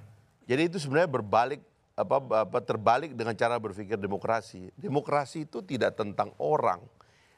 Jadi 0.45 0.61
itu 0.73 0.77
sebenarnya 0.81 1.09
berbalik 1.09 1.61
apa, 1.95 2.43
apa 2.43 2.59
terbalik 2.59 3.15
dengan 3.15 3.31
cara 3.33 3.55
berpikir 3.55 3.95
demokrasi. 3.95 4.67
Demokrasi 4.75 5.47
itu 5.47 5.63
tidak 5.63 5.95
tentang 5.95 6.35
orang. 6.37 6.83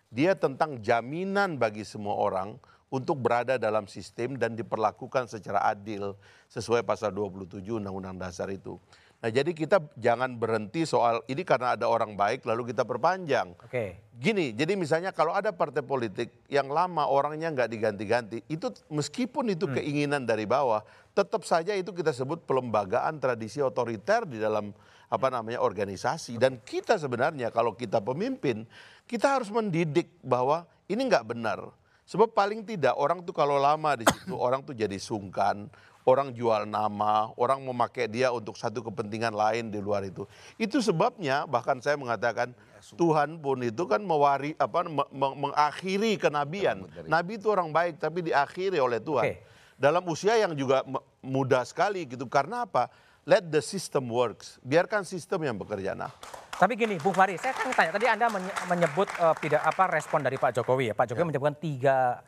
Dia 0.09 0.33
tentang 0.33 0.81
jaminan 0.81 1.61
bagi 1.61 1.85
semua 1.85 2.17
orang 2.17 2.57
untuk 2.89 3.19
berada 3.19 3.59
dalam 3.59 3.85
sistem 3.85 4.39
dan 4.39 4.57
diperlakukan 4.57 5.29
secara 5.29 5.61
adil 5.67 6.17
sesuai 6.49 6.81
pasal 6.87 7.13
27 7.13 7.61
Undang-Undang 7.61 8.17
Dasar 8.17 8.49
itu. 8.49 8.79
Nah, 9.17 9.33
jadi 9.33 9.49
kita 9.49 9.81
jangan 9.97 10.37
berhenti 10.37 10.85
soal 10.85 11.25
ini 11.25 11.41
karena 11.41 11.73
ada 11.73 11.89
orang 11.89 12.13
baik 12.13 12.45
lalu 12.45 12.69
kita 12.69 12.85
perpanjang. 12.85 13.57
Oke. 13.65 13.97
Gini, 14.13 14.53
jadi 14.53 14.77
misalnya 14.77 15.09
kalau 15.09 15.33
ada 15.33 15.49
partai 15.49 15.81
politik 15.81 16.29
yang 16.45 16.69
lama 16.69 17.09
orangnya 17.09 17.49
nggak 17.49 17.69
diganti-ganti, 17.69 18.45
itu 18.45 18.69
meskipun 18.93 19.57
itu 19.57 19.65
keinginan 19.69 20.25
dari 20.25 20.45
bawah, 20.45 20.85
tetap 21.17 21.41
saja 21.49 21.73
itu 21.73 21.89
kita 21.93 22.13
sebut 22.13 22.45
pelembagaan 22.45 23.17
tradisi 23.17 23.57
otoriter 23.57 24.29
di 24.29 24.37
dalam 24.37 24.69
apa 25.09 25.27
namanya 25.33 25.65
organisasi. 25.65 26.37
Dan 26.37 26.61
kita 26.61 27.01
sebenarnya 27.01 27.49
kalau 27.49 27.73
kita 27.73 27.97
pemimpin, 27.97 28.69
kita 29.09 29.41
harus 29.41 29.49
mendidik 29.49 30.13
bahwa 30.21 30.69
ini 30.85 31.01
nggak 31.09 31.25
benar. 31.25 31.73
Sebab 32.07 32.31
paling 32.31 32.63
tidak 32.63 32.95
orang 32.95 33.25
tuh 33.25 33.35
kalau 33.35 33.59
lama 33.59 33.97
di 33.97 34.05
situ 34.07 34.37
orang 34.47 34.61
tuh 34.61 34.77
jadi 34.77 34.95
sungkan, 35.01 35.67
orang 36.07 36.31
jual 36.31 36.63
nama, 36.63 37.35
orang 37.35 37.59
memakai 37.59 38.07
dia 38.07 38.31
untuk 38.31 38.55
satu 38.55 38.79
kepentingan 38.79 39.35
lain 39.35 39.67
di 39.67 39.83
luar 39.83 40.07
itu. 40.07 40.23
Itu 40.55 40.79
sebabnya 40.79 41.43
bahkan 41.43 41.83
saya 41.83 41.99
mengatakan 41.99 42.55
Tuhan 42.95 43.43
pun 43.43 43.59
itu 43.59 43.83
kan 43.83 43.99
mewari 43.99 44.55
apa 44.55 44.87
me- 44.87 45.11
me- 45.11 45.37
mengakhiri 45.43 46.15
kenabian. 46.15 46.87
Nabi 47.03 47.35
itu 47.35 47.51
orang 47.51 47.75
baik 47.75 47.99
tapi 47.99 48.23
diakhiri 48.23 48.79
oleh 48.79 49.03
Tuhan. 49.03 49.23
Oke. 49.27 49.43
Dalam 49.75 50.01
usia 50.07 50.39
yang 50.39 50.55
juga 50.55 50.81
muda 51.19 51.61
sekali 51.67 52.07
gitu. 52.07 52.25
Karena 52.25 52.63
apa? 52.63 52.87
Let 53.27 53.51
the 53.51 53.59
system 53.59 54.07
works. 54.07 54.55
Biarkan 54.63 55.03
sistem 55.03 55.43
yang 55.43 55.59
bekerja. 55.59 55.91
Nah, 55.91 56.09
Tapi 56.57 56.73
gini, 56.73 56.97
Bung 56.97 57.13
Fahri, 57.13 57.37
saya 57.37 57.53
kan 57.53 57.69
tanya, 57.69 57.91
tadi 57.93 58.07
Anda 58.09 58.31
menye- 58.31 58.55
menyebut 58.65 59.05
eh, 59.13 59.35
tidak 59.43 59.61
apa 59.61 59.83
respon 59.91 60.23
dari 60.23 60.39
Pak 60.39 60.55
Jokowi 60.55 60.89
ya. 60.89 60.93
Pak 60.95 61.11
Jokowi 61.11 61.29
menyebutkan 61.29 61.59
tiga 61.59 62.23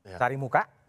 Ya. 0.00 0.16
cari 0.16 0.34
muka, 0.34 0.64
ya, 0.64 0.79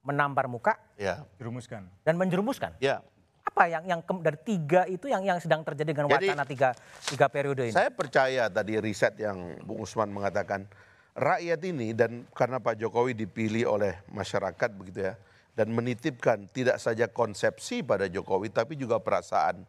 menampar 0.00 0.48
muka, 0.48 0.76
ya, 0.96 1.24
Dirumuskan. 1.36 1.84
dan 2.02 2.14
menjerumuskan. 2.16 2.76
ya. 2.80 3.04
Apa 3.40 3.66
yang 3.66 3.82
yang 3.88 4.00
ke- 4.00 4.22
dari 4.22 4.38
tiga 4.40 4.84
itu 4.86 5.10
yang 5.10 5.24
yang 5.26 5.38
sedang 5.40 5.64
terjadi 5.64 5.90
dengan 5.92 6.06
Jadi, 6.12 6.28
wacana 6.30 6.44
tiga 6.46 6.68
tiga 7.08 7.26
periode 7.26 7.66
ini? 7.66 7.74
Saya 7.74 7.90
percaya 7.90 8.46
tadi 8.46 8.78
riset 8.78 9.16
yang 9.18 9.58
Bung 9.64 9.82
Usman 9.82 10.12
mengatakan 10.12 10.68
rakyat 11.16 11.60
ini 11.66 11.90
dan 11.96 12.24
karena 12.30 12.62
Pak 12.62 12.78
Jokowi 12.78 13.16
dipilih 13.16 13.66
oleh 13.66 13.98
masyarakat 14.08 14.70
begitu 14.76 15.02
ya 15.02 15.18
dan 15.56 15.72
menitipkan 15.74 16.46
tidak 16.52 16.78
saja 16.78 17.10
konsepsi 17.10 17.82
pada 17.82 18.06
Jokowi 18.06 18.54
tapi 18.54 18.78
juga 18.78 19.02
perasaan 19.02 19.66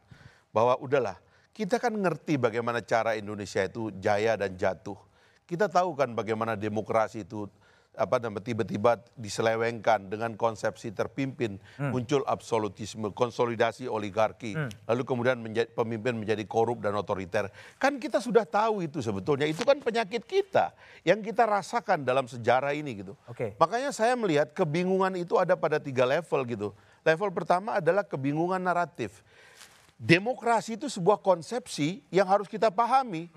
bahwa 0.54 0.78
udahlah 0.78 1.18
kita 1.52 1.82
kan 1.82 1.92
ngerti 1.92 2.38
bagaimana 2.38 2.80
cara 2.86 3.18
Indonesia 3.18 3.66
itu 3.66 3.90
jaya 3.98 4.38
dan 4.38 4.56
jatuh. 4.56 4.96
Kita 5.44 5.68
tahu 5.68 5.98
kan 6.00 6.16
bagaimana 6.16 6.56
demokrasi 6.56 7.28
itu 7.28 7.50
apa 7.92 8.24
namanya 8.24 8.48
tiba-tiba 8.48 9.04
diselewengkan 9.20 10.08
dengan 10.08 10.40
konsepsi 10.40 10.96
terpimpin 10.96 11.60
muncul 11.92 12.24
absolutisme 12.24 13.12
konsolidasi 13.12 13.92
oligarki. 13.92 14.56
Lalu 14.88 15.04
kemudian 15.04 15.38
menjadi, 15.44 15.68
pemimpin 15.76 16.16
menjadi 16.16 16.44
korup 16.48 16.80
dan 16.80 16.96
otoriter. 16.96 17.52
Kan 17.76 18.00
kita 18.00 18.24
sudah 18.24 18.48
tahu 18.48 18.88
itu 18.88 19.04
sebetulnya. 19.04 19.44
Itu 19.44 19.68
kan 19.68 19.84
penyakit 19.84 20.24
kita 20.24 20.72
yang 21.04 21.20
kita 21.20 21.44
rasakan 21.44 22.08
dalam 22.08 22.32
sejarah 22.32 22.72
ini 22.72 23.04
gitu. 23.04 23.14
Oke. 23.28 23.54
makanya 23.60 23.92
saya 23.92 24.16
melihat 24.16 24.56
kebingungan 24.56 25.12
itu 25.20 25.36
ada 25.36 25.60
pada 25.60 25.76
tiga 25.78 26.08
level 26.08 26.42
gitu. 26.48 26.70
Level 27.02 27.30
pertama 27.34 27.82
adalah 27.82 28.06
kebingungan 28.06 28.62
naratif 28.62 29.26
demokrasi 30.02 30.82
itu 30.82 30.90
sebuah 30.90 31.22
konsepsi 31.22 32.02
yang 32.10 32.26
harus 32.26 32.50
kita 32.50 32.74
pahami. 32.74 33.30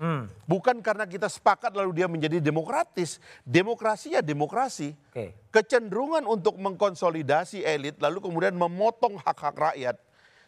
Bukan 0.49 0.81
karena 0.81 1.05
kita 1.05 1.29
sepakat 1.29 1.69
lalu 1.77 2.01
dia 2.01 2.09
menjadi 2.09 2.41
demokratis. 2.41 3.21
Demokrasi 3.45 4.17
ya 4.17 4.25
demokrasi. 4.25 4.97
Oke. 5.13 5.37
Kecenderungan 5.53 6.25
untuk 6.25 6.57
mengkonsolidasi 6.57 7.61
elit 7.61 8.01
lalu 8.01 8.17
kemudian 8.17 8.57
memotong 8.57 9.21
hak-hak 9.21 9.53
rakyat 9.53 10.01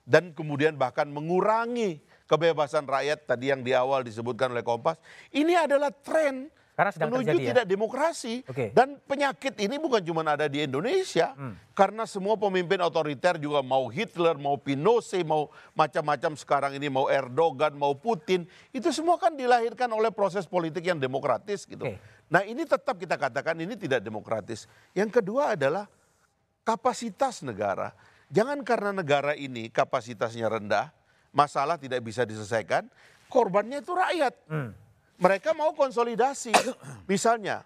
dan 0.09 0.33
kemudian 0.33 0.73
bahkan 0.73 1.05
mengurangi 1.05 2.01
kebebasan 2.25 2.89
rakyat 2.89 3.29
tadi 3.29 3.53
yang 3.53 3.61
di 3.61 3.77
awal 3.77 4.01
disebutkan 4.01 4.49
oleh 4.49 4.65
Kompas. 4.65 4.97
Ini 5.29 5.69
adalah 5.69 5.93
tren 5.93 6.49
Karena 6.77 6.93
sedang 6.93 7.09
menuju 7.09 7.25
terjadi 7.25 7.41
ya? 7.41 7.49
tidak 7.57 7.65
demokrasi. 7.65 8.45
Oke. 8.45 8.69
Dan 8.69 9.01
penyakit 9.01 9.57
ini 9.57 9.81
bukan 9.81 9.97
cuma 10.05 10.21
ada 10.21 10.45
di 10.45 10.61
Indonesia, 10.61 11.33
karena 11.73 12.05
semua 12.05 12.37
pemimpin 12.37 12.77
otoriter 12.85 13.41
juga 13.41 13.65
mau 13.65 13.89
Hitler, 13.89 14.37
mau 14.37 14.61
Pinochet, 14.61 15.25
mau 15.25 15.49
macam-macam 15.73 16.37
sekarang 16.37 16.77
ini 16.77 16.85
mau 16.85 17.09
Erdogan, 17.09 17.73
mau 17.73 17.97
Putin, 17.97 18.45
itu 18.69 18.93
semua 18.93 19.17
kan 19.17 19.33
dilahirkan 19.33 19.89
oleh 19.89 20.13
proses 20.13 20.45
politik 20.45 20.85
yang 20.85 21.01
demokratis 21.01 21.65
gitu. 21.65 21.81
Oke. 21.81 21.97
Nah 22.29 22.45
ini 22.45 22.61
tetap 22.61 22.93
kita 22.93 23.17
katakan 23.17 23.57
ini 23.57 23.73
tidak 23.73 24.05
demokratis. 24.05 24.69
Yang 24.93 25.17
kedua 25.17 25.57
adalah 25.57 25.89
kapasitas 26.61 27.41
negara. 27.41 27.89
Jangan 28.29 28.61
karena 28.61 28.93
negara 28.93 29.33
ini 29.33 29.73
kapasitasnya 29.73 30.45
rendah, 30.45 30.93
masalah 31.33 31.81
tidak 31.81 32.05
bisa 32.05 32.21
diselesaikan, 32.21 32.85
korbannya 33.33 33.81
itu 33.81 33.97
rakyat. 33.97 34.35
Mereka 35.17 35.53
mau 35.53 35.73
konsolidasi. 35.73 36.53
Misalnya, 37.11 37.65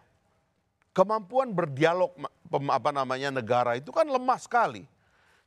kemampuan 0.92 1.52
berdialog 1.52 2.12
apa 2.52 2.90
namanya 2.92 3.32
negara 3.32 3.76
itu 3.76 3.92
kan 3.92 4.08
lemah 4.08 4.40
sekali. 4.40 4.84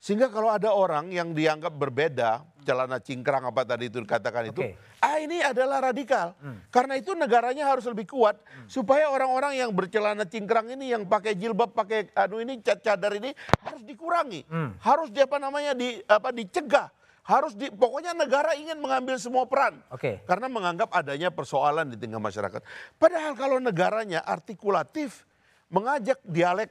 Sehingga 0.04 0.28
kalau 0.28 0.52
ada 0.52 0.68
orang 0.68 1.08
yang 1.08 1.32
dianggap 1.32 1.72
berbeda, 1.72 2.44
celana 2.60 3.00
cingkrang 3.00 3.40
apa 3.48 3.64
tadi 3.64 3.88
itu 3.88 4.04
dikatakan 4.04 4.52
itu, 4.52 4.60
ah 5.00 5.16
ini 5.16 5.40
adalah 5.40 5.80
radikal. 5.80 6.36
Karena 6.68 7.00
itu 7.00 7.16
negaranya 7.16 7.64
harus 7.72 7.88
lebih 7.88 8.12
kuat 8.12 8.36
supaya 8.68 9.08
orang-orang 9.08 9.56
yang 9.56 9.72
bercelana 9.72 10.28
cingkrang 10.28 10.68
ini 10.76 10.92
yang 10.92 11.08
pakai 11.08 11.32
jilbab, 11.32 11.72
pakai 11.72 12.12
anu 12.20 12.36
ini 12.36 12.60
cad- 12.60 12.84
cadar 12.84 13.16
ini 13.16 13.32
harus 13.64 13.80
dikurangi. 13.80 14.44
Harus 14.84 15.08
di 15.08 15.24
apa 15.24 15.40
namanya 15.40 15.72
di 15.72 15.96
apa 16.04 16.28
dicegah. 16.36 16.92
Harus 17.24 17.56
di 17.56 17.72
pokoknya 17.72 18.12
negara 18.12 18.52
ingin 18.52 18.76
mengambil 18.76 19.16
semua 19.16 19.48
peran. 19.48 19.80
Oke. 19.88 20.20
Karena 20.28 20.44
menganggap 20.52 20.92
adanya 20.92 21.32
persoalan 21.32 21.88
di 21.88 21.96
tengah 21.96 22.20
masyarakat. 22.20 22.60
Padahal 23.00 23.32
kalau 23.32 23.56
negaranya 23.56 24.20
artikulatif, 24.20 25.24
mengajak 25.72 26.20
dialek, 26.20 26.68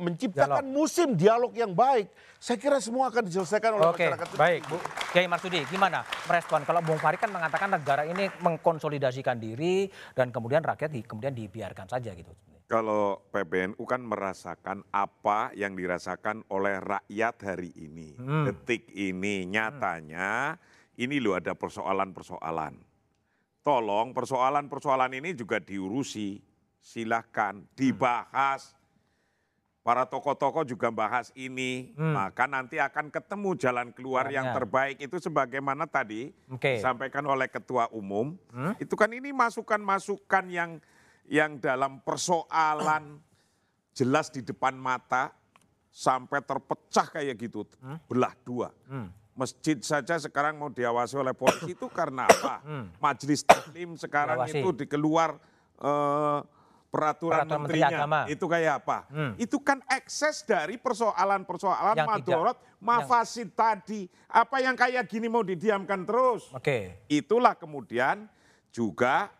menciptakan 0.00 0.64
musim 0.72 1.16
dialog 1.16 1.52
yang 1.52 1.76
baik, 1.76 2.08
saya 2.40 2.56
kira 2.56 2.80
semua 2.80 3.12
akan 3.12 3.28
diselesaikan 3.28 3.76
oleh 3.76 3.88
Oke, 3.92 4.08
masyarakat. 4.08 4.28
baik 4.36 4.60
Bu 4.68 4.76
Kiai 5.12 5.28
Marsudi, 5.28 5.60
gimana 5.68 6.04
merespon 6.28 6.64
kalau 6.68 6.80
Bung 6.84 7.00
Fahri 7.00 7.16
kan 7.16 7.32
mengatakan 7.32 7.68
negara 7.72 8.04
ini 8.04 8.28
mengkonsolidasikan 8.40 9.36
diri 9.40 9.88
dan 10.12 10.28
kemudian 10.32 10.60
rakyat 10.60 10.92
di, 10.92 11.00
kemudian 11.04 11.32
dibiarkan 11.32 11.88
saja 11.88 12.12
gitu. 12.12 12.32
Kalau 12.70 13.26
PBNU 13.34 13.82
kan 13.82 13.98
merasakan 13.98 14.86
apa 14.94 15.50
yang 15.58 15.74
dirasakan 15.74 16.46
oleh 16.54 16.78
rakyat 16.78 17.34
hari 17.42 17.74
ini. 17.74 18.14
Detik 18.46 18.86
ini 18.94 19.42
nyatanya 19.42 20.54
ini 20.94 21.18
loh 21.18 21.34
ada 21.34 21.50
persoalan-persoalan. 21.58 22.78
Tolong 23.66 24.14
persoalan-persoalan 24.14 25.18
ini 25.18 25.34
juga 25.34 25.58
diurusi. 25.58 26.38
Silahkan 26.78 27.58
dibahas. 27.74 28.78
Para 29.82 30.06
tokoh-tokoh 30.06 30.62
juga 30.62 30.92
bahas 30.94 31.34
ini, 31.34 31.90
maka 31.96 32.46
nanti 32.46 32.78
akan 32.78 33.10
ketemu 33.10 33.50
jalan 33.58 33.88
keluar 33.90 34.30
yang 34.30 34.52
Jalannya. 34.52 34.56
terbaik 34.62 34.96
itu 35.02 35.16
sebagaimana 35.18 35.88
tadi 35.90 36.30
Oke. 36.52 36.78
disampaikan 36.78 37.26
oleh 37.26 37.50
ketua 37.50 37.90
umum. 37.90 38.38
Itu 38.78 38.94
kan 38.94 39.10
ini 39.10 39.34
masukan-masukan 39.34 40.46
yang 40.52 40.78
yang 41.30 41.62
dalam 41.62 42.02
persoalan 42.02 43.22
jelas 43.94 44.34
di 44.34 44.42
depan 44.42 44.74
mata 44.74 45.30
sampai 45.86 46.42
terpecah 46.42 47.06
kayak 47.06 47.38
gitu, 47.38 47.62
belah 48.10 48.34
dua. 48.42 48.74
Masjid 49.30 49.78
saja 49.80 50.18
sekarang 50.18 50.58
mau 50.58 50.68
diawasi 50.68 51.14
oleh 51.16 51.32
polisi 51.32 51.72
itu 51.72 51.86
karena 51.88 52.26
apa? 52.26 52.60
Majelis 53.04 53.46
taklim 53.46 53.94
sekarang 53.96 54.42
Diawasi. 54.42 54.58
itu 54.58 54.68
dikeluar 54.84 55.38
eh, 55.80 56.38
peraturan, 56.90 57.46
Peraturan 57.46 57.60
Menteri 57.64 57.78
menterinya. 57.80 57.98
Agama. 58.04 58.20
Itu 58.26 58.44
kayak 58.50 58.74
apa? 58.84 58.98
Itu 59.38 59.62
kan 59.62 59.78
ekses 59.86 60.42
dari 60.44 60.76
persoalan-persoalan 60.76 61.96
Yang 61.96 62.10
madorot, 62.10 62.58
mafasid 62.82 63.54
tadi. 63.54 64.10
Apa 64.28 64.60
yang 64.60 64.74
kayak 64.74 65.06
gini 65.06 65.30
mau 65.30 65.46
didiamkan 65.46 66.02
terus? 66.04 66.50
Oke. 66.52 67.06
Itulah 67.06 67.54
kemudian 67.56 68.26
juga 68.74 69.30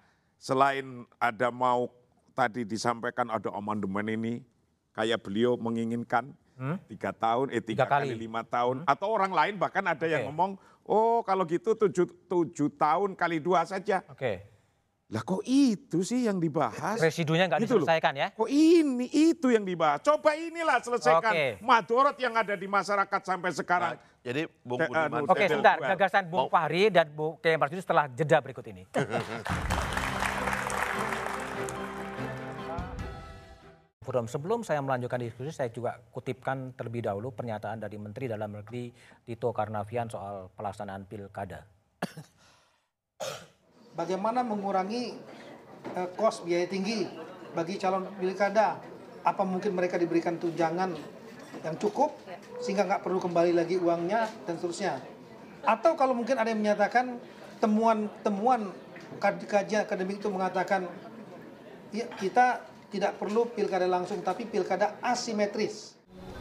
selain 0.41 1.05
ada 1.21 1.53
mau 1.53 1.93
tadi 2.33 2.65
disampaikan 2.65 3.29
ada 3.29 3.53
amandemen 3.53 4.09
ini, 4.09 4.35
kayak 4.91 5.21
beliau 5.21 5.55
menginginkan 5.55 6.33
tiga 6.87 7.09
tahun, 7.11 7.49
eh 7.49 7.61
tiga, 7.61 7.85
Tiga 7.85 7.87
kali. 7.87 8.09
kali. 8.11 8.17
lima 8.19 8.41
tahun, 8.43 8.85
atau 8.85 9.09
orang 9.09 9.31
lain 9.31 9.55
bahkan 9.57 9.81
ada 9.83 10.05
yang 10.05 10.25
Oke. 10.25 10.29
ngomong, 10.29 10.51
oh 10.85 11.21
kalau 11.21 11.45
gitu 11.45 11.73
tujuh, 11.75 12.09
tujuh 12.27 12.69
tahun 12.75 13.13
kali 13.13 13.37
dua 13.39 13.65
saja. 13.65 14.01
Oke. 14.09 14.45
Lah 15.11 15.27
kok 15.27 15.43
itu 15.43 16.07
sih 16.07 16.23
yang 16.23 16.39
dibahas? 16.39 16.95
Residunya 16.97 17.45
nggak 17.45 17.65
Gitu 17.65 17.75
loh. 17.75 17.83
diselesaikan 17.83 18.15
ya? 18.15 18.29
Kok 18.31 18.47
ini 18.47 19.11
itu 19.11 19.51
yang 19.51 19.67
dibahas? 19.67 19.99
Coba 20.01 20.39
inilah 20.39 20.79
selesaikan 20.79 21.33
Oke. 21.35 21.47
madorot 21.61 22.15
yang 22.15 22.31
ada 22.33 22.55
di 22.55 22.65
masyarakat 22.65 23.21
sampai 23.21 23.51
sekarang. 23.51 23.99
Nah, 23.99 24.23
jadi 24.23 24.47
Bung 24.63 24.79
Budiman, 24.79 25.27
Oke, 25.27 25.35
Tedel 25.41 25.59
sebentar. 25.59 25.77
Gagasan 25.83 26.29
Bung 26.29 26.47
Fahri 26.47 26.93
dan 26.93 27.11
Bu 27.11 27.41
Kiai 27.41 27.57
Marsudi 27.57 27.81
setelah 27.81 28.07
jeda 28.07 28.39
berikut 28.39 28.63
ini. 28.65 28.87
Forum 34.11 34.27
sebelum 34.27 34.67
saya 34.67 34.83
melanjutkan 34.83 35.23
diskusi, 35.23 35.55
saya 35.55 35.71
juga 35.71 35.95
kutipkan 36.11 36.75
terlebih 36.75 37.07
dahulu 37.07 37.31
pernyataan 37.31 37.79
dari 37.79 37.95
Menteri 37.95 38.27
Dalam 38.27 38.59
Negeri 38.59 38.91
Tito 39.23 39.55
Karnavian 39.55 40.11
soal 40.11 40.51
pelaksanaan 40.59 41.07
pilkada. 41.07 41.63
bagaimana 43.95 44.43
mengurangi 44.43 45.15
eh, 45.95 46.09
kos 46.19 46.43
biaya 46.43 46.67
tinggi 46.67 47.07
bagi 47.55 47.79
calon 47.79 48.11
pilkada. 48.19 48.83
Apa 49.23 49.47
mungkin 49.47 49.79
mereka 49.79 49.95
diberikan 49.95 50.43
tunjangan 50.43 50.91
yang 51.63 51.79
cukup 51.79 52.11
sehingga 52.59 52.91
nggak 52.91 53.07
perlu 53.07 53.23
kembali 53.23 53.55
lagi 53.55 53.79
uangnya 53.79 54.27
dan 54.43 54.59
seterusnya. 54.59 54.99
Atau 55.63 55.95
kalau 55.95 56.19
mungkin 56.19 56.35
ada 56.35 56.51
yang 56.51 56.59
menyatakan 56.59 57.15
temuan-temuan 57.63 58.75
kaj- 59.23 59.47
kajian 59.47 59.87
akademik 59.87 60.19
itu 60.19 60.27
mengatakan 60.35 60.91
ya, 61.95 62.11
kita 62.19 62.70
tidak 62.91 63.23
perlu 63.23 63.47
pilkada 63.47 63.87
langsung 63.87 64.19
tapi 64.21 64.45
pilkada 64.51 64.99
asimetris. 65.01 65.95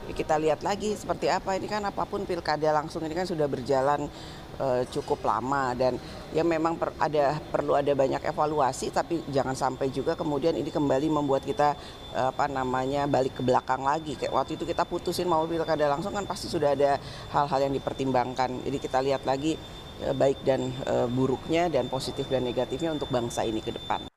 Kita 0.09 0.41
lihat 0.41 0.65
lagi 0.65 0.97
seperti 0.97 1.29
apa. 1.29 1.53
Ini 1.53 1.69
kan 1.69 1.85
apa 1.85 2.01
pun 2.09 2.25
pilkada 2.25 2.73
langsung 2.73 3.05
ini 3.05 3.13
kan 3.13 3.29
sudah 3.29 3.45
berjalan 3.45 4.09
eh, 4.57 4.81
cukup 4.89 5.21
lama. 5.21 5.77
Dan 5.77 6.01
ya 6.33 6.41
memang 6.41 6.81
per- 6.81 6.97
ada 6.97 7.37
perlu 7.37 7.77
ada 7.77 7.93
banyak 7.93 8.25
evaluasi 8.25 8.89
tapi 8.89 9.21
jangan 9.29 9.53
sampai 9.53 9.93
juga 9.93 10.17
kemudian 10.17 10.57
ini 10.57 10.73
kembali 10.73 11.13
membuat 11.13 11.45
kita 11.45 11.77
eh, 12.17 12.27
apa 12.33 12.49
namanya 12.49 13.05
balik 13.05 13.37
ke 13.37 13.45
belakang 13.45 13.85
lagi. 13.85 14.17
Kayak 14.17 14.33
waktu 14.33 14.57
itu 14.57 14.65
kita 14.65 14.81
putusin 14.89 15.29
mau 15.29 15.45
pilkada 15.45 15.85
langsung 15.85 16.17
kan 16.17 16.25
pasti 16.25 16.49
sudah 16.49 16.73
ada 16.73 16.97
hal-hal 17.29 17.69
yang 17.69 17.73
dipertimbangkan. 17.77 18.65
Jadi 18.65 18.77
kita 18.81 19.05
lihat 19.05 19.29
lagi 19.29 19.61
eh, 20.01 20.15
baik 20.17 20.41
dan 20.41 20.73
buruknya 21.13 21.69
dan 21.69 21.85
positif 21.85 22.25
dan 22.33 22.41
negatifnya 22.41 22.89
untuk 22.89 23.13
bangsa 23.13 23.45
ini 23.45 23.61
ke 23.61 23.77
depan. 23.77 24.09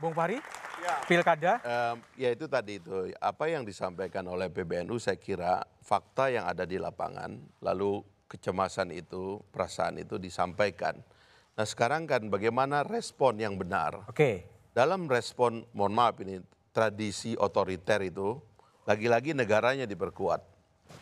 Bung 0.00 0.12
Fahri, 0.12 0.40
pilkada 1.06 1.58
Em, 1.62 1.96
ya 2.16 2.30
itu 2.32 2.46
tadi 2.46 2.82
itu 2.82 3.10
apa 3.18 3.50
yang 3.50 3.62
disampaikan 3.62 4.26
oleh 4.26 4.50
PBNU 4.50 4.96
saya 4.98 5.18
kira 5.18 5.62
fakta 5.82 6.30
yang 6.30 6.46
ada 6.46 6.66
di 6.66 6.78
lapangan 6.78 7.36
lalu 7.62 8.02
kecemasan 8.26 8.90
itu 8.90 9.38
perasaan 9.54 10.02
itu 10.02 10.18
disampaikan. 10.18 10.98
Nah 11.56 11.66
sekarang 11.66 12.04
kan 12.04 12.26
bagaimana 12.28 12.82
respon 12.82 13.38
yang 13.38 13.56
benar? 13.56 14.04
Oke. 14.10 14.44
Dalam 14.76 15.08
respon 15.08 15.64
mohon 15.72 15.94
maaf 15.96 16.20
ini 16.20 16.42
tradisi 16.74 17.32
otoriter 17.38 18.04
itu 18.04 18.36
lagi-lagi 18.84 19.32
negaranya 19.32 19.88
diperkuat. 19.88 20.55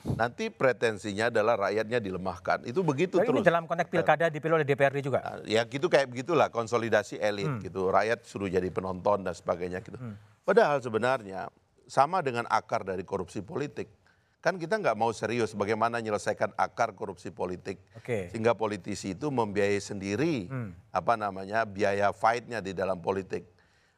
Nanti 0.04 0.52
pretensinya 0.52 1.32
adalah 1.32 1.56
rakyatnya 1.68 1.96
dilemahkan. 1.96 2.68
Itu 2.68 2.84
begitu 2.84 3.16
Jadi 3.16 3.32
ini 3.32 3.40
terus. 3.40 3.48
dalam 3.48 3.64
konteks 3.64 3.88
pilkada 3.88 4.28
dipilih 4.28 4.60
oleh 4.60 4.68
DPRD 4.68 5.00
juga. 5.00 5.24
Nah, 5.24 5.40
ya 5.48 5.64
gitu 5.64 5.88
kayak 5.88 6.12
begitulah 6.12 6.52
konsolidasi 6.52 7.16
elit 7.16 7.48
gitu. 7.64 7.88
Rakyat 7.88 8.20
suruh 8.28 8.52
jadi 8.52 8.68
penonton 8.68 9.24
dan 9.24 9.32
sebagainya 9.32 9.80
gitu. 9.80 9.96
Padahal 10.44 10.84
sebenarnya 10.84 11.48
sama 11.88 12.20
dengan 12.20 12.44
akar 12.52 12.84
dari 12.84 13.00
korupsi 13.00 13.40
politik. 13.40 13.88
Kan 14.44 14.60
kita 14.60 14.76
nggak 14.76 14.92
mau 14.92 15.08
serius 15.08 15.56
bagaimana 15.56 16.04
menyelesaikan 16.04 16.52
akar 16.60 16.92
korupsi 16.92 17.32
politik. 17.32 17.80
Oke. 17.96 18.28
sehingga 18.28 18.52
politisi 18.52 19.16
itu 19.16 19.32
membiayai 19.32 19.80
sendiri 19.80 20.52
apa 20.92 21.16
namanya 21.16 21.64
biaya 21.64 22.12
fightnya 22.12 22.60
di 22.60 22.76
dalam 22.76 23.00
politik. 23.00 23.48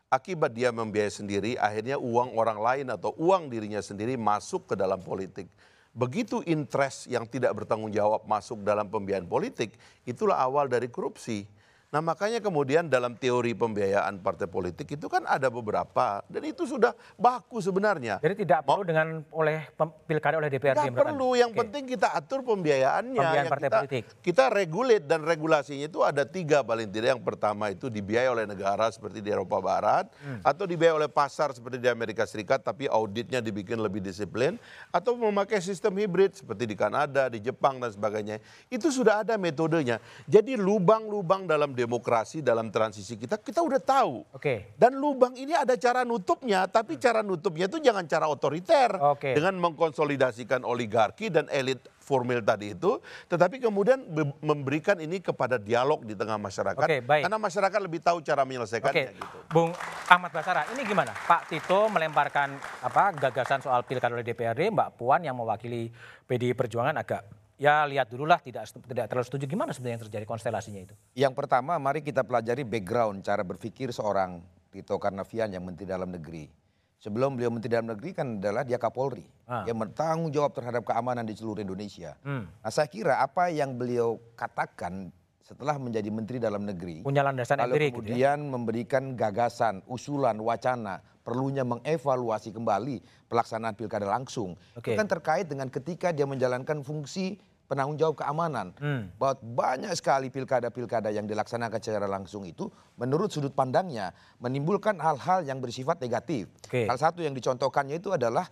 Akibat 0.07 0.55
dia 0.55 0.71
membiayai 0.71 1.11
sendiri 1.11 1.59
akhirnya 1.59 1.99
uang 1.99 2.39
orang 2.39 2.63
lain 2.63 2.87
atau 2.95 3.11
uang 3.19 3.51
dirinya 3.51 3.83
sendiri 3.83 4.15
masuk 4.15 4.71
ke 4.71 4.79
dalam 4.79 5.03
politik 5.03 5.51
begitu 5.97 6.45
interest 6.45 7.09
yang 7.09 7.25
tidak 7.25 7.57
bertanggung 7.57 7.89
jawab 7.89 8.29
masuk 8.29 8.61
dalam 8.61 8.85
pembiayaan 8.93 9.25
politik, 9.25 9.73
itulah 10.05 10.37
awal 10.37 10.69
dari 10.69 10.93
korupsi. 10.93 11.49
Nah 11.95 12.03
makanya 12.03 12.43
kemudian 12.43 12.91
dalam 12.91 13.15
teori 13.15 13.55
pembiayaan 13.55 14.19
partai 14.19 14.51
politik 14.51 14.99
itu 14.99 15.07
kan 15.07 15.23
ada 15.23 15.47
beberapa 15.47 16.19
dan 16.27 16.43
itu 16.43 16.67
sudah 16.67 16.91
baku 17.15 17.63
sebenarnya. 17.63 18.19
Jadi 18.19 18.43
tidak 18.43 18.67
perlu 18.67 18.83
dengan 18.83 19.23
oleh 19.31 19.71
pilkada 20.03 20.43
oleh 20.43 20.51
DPRD. 20.51 20.91
Tidak 20.91 20.99
perlu, 20.99 21.39
yang 21.39 21.55
Oke. 21.55 21.63
penting 21.63 21.87
kita 21.87 22.11
atur 22.11 22.43
pembiayaannya. 22.43 23.23
Pembiayaan 23.23 23.47
Yang 23.47 23.53
partai 23.55 23.69
kita, 23.71 23.79
politik. 23.79 24.03
Kita 24.19 24.45
regulate 24.51 25.05
dan 25.07 25.21
regulasinya 25.23 25.87
itu 25.87 26.03
ada 26.03 26.27
tiga 26.27 26.67
paling 26.67 26.91
tidak. 26.91 27.15
Yang 27.15 27.23
pertama 27.23 27.71
itu 27.71 27.87
dibiayai 27.87 28.31
oleh 28.35 28.45
negara 28.51 28.91
seperti 28.91 29.23
di 29.23 29.31
Eropa 29.31 29.63
Barat. 29.63 30.11
Hmm. 30.19 30.43
Atau 30.43 30.67
dibiayai 30.67 31.07
oleh 31.07 31.11
pasar 31.11 31.55
seperti 31.55 31.79
di 31.79 31.87
Amerika 31.87 32.27
Serikat 32.27 32.67
tapi 32.67 32.91
auditnya 32.91 33.39
dibikin 33.39 33.79
lebih 33.79 34.03
disiplin. 34.03 34.59
Atau 34.91 35.15
memakai 35.15 35.63
sistem 35.63 35.95
hibrid 36.03 36.35
seperti 36.35 36.67
di 36.67 36.75
Kanada, 36.75 37.31
di 37.31 37.39
Jepang 37.39 37.79
dan 37.79 37.95
sebagainya. 37.95 38.43
Itu 38.67 38.91
sudah 38.91 39.23
ada 39.23 39.39
metodenya. 39.39 40.03
Jadi 40.27 40.59
lubang-lubang 40.59 41.47
dalam 41.47 41.76
demokrasi, 41.77 42.41
dalam 42.41 42.73
transisi 42.73 43.21
kita, 43.21 43.37
kita 43.37 43.61
udah 43.61 43.77
tahu. 43.77 44.25
Oke. 44.33 44.73
Dan 44.81 44.97
lubang 44.97 45.37
ini 45.37 45.53
ada 45.53 45.77
cara 45.77 46.09
nutupnya, 46.09 46.65
tapi 46.65 46.97
cara 46.97 47.21
nutupnya 47.21 47.69
itu 47.69 47.77
jangan 47.85 48.09
cara 48.09 48.25
otoriter 48.27 48.97
Oke. 48.97 49.37
dengan 49.37 49.61
mengkonsolidasikan 49.61 50.65
oligarki 50.65 51.29
dan 51.29 51.45
elit 51.53 51.85
formil 52.07 52.39
tadi 52.39 52.71
itu, 52.71 53.03
tetapi 53.27 53.59
kemudian 53.59 53.99
be- 54.07 54.39
memberikan 54.39 54.95
ini 55.03 55.19
kepada 55.19 55.59
dialog 55.59 56.07
di 56.07 56.15
tengah 56.15 56.39
masyarakat. 56.39 56.87
Oke, 56.87 57.03
baik. 57.03 57.27
Karena 57.27 57.39
masyarakat 57.43 57.81
lebih 57.83 57.99
tahu 57.99 58.23
cara 58.23 58.47
menyelesaikannya. 58.47 59.11
Gitu. 59.19 59.39
Bung 59.51 59.75
Ahmad 60.07 60.31
Basara, 60.31 60.71
ini 60.71 60.87
gimana? 60.87 61.11
Pak 61.11 61.51
Tito 61.51 61.91
melemparkan 61.91 62.55
apa 62.87 63.11
gagasan 63.19 63.59
soal 63.59 63.83
pilkada 63.83 64.15
oleh 64.15 64.23
DPRD, 64.23 64.71
Mbak 64.71 64.95
Puan 64.95 65.27
yang 65.27 65.35
mewakili 65.35 65.91
PDI 66.31 66.55
Perjuangan 66.55 66.95
agak 66.95 67.27
ya 67.57 67.89
lihat 67.89 68.13
dulu 68.13 68.29
lah 68.29 68.41
tidak 68.41 68.69
tidak 68.69 69.07
terlalu 69.09 69.27
setuju 69.27 69.45
gimana 69.49 69.73
sebenarnya 69.73 69.97
yang 70.01 70.05
terjadi 70.09 70.27
konstelasinya 70.29 70.81
itu. 70.85 70.95
Yang 71.17 71.35
pertama, 71.37 71.81
mari 71.81 72.05
kita 72.05 72.23
pelajari 72.23 72.63
background 72.63 73.25
cara 73.25 73.43
berpikir 73.43 73.91
seorang 73.93 74.41
Tito 74.69 74.97
Karnavian 75.01 75.53
yang 75.53 75.65
Menteri 75.65 75.89
Dalam 75.89 76.13
Negeri. 76.13 76.49
Sebelum 76.97 77.37
beliau 77.37 77.53
Menteri 77.53 77.77
Dalam 77.77 77.93
Negeri 77.93 78.11
kan 78.17 78.41
adalah 78.41 78.65
dia 78.65 78.81
Kapolri. 78.81 79.25
Ah. 79.45 79.69
Yang 79.69 79.89
bertanggung 79.89 80.33
jawab 80.33 80.53
terhadap 80.57 80.83
keamanan 80.85 81.29
di 81.29 81.37
seluruh 81.37 81.61
Indonesia. 81.61 82.17
Hmm. 82.25 82.49
Nah 82.49 82.73
saya 82.73 82.89
kira 82.89 83.21
apa 83.21 83.53
yang 83.53 83.77
beliau 83.77 84.17
katakan 84.33 85.13
setelah 85.47 85.79
menjadi 85.79 86.11
Menteri 86.11 86.43
Dalam 86.43 86.67
Negeri. 86.67 87.07
Punya 87.07 87.23
landasan 87.23 87.63
lalu 87.63 87.79
empirik 87.79 87.93
gitu 87.95 87.95
ya. 87.95 88.03
kemudian 88.03 88.39
memberikan 88.51 89.05
gagasan, 89.15 89.79
usulan, 89.87 90.35
wacana, 90.43 90.99
perlunya 91.23 91.63
mengevaluasi 91.63 92.51
kembali 92.51 92.99
pelaksanaan 93.31 93.79
pilkada 93.79 94.11
langsung. 94.11 94.59
Oke. 94.75 94.91
Itu 94.91 94.99
kan 94.99 95.07
terkait 95.07 95.47
dengan 95.47 95.71
ketika 95.71 96.11
dia 96.11 96.27
menjalankan 96.27 96.83
fungsi 96.83 97.39
penanggung 97.71 97.95
jawab 97.95 98.27
keamanan. 98.27 98.75
Hmm. 98.75 99.07
Bahwa 99.15 99.39
banyak 99.39 99.95
sekali 99.95 100.35
pilkada-pilkada 100.35 101.15
yang 101.15 101.31
dilaksanakan 101.31 101.79
secara 101.79 102.11
langsung 102.11 102.43
itu 102.43 102.67
menurut 102.99 103.31
sudut 103.31 103.55
pandangnya 103.55 104.11
menimbulkan 104.43 104.99
hal-hal 104.99 105.47
yang 105.47 105.63
bersifat 105.63 106.03
negatif. 106.03 106.51
Oke. 106.67 106.91
Salah 106.91 107.11
satu 107.11 107.23
yang 107.23 107.39
dicontohkannya 107.39 108.03
itu 108.03 108.11
adalah 108.11 108.51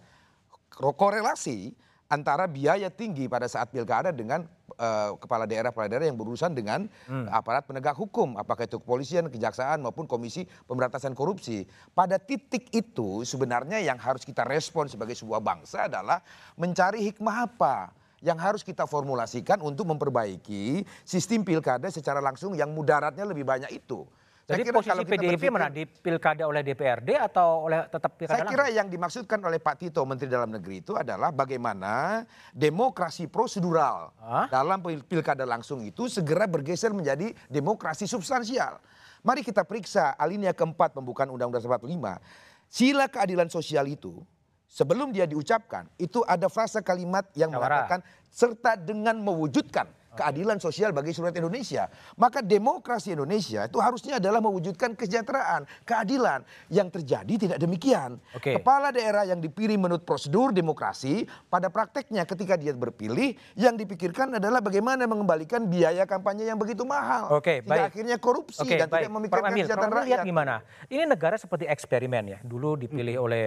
korelasi 0.71 1.75
antara 2.07 2.47
biaya 2.47 2.87
tinggi 2.87 3.27
pada 3.27 3.51
saat 3.51 3.75
pilkada 3.75 4.15
dengan 4.15 4.47
eh, 4.75 5.11
kepala 5.19 5.49
daerah 5.49 5.71
kepala 5.71 5.89
daerah 5.89 6.07
yang 6.07 6.19
berurusan 6.19 6.53
dengan 6.53 6.87
Hmm. 7.07 7.27
aparat 7.31 7.65
penegak 7.65 7.97
hukum 7.97 8.37
apakah 8.37 8.67
itu 8.69 8.77
kepolisian, 8.83 9.31
kejaksaan 9.33 9.81
maupun 9.81 10.05
komisi 10.05 10.45
pemberantasan 10.67 11.15
korupsi. 11.17 11.65
Pada 11.95 12.19
titik 12.21 12.69
itu 12.75 13.23
sebenarnya 13.23 13.81
yang 13.81 13.97
harus 13.97 14.27
kita 14.27 14.45
respon 14.45 14.91
sebagai 14.91 15.15
sebuah 15.17 15.41
bangsa 15.41 15.87
adalah 15.87 16.21
mencari 16.59 17.01
hikmah 17.11 17.49
apa 17.51 17.95
yang 18.25 18.41
harus 18.41 18.65
kita 18.65 18.89
formulasikan 18.89 19.61
untuk 19.61 19.85
memperbaiki 19.85 20.83
sistem 21.05 21.45
pilkada 21.45 21.93
secara 21.93 22.25
langsung 22.25 22.57
yang 22.57 22.73
mudaratnya 22.73 23.29
lebih 23.29 23.45
banyak 23.45 23.69
itu. 23.77 24.09
Saya 24.45 24.61
Jadi 24.61 24.63
kira 24.63 24.77
posisi 24.77 24.91
kalau 24.93 25.05
PDIP 25.09 25.21
berpikir- 25.41 25.49
mana 25.49 25.69
di 25.73 25.85
pilkada 25.89 26.45
oleh 26.45 26.61
DPRD 26.61 27.17
atau 27.17 27.65
oleh 27.65 27.89
tetap 27.89 28.13
pilkada 28.13 28.37
saya 28.37 28.45
kira 28.45 28.61
langsung? 28.63 28.77
yang 28.77 28.89
dimaksudkan 28.93 29.41
oleh 29.41 29.57
Pak 29.57 29.75
Tito 29.79 30.05
Menteri 30.05 30.29
Dalam 30.29 30.53
Negeri 30.53 30.85
itu 30.85 30.93
adalah 30.93 31.33
bagaimana 31.33 32.21
demokrasi 32.53 33.25
prosedural 33.25 34.13
Hah? 34.21 34.45
dalam 34.47 34.85
pil- 34.85 35.01
pilkada 35.01 35.43
langsung 35.43 35.81
itu 35.81 36.13
segera 36.13 36.45
bergeser 36.45 36.93
menjadi 36.93 37.33
demokrasi 37.49 38.05
substansial. 38.05 38.77
Mari 39.25 39.41
kita 39.41 39.65
periksa 39.65 40.13
alinea 40.13 40.53
keempat 40.53 40.93
pembukaan 40.93 41.33
Undang-Undang 41.33 41.65
45. 41.81 42.21
Sila 42.69 43.09
keadilan 43.09 43.49
sosial 43.49 43.89
itu 43.89 44.21
sebelum 44.69 45.09
dia 45.09 45.25
diucapkan 45.25 45.89
itu 45.97 46.21
ada 46.23 46.53
frasa 46.53 46.85
kalimat 46.85 47.25
yang 47.33 47.49
mengatakan 47.49 48.05
serta 48.29 48.77
dengan 48.77 49.17
mewujudkan 49.17 49.89
keadilan 50.15 50.57
sosial 50.57 50.91
bagi 50.91 51.11
seluruh 51.11 51.35
Indonesia. 51.35 51.91
Maka 52.17 52.41
demokrasi 52.41 53.13
Indonesia 53.13 53.67
itu 53.67 53.79
harusnya 53.79 54.23
adalah 54.23 54.39
mewujudkan 54.39 54.95
kesejahteraan, 54.95 55.67
keadilan. 55.83 56.47
Yang 56.71 57.01
terjadi 57.01 57.35
tidak 57.37 57.59
demikian. 57.59 58.23
Oke. 58.33 58.57
Kepala 58.57 58.89
daerah 58.89 59.27
yang 59.27 59.39
dipilih 59.39 59.77
menurut 59.77 60.07
prosedur 60.07 60.51
demokrasi, 60.51 61.27
pada 61.47 61.69
prakteknya 61.69 62.23
ketika 62.25 62.55
dia 62.55 62.71
berpilih, 62.73 63.35
yang 63.55 63.75
dipikirkan 63.75 64.39
adalah 64.39 64.63
bagaimana 64.63 65.05
mengembalikan 65.05 65.67
biaya 65.67 66.07
kampanye 66.07 66.47
yang 66.47 66.57
begitu 66.57 66.87
mahal. 66.87 67.35
Oke, 67.35 67.61
baik. 67.61 67.91
akhirnya 67.91 68.17
korupsi 68.17 68.63
Oke, 68.63 68.79
dan 68.79 68.87
baik. 68.87 69.07
tidak 69.07 69.13
memikirkan 69.13 69.51
Prof. 69.51 69.59
kesejahteraan 69.59 69.93
lihat 70.07 70.21
rakyat. 70.23 70.31
gimana? 70.31 70.55
Ini 70.87 71.03
negara 71.05 71.35
seperti 71.35 71.67
eksperimen 71.67 72.25
ya. 72.29 72.39
Dulu 72.41 72.79
dipilih 72.79 73.19
Hmm. 73.19 73.27
oleh 73.27 73.47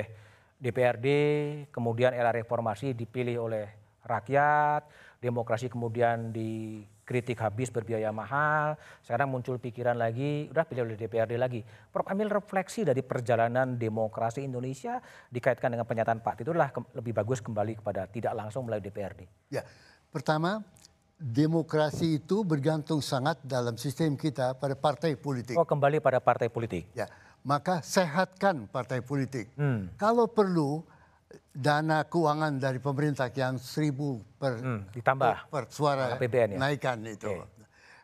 DPRD, 0.57 1.07
kemudian 1.69 2.11
era 2.11 2.33
reformasi 2.33 2.91
dipilih 2.91 3.45
oleh 3.45 3.69
rakyat, 4.01 4.89
demokrasi 5.17 5.67
kemudian 5.67 6.29
dikritik 6.29 7.41
habis 7.41 7.73
berbiaya 7.73 8.13
mahal, 8.13 8.77
sekarang 9.01 9.33
muncul 9.33 9.57
pikiran 9.57 9.97
lagi, 9.97 10.47
udah 10.53 10.65
pilih 10.65 10.85
oleh 10.85 10.97
DPRD 10.97 11.33
lagi. 11.35 11.61
Prof. 11.65 12.05
Emil 12.09 12.29
refleksi 12.29 12.85
dari 12.85 13.01
perjalanan 13.01 13.75
demokrasi 13.75 14.45
Indonesia 14.45 15.01
dikaitkan 15.33 15.73
dengan 15.73 15.89
pernyataan 15.89 16.21
Pak 16.21 16.33
Tito 16.41 16.53
adalah 16.53 16.69
lebih 16.93 17.13
bagus 17.17 17.41
kembali 17.41 17.81
kepada 17.81 18.05
tidak 18.05 18.33
langsung 18.37 18.69
melalui 18.69 18.85
DPRD. 18.85 19.21
Ya, 19.49 19.65
pertama 20.13 20.61
demokrasi 21.17 22.21
itu 22.21 22.45
bergantung 22.45 23.01
sangat 23.01 23.41
dalam 23.41 23.73
sistem 23.73 24.13
kita 24.13 24.53
pada 24.53 24.77
partai 24.77 25.17
politik. 25.17 25.57
Oh 25.57 25.65
kembali 25.65 25.97
pada 25.97 26.21
partai 26.21 26.53
politik. 26.53 26.85
Ya, 26.93 27.09
maka 27.41 27.81
sehatkan 27.81 28.69
partai 28.69 29.01
politik. 29.01 29.49
Hmm. 29.57 29.89
Kalau 29.97 30.29
perlu 30.29 30.85
dana 31.49 32.03
keuangan 32.03 32.55
dari 32.55 32.77
pemerintah 32.77 33.27
yang 33.29 33.57
seribu 33.57 34.19
per, 34.35 34.57
Hmm, 34.57 34.81
ditambah. 34.89 35.27
per, 35.47 35.47
per 35.49 35.63
suara 35.67 36.13
APBN 36.13 36.55
ya? 36.55 36.57
naikkan 36.57 37.01
itu. 37.03 37.33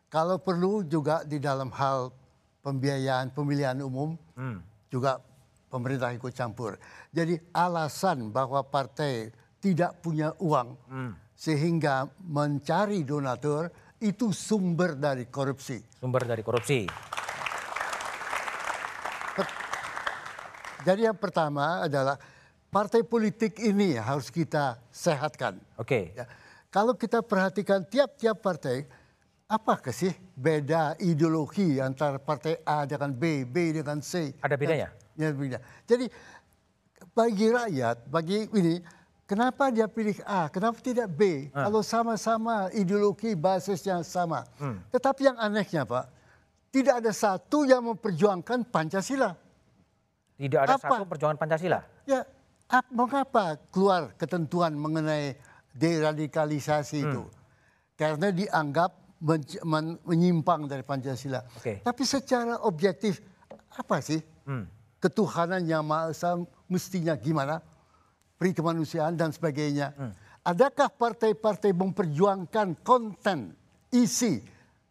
Kalau 0.08 0.38
perlu 0.38 0.84
juga 0.84 1.24
di 1.24 1.38
dalam 1.38 1.72
hal 1.72 2.12
pembiayaan 2.60 3.30
pemilihan 3.30 3.80
umum 3.80 4.14
Hmm. 4.34 4.60
juga 4.88 5.18
pemerintah 5.68 6.12
ikut 6.12 6.32
campur. 6.32 6.78
Jadi 7.10 7.40
alasan 7.52 8.30
bahwa 8.30 8.62
partai 8.62 9.32
tidak 9.58 9.98
punya 10.00 10.36
uang 10.38 10.76
Hmm. 10.86 11.12
sehingga 11.34 12.06
mencari 12.20 13.02
donatur 13.02 13.72
itu 13.98 14.30
sumber 14.30 14.94
dari 14.94 15.26
korupsi. 15.26 15.80
Sumber 15.96 16.24
dari 16.24 16.44
korupsi. 16.44 16.86
Jadi 20.84 21.02
yang 21.02 21.16
pertama 21.16 21.80
adalah 21.82 22.20
partai 22.74 23.06
politik 23.06 23.62
ini 23.62 23.94
harus 24.02 24.34
kita 24.34 24.82
sehatkan. 24.90 25.62
Oke. 25.78 26.18
Ya. 26.18 26.26
Kalau 26.74 26.98
kita 26.98 27.22
perhatikan 27.22 27.86
tiap-tiap 27.86 28.42
partai, 28.42 28.90
apakah 29.46 29.94
sih 29.94 30.10
beda 30.34 30.98
ideologi 30.98 31.78
antara 31.78 32.18
partai 32.18 32.58
A 32.66 32.90
dengan 32.90 33.14
B, 33.14 33.46
B 33.46 33.78
dengan 33.78 34.02
C? 34.02 34.34
Ada 34.42 34.58
bedanya? 34.58 34.90
Ya, 35.14 35.30
beda. 35.30 35.62
Jadi 35.86 36.10
bagi 37.14 37.54
rakyat, 37.54 38.10
bagi 38.10 38.50
ini, 38.50 38.82
kenapa 39.30 39.70
dia 39.70 39.86
pilih 39.86 40.18
A, 40.26 40.50
kenapa 40.50 40.82
tidak 40.82 41.14
B? 41.14 41.54
Ah. 41.54 41.70
Kalau 41.70 41.86
sama-sama 41.86 42.74
ideologi 42.74 43.38
basisnya 43.38 44.02
sama. 44.02 44.42
Hmm. 44.58 44.82
Tetapi 44.90 45.30
yang 45.30 45.38
anehnya 45.38 45.86
Pak, 45.86 46.10
tidak 46.74 47.06
ada 47.06 47.14
satu 47.14 47.70
yang 47.70 47.86
memperjuangkan 47.86 48.66
Pancasila. 48.66 49.38
Tidak 50.34 50.58
ada 50.58 50.74
Apa? 50.82 50.90
satu 50.90 51.06
perjuangan 51.06 51.38
Pancasila. 51.38 51.86
Ya, 52.10 52.26
mengapa 52.90 53.60
keluar 53.70 54.14
ketentuan 54.16 54.74
mengenai 54.74 55.38
deradikalisasi 55.74 56.98
itu? 57.02 57.24
Karena 57.94 58.30
dianggap 58.30 58.92
men- 59.22 59.62
men- 59.64 60.00
menyimpang 60.04 60.66
dari 60.66 60.82
Pancasila. 60.82 61.46
Oke. 61.56 61.80
Tapi 61.82 62.04
secara 62.04 62.60
objektif, 62.66 63.22
apa 63.70 64.02
sih 64.02 64.20
Hmm. 64.44 64.66
ketuhanan 64.98 65.64
yang 65.64 65.86
Maha 65.86 66.12
Esa 66.12 66.36
mestinya 66.68 67.14
gimana? 67.14 67.62
Peri 68.36 68.52
kemanusiaan 68.52 69.16
dan 69.16 69.32
sebagainya. 69.32 69.94
Hmm. 69.96 70.12
Adakah 70.44 70.92
partai-partai 70.92 71.72
memperjuangkan 71.72 72.84
konten, 72.84 73.56
isi 73.90 74.44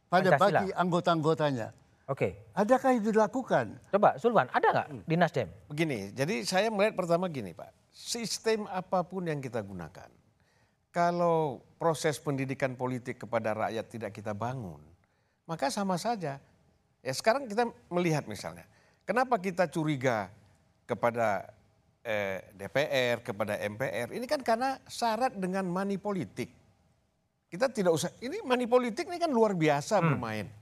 pada 0.09 0.39
Pancasila. 0.39 0.61
bagi 0.65 0.71
anggota-anggotanya? 0.73 1.69
Oke. 2.13 2.53
Adakah 2.53 2.93
itu 2.93 3.09
dilakukan? 3.09 3.81
Coba 3.89 4.21
Sulwan, 4.21 4.45
ada 4.53 4.69
nggak 4.69 5.09
di 5.09 5.17
Nasdem? 5.17 5.49
Begini, 5.65 6.13
jadi 6.13 6.45
saya 6.45 6.69
melihat 6.69 6.93
pertama 6.93 7.25
gini 7.33 7.57
Pak, 7.57 7.73
sistem 7.89 8.69
apa 8.69 9.01
pun 9.01 9.25
yang 9.25 9.41
kita 9.41 9.65
gunakan, 9.65 10.13
kalau 10.93 11.65
proses 11.81 12.21
pendidikan 12.21 12.77
politik 12.77 13.25
kepada 13.25 13.57
rakyat 13.57 13.89
tidak 13.89 14.11
kita 14.13 14.37
bangun, 14.37 14.85
maka 15.49 15.73
sama 15.73 15.97
saja. 15.97 16.37
Ya 17.01 17.13
sekarang 17.17 17.49
kita 17.49 17.73
melihat 17.89 18.29
misalnya, 18.29 18.69
kenapa 19.09 19.41
kita 19.41 19.65
curiga 19.73 20.29
kepada 20.85 21.49
eh, 22.05 22.45
DPR, 22.53 23.25
kepada 23.25 23.57
MPR, 23.57 24.13
ini 24.13 24.29
kan 24.29 24.45
karena 24.45 24.77
syarat 24.85 25.33
dengan 25.33 25.65
money 25.65 25.97
politik. 25.97 26.53
Kita 27.49 27.73
tidak 27.73 27.97
usah, 27.97 28.13
ini 28.21 28.45
money 28.45 28.69
politik 28.69 29.09
ini 29.09 29.17
kan 29.17 29.33
luar 29.33 29.57
biasa 29.57 29.97
bermain. 30.05 30.62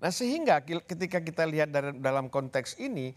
Nah 0.00 0.08
sehingga 0.08 0.58
ketika 0.62 1.20
kita 1.20 1.44
lihat 1.44 1.68
dalam 1.94 2.26
konteks 2.26 2.76
ini, 2.76 3.12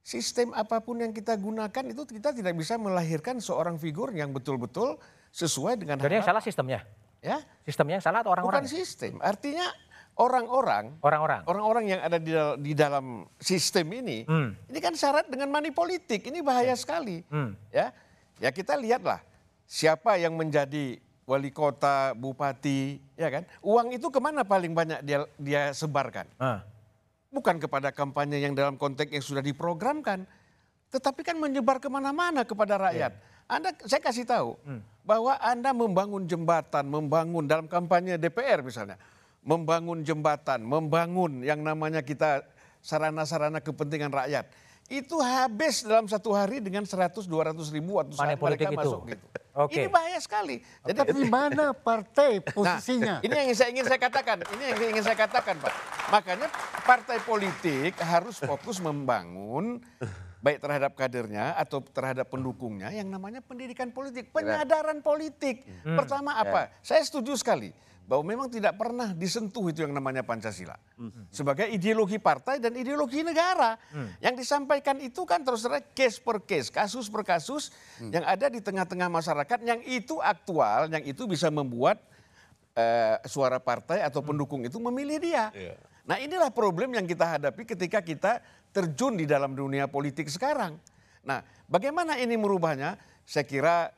sistem 0.00 0.50
apa 0.50 0.78
pun 0.78 0.98
yang 0.98 1.10
kita 1.10 1.34
gunakan 1.34 1.84
itu 1.86 2.02
kita 2.04 2.32
tidak 2.32 2.52
bisa 2.52 2.74
melahirkan 2.74 3.38
seorang 3.38 3.76
figur 3.76 4.10
yang 4.10 4.30
betul-betul 4.30 4.98
sesuai 5.30 5.78
dengan 5.78 5.96
Jadi 5.96 6.18
yang 6.18 6.26
salah 6.26 6.42
sistemnya. 6.42 6.82
Ya, 7.18 7.42
Sistemnya 7.62 7.98
yang 7.98 8.04
salah 8.04 8.22
atau 8.22 8.30
orang-orang? 8.30 8.62
bukan 8.62 8.70
sistem. 8.72 9.18
Artinya 9.18 9.66
orang-orang 10.14 10.98
Orang-orang. 10.98 11.42
orang-orang 11.44 11.84
yang 11.86 12.00
ada 12.00 12.14
di, 12.16 12.30
dal- 12.30 12.56
di 12.56 12.72
dalam 12.72 13.06
sistem 13.38 13.86
ini, 13.92 14.22
Hmm. 14.22 14.54
ini 14.66 14.78
kan 14.78 14.94
syarat 14.94 15.26
dengan 15.26 15.46
money 15.48 15.70
politik. 15.70 16.22
Ini 16.24 16.42
bahaya 16.42 16.74
sekali. 16.74 17.22
Hmm. 17.26 17.54
Ya, 17.70 17.90
ya 18.38 18.50
kita 18.50 18.74
lihatlah 18.74 19.22
siapa 19.64 20.14
yang 20.14 20.34
menjadi 20.34 20.98
wali 21.28 21.52
kota, 21.52 22.16
bupati, 22.16 22.96
ya 23.20 23.28
kan? 23.28 23.44
Uang 23.60 23.92
itu 23.92 24.08
ke 24.08 24.16
mana 24.16 24.48
paling 24.48 24.72
banyak 24.72 25.04
dia 25.04 25.28
dia 25.36 25.76
sebarkan? 25.76 26.24
Ah. 26.40 26.64
Bukan 27.28 27.60
kepada 27.60 27.92
kampanye 27.92 28.40
yang 28.40 28.56
dalam 28.56 28.80
konteks 28.80 29.12
yang 29.12 29.20
sudah 29.20 29.44
diprogramkan, 29.44 30.24
tetapi 30.88 31.20
kan 31.20 31.36
menyebar 31.36 31.76
ke 31.76 31.92
mana-mana 31.92 32.48
kepada 32.48 32.80
rakyat. 32.80 33.12
Anda, 33.44 33.76
saya 33.84 34.00
kasih 34.00 34.24
tahu 34.24 34.56
bahwa 35.04 35.36
Anda 35.36 35.76
membangun 35.76 36.24
jembatan, 36.24 36.88
membangun 36.88 37.44
dalam 37.44 37.68
kampanye 37.68 38.16
DPR 38.16 38.64
misalnya, 38.64 38.96
membangun 39.44 40.00
jembatan, 40.00 40.64
membangun 40.64 41.44
yang 41.44 41.60
namanya 41.60 42.00
kita 42.00 42.44
sarana-sarana 42.80 43.60
kepentingan 43.60 44.08
rakyat. 44.08 44.48
Itu 44.88 45.20
habis 45.20 45.84
dalam 45.84 46.08
satu 46.08 46.32
hari 46.32 46.64
dengan 46.64 46.88
100-200 46.88 47.28
ribu 47.76 48.00
waktu 48.00 48.16
Money 48.16 48.36
saat 48.36 48.40
mereka 48.40 48.72
itu. 48.72 48.80
masuk 48.80 49.00
gitu. 49.12 49.26
Oke. 49.58 49.82
Ini 49.82 49.90
bahaya 49.90 50.22
sekali. 50.22 50.62
Jadi 50.86 50.98
Tapi 51.02 51.26
mana 51.26 51.74
partai 51.74 52.38
posisinya? 52.38 53.18
Nah, 53.18 53.26
ini 53.26 53.34
yang 53.34 53.58
saya 53.58 53.68
ingin 53.74 53.86
saya 53.90 53.98
katakan. 53.98 54.46
Ini 54.54 54.62
yang 54.70 54.78
ingin 54.94 55.02
saya 55.02 55.18
katakan, 55.18 55.58
Pak. 55.58 55.74
Makanya 56.14 56.46
partai 56.86 57.18
politik 57.26 57.98
harus 57.98 58.38
fokus 58.38 58.78
membangun 58.78 59.82
baik 60.38 60.62
terhadap 60.62 60.94
kadernya 60.94 61.58
atau 61.58 61.82
terhadap 61.82 62.30
pendukungnya 62.30 62.94
yang 62.94 63.10
namanya 63.10 63.42
pendidikan 63.42 63.90
politik, 63.90 64.30
penyadaran 64.30 65.02
politik. 65.02 65.66
Hmm. 65.82 65.98
Pertama 65.98 66.38
apa? 66.38 66.70
Saya 66.78 67.02
setuju 67.02 67.34
sekali 67.34 67.74
bahwa 68.08 68.24
memang 68.24 68.48
tidak 68.48 68.72
pernah 68.80 69.12
disentuh 69.12 69.68
itu 69.68 69.84
yang 69.84 69.92
namanya 69.92 70.24
Pancasila. 70.24 70.80
Sebagai 71.28 71.68
ideologi 71.68 72.16
partai 72.16 72.56
dan 72.56 72.72
ideologi 72.72 73.20
negara. 73.20 73.76
Yang 74.24 74.48
disampaikan 74.48 74.96
itu 75.04 75.28
kan 75.28 75.44
terus 75.44 75.60
terang 75.60 75.84
case 75.92 76.16
per 76.16 76.40
case, 76.40 76.72
kasus 76.72 77.12
per 77.12 77.20
kasus 77.20 77.68
yang 78.00 78.24
ada 78.24 78.48
di 78.48 78.64
tengah-tengah 78.64 79.12
masyarakat 79.12 79.60
yang 79.60 79.84
itu 79.84 80.16
aktual, 80.24 80.88
yang 80.88 81.04
itu 81.04 81.28
bisa 81.28 81.52
membuat 81.52 82.00
eh, 82.72 83.20
suara 83.28 83.60
partai 83.60 84.00
atau 84.00 84.24
pendukung 84.24 84.64
itu 84.64 84.80
memilih 84.80 85.20
dia. 85.20 85.52
Nah 86.08 86.16
inilah 86.16 86.48
problem 86.48 86.96
yang 86.96 87.04
kita 87.04 87.36
hadapi 87.36 87.68
ketika 87.68 88.00
kita 88.00 88.40
terjun 88.72 89.20
di 89.20 89.28
dalam 89.28 89.52
dunia 89.52 89.84
politik 89.84 90.32
sekarang. 90.32 90.80
Nah 91.28 91.44
bagaimana 91.68 92.16
ini 92.16 92.40
merubahnya? 92.40 92.96
Saya 93.28 93.44
kira 93.44 93.92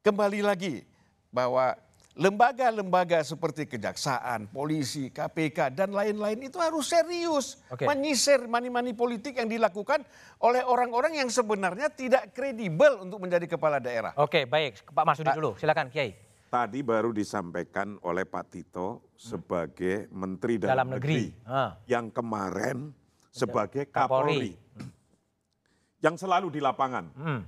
kembali 0.00 0.40
lagi 0.40 0.88
bahwa 1.28 1.76
lembaga-lembaga 2.16 3.20
seperti 3.20 3.68
kejaksaan, 3.68 4.48
polisi, 4.48 5.12
KPK 5.12 5.68
dan 5.76 5.92
lain-lain 5.92 6.48
itu 6.48 6.56
harus 6.56 6.88
serius 6.88 7.60
Oke. 7.68 7.84
menyisir 7.84 8.48
money-money 8.48 8.96
politik 8.96 9.36
yang 9.36 9.52
dilakukan 9.52 10.00
oleh 10.40 10.64
orang-orang 10.64 11.20
yang 11.20 11.28
sebenarnya 11.28 11.92
tidak 11.92 12.32
kredibel 12.32 13.04
untuk 13.04 13.20
menjadi 13.20 13.44
kepala 13.44 13.76
daerah. 13.76 14.16
Oke, 14.16 14.48
baik. 14.48 14.80
Pak 14.88 15.04
Masudi 15.04 15.28
dulu. 15.36 15.60
Silakan, 15.60 15.92
Kiai. 15.92 16.16
Tadi 16.48 16.80
baru 16.80 17.12
disampaikan 17.12 18.00
oleh 18.00 18.24
Pak 18.24 18.44
Tito 18.48 19.12
sebagai 19.12 20.08
Menteri 20.08 20.56
Dalam, 20.56 20.72
Dalam 20.72 20.88
negeri. 20.96 21.28
Negeri, 21.28 21.44
Ah. 21.44 21.76
yang 21.84 22.08
kemarin 22.08 22.96
sebagai 23.28 23.92
Kapolri. 23.92 24.56
Kapolri, 24.56 24.90
yang 26.00 26.16
selalu 26.16 26.48
di 26.48 26.60
lapangan. 26.64 27.04
Hmm. 27.12 27.40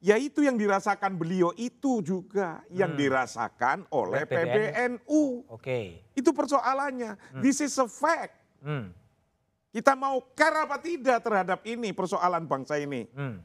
Ya 0.00 0.16
itu 0.16 0.40
yang 0.40 0.56
dirasakan 0.56 1.12
beliau 1.20 1.52
itu 1.60 2.00
juga 2.00 2.64
yang 2.72 2.96
dirasakan 2.96 3.84
oleh 3.92 4.24
PBNU. 4.24 4.48
PBNU. 5.04 5.22
Oke. 5.52 6.08
Itu 6.16 6.32
persoalannya. 6.32 7.20
This 7.44 7.60
is 7.60 7.76
a 7.76 7.84
fact. 7.84 8.32
Hmm. 8.64 8.96
Kita 9.70 9.92
mau 9.94 10.24
care 10.32 10.64
apa 10.64 10.80
tidak 10.80 11.20
terhadap 11.20 11.60
ini 11.68 11.92
persoalan 11.92 12.48
bangsa 12.48 12.80
ini. 12.80 13.04
Hmm. 13.12 13.44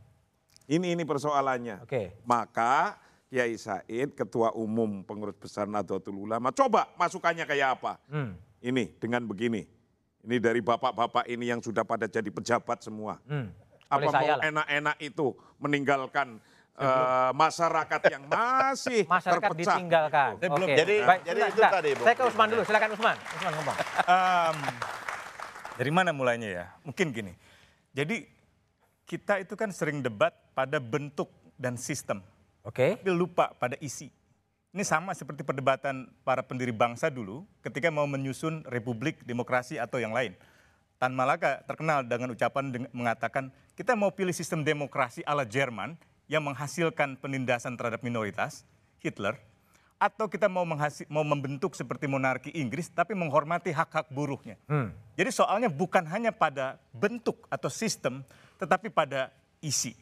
Ini 0.66 0.95
ini 0.95 1.03
persoalannya. 1.03 1.84
Oke. 1.84 2.24
Maka 2.24 3.03
Kiai 3.28 3.60
Said, 3.60 4.16
Ketua 4.16 4.56
Umum 4.56 5.03
Pengurus 5.03 5.36
Besar 5.36 5.68
Nahdlatul 5.68 6.16
Ulama, 6.16 6.56
coba 6.56 6.88
masukannya 6.95 7.43
kayak 7.43 7.84
apa? 7.84 7.99
Hmm. 8.08 8.39
Ini 8.64 8.95
dengan 8.95 9.28
begini. 9.28 9.68
Ini 10.26 10.39
dari 10.41 10.64
bapak-bapak 10.64 11.28
ini 11.30 11.51
yang 11.51 11.60
sudah 11.60 11.84
pada 11.86 12.08
jadi 12.08 12.32
pejabat 12.32 12.82
semua. 12.82 13.20
Hmm. 13.28 13.51
Apa 13.86 14.09
mau 14.09 14.38
enak-enak 14.41 14.95
itu 14.99 15.27
meninggalkan 15.57 16.27
eh, 16.75 17.31
masyarakat 17.31 18.01
yang 18.09 18.23
masih 18.25 19.07
Masyarakat 19.15 19.41
terpecah. 19.47 19.77
ditinggalkan. 19.77 20.29
Oke. 20.43 20.73
jadi- 20.75 21.01
Baik, 21.03 21.21
jadi 21.23 21.39
itu 21.39 21.51
sebentar. 21.55 21.71
tadi, 21.71 21.89
Bung. 21.93 22.05
Saya 22.05 22.15
ke 22.15 22.23
Usman 22.25 22.47
dulu. 22.49 22.61
Silakan 22.63 22.89
Usman. 22.91 23.15
Usman 23.15 23.51
ngomong. 23.55 23.75
Em, 24.05 24.57
dari 25.75 25.91
mana 25.91 26.09
mulainya 26.11 26.49
ya? 26.49 26.65
Mungkin 26.81 27.07
gini. 27.11 27.33
Jadi 27.91 28.27
kita 29.05 29.39
itu 29.39 29.53
kan 29.53 29.69
sering 29.69 30.01
debat 30.01 30.33
pada 30.51 30.77
bentuk 30.77 31.29
dan 31.55 31.77
sistem. 31.77 32.19
Oke. 32.61 32.97
Tapi 32.97 33.09
lupa 33.09 33.53
pada 33.53 33.77
isi. 33.79 34.09
Ini 34.75 34.83
sama 34.83 35.15
seperti 35.15 35.39
perdebatan 35.39 36.11
para 36.27 36.43
pendiri 36.43 36.75
bangsa 36.75 37.07
dulu 37.07 37.47
ketika 37.61 37.88
mau 37.88 38.03
menyusun 38.03 38.67
republik, 38.67 39.23
demokrasi 39.23 39.79
atau 39.79 39.95
yang 39.95 40.11
lain. 40.11 40.36
Tan 40.95 41.11
Malaka 41.11 41.59
terkenal 41.67 42.07
dengan 42.07 42.31
ucapan 42.31 42.71
mengatakan 42.95 43.51
kita 43.75 43.93
mau 43.99 44.15
pilih 44.15 44.31
sistem 44.31 44.63
demokrasi 44.63 45.21
ala 45.27 45.43
Jerman 45.43 45.99
yang 46.31 46.41
menghasilkan 46.47 47.19
penindasan 47.19 47.75
terhadap 47.75 48.01
minoritas, 48.01 48.63
Hitler, 49.03 49.35
atau 49.99 50.27
kita 50.27 50.47
mau, 50.51 50.63
mau 50.65 51.25
membentuk 51.27 51.75
seperti 51.75 52.07
monarki 52.07 52.51
Inggris 52.55 52.91
tapi 52.91 53.11
menghormati 53.15 53.71
hak-hak 53.75 54.07
buruhnya. 54.11 54.55
Hmm. 54.67 54.91
Jadi 55.15 55.29
soalnya 55.31 55.69
bukan 55.71 56.03
hanya 56.07 56.31
pada 56.35 56.79
bentuk 56.91 57.43
atau 57.47 57.67
sistem, 57.71 58.23
tetapi 58.59 58.91
pada 58.91 59.31
isi. 59.63 59.95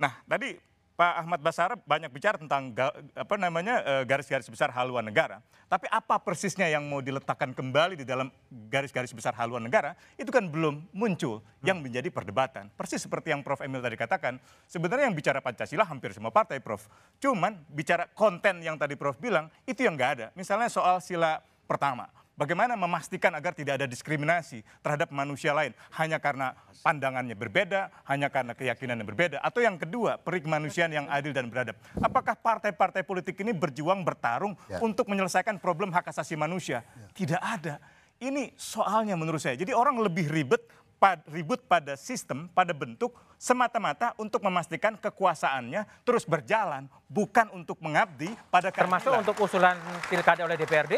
Nah, 0.00 0.20
tadi 0.24 0.56
Pak 1.02 1.18
Ahmad 1.18 1.42
Basara 1.42 1.74
banyak 1.74 2.14
bicara 2.14 2.38
tentang 2.38 2.70
apa 3.18 3.34
namanya 3.34 3.82
eh, 3.82 4.02
garis-garis 4.06 4.46
besar 4.46 4.70
haluan 4.70 5.02
negara. 5.02 5.42
Tapi 5.66 5.90
apa 5.90 6.14
persisnya 6.22 6.70
yang 6.70 6.86
mau 6.86 7.02
diletakkan 7.02 7.50
kembali 7.50 7.98
di 7.98 8.06
dalam 8.06 8.30
garis-garis 8.70 9.10
besar 9.10 9.34
haluan 9.34 9.66
negara 9.66 9.98
itu 10.14 10.30
kan 10.30 10.46
belum 10.46 10.86
muncul 10.94 11.42
yang 11.66 11.82
menjadi 11.82 12.06
perdebatan. 12.06 12.70
Persis 12.78 13.02
seperti 13.02 13.34
yang 13.34 13.42
Prof 13.42 13.66
Emil 13.66 13.82
tadi 13.82 13.98
katakan, 13.98 14.38
sebenarnya 14.70 15.10
yang 15.10 15.16
bicara 15.18 15.42
Pancasila 15.42 15.82
hampir 15.82 16.14
semua 16.14 16.30
partai, 16.30 16.62
Prof. 16.62 16.86
Cuman 17.18 17.58
bicara 17.66 18.06
konten 18.14 18.62
yang 18.62 18.78
tadi 18.78 18.94
Prof 18.94 19.18
bilang 19.18 19.50
itu 19.66 19.82
yang 19.82 19.98
nggak 19.98 20.10
ada. 20.22 20.26
Misalnya 20.38 20.70
soal 20.70 21.02
sila 21.02 21.42
pertama. 21.66 22.06
Bagaimana 22.32 22.80
memastikan 22.80 23.28
agar 23.36 23.52
tidak 23.52 23.76
ada 23.76 23.84
diskriminasi 23.84 24.64
terhadap 24.80 25.12
manusia 25.12 25.52
lain 25.52 25.76
hanya 26.00 26.16
karena 26.16 26.56
pandangannya 26.80 27.36
berbeda, 27.36 27.92
hanya 28.08 28.32
karena 28.32 28.56
keyakinannya 28.56 29.04
berbeda, 29.04 29.36
atau 29.44 29.60
yang 29.60 29.76
kedua 29.76 30.16
peri 30.16 30.40
kemanusiaan 30.40 30.88
yang 30.96 31.06
adil 31.12 31.36
dan 31.36 31.52
beradab. 31.52 31.76
Apakah 32.00 32.32
partai-partai 32.32 33.04
politik 33.04 33.36
ini 33.44 33.52
berjuang 33.52 34.00
bertarung 34.00 34.56
untuk 34.80 35.12
menyelesaikan 35.12 35.60
problem 35.60 35.92
hak 35.92 36.08
asasi 36.08 36.32
manusia? 36.32 36.80
Tidak 37.12 37.36
ada. 37.36 37.76
Ini 38.16 38.56
soalnya 38.56 39.12
menurut 39.12 39.42
saya. 39.42 39.58
Jadi 39.58 39.76
orang 39.76 40.00
lebih 40.00 40.32
ribet 40.32 40.64
pad- 40.96 41.26
ribut 41.28 41.60
pada 41.68 41.98
sistem, 42.00 42.46
pada 42.48 42.70
bentuk 42.72 43.12
semata-mata 43.36 44.14
untuk 44.16 44.40
memastikan 44.40 44.94
kekuasaannya 44.96 45.84
terus 46.06 46.22
berjalan, 46.24 46.86
bukan 47.10 47.50
untuk 47.52 47.76
mengabdi 47.82 48.30
pada 48.48 48.70
Termasuk 48.70 49.10
keadilan. 49.10 49.20
untuk 49.26 49.36
usulan 49.42 49.76
pilkada 50.06 50.46
oleh 50.46 50.56
DPRD? 50.56 50.96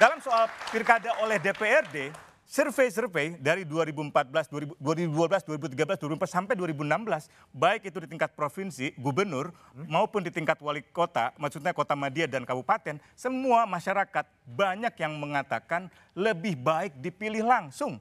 Dalam 0.00 0.18
soal 0.24 0.48
pilkada 0.72 1.12
oleh 1.20 1.36
DPRD, 1.36 2.12
survei-survei 2.48 3.36
dari 3.40 3.64
2014, 3.64 4.48
2000 4.48 4.76
2012, 4.80 5.48
2013, 5.48 5.96
2014 6.00 6.28
sampai 6.28 6.54
2016, 6.56 7.28
baik 7.52 7.88
itu 7.88 7.98
di 8.04 8.08
tingkat 8.12 8.32
provinsi, 8.32 8.92
gubernur, 9.00 9.52
maupun 9.88 10.20
di 10.24 10.32
tingkat 10.32 10.60
wali 10.60 10.84
kota, 10.92 11.32
maksudnya 11.40 11.72
kota 11.72 11.96
Madia 11.96 12.28
dan 12.28 12.44
kabupaten, 12.44 13.00
semua 13.16 13.68
masyarakat 13.68 14.24
banyak 14.48 14.94
yang 14.96 15.16
mengatakan 15.16 15.88
lebih 16.16 16.56
baik 16.60 16.96
dipilih 17.00 17.44
langsung. 17.44 18.00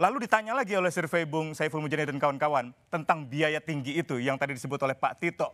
Lalu 0.00 0.24
ditanya 0.24 0.56
lagi 0.56 0.72
oleh 0.72 0.88
survei 0.88 1.28
Bung 1.28 1.52
Saiful 1.52 1.84
Mujani 1.84 2.08
dan 2.08 2.16
kawan-kawan 2.16 2.72
tentang 2.88 3.28
biaya 3.28 3.60
tinggi 3.60 4.00
itu 4.00 4.16
yang 4.16 4.40
tadi 4.40 4.56
disebut 4.56 4.80
oleh 4.80 4.96
Pak 4.96 5.20
Tito. 5.20 5.52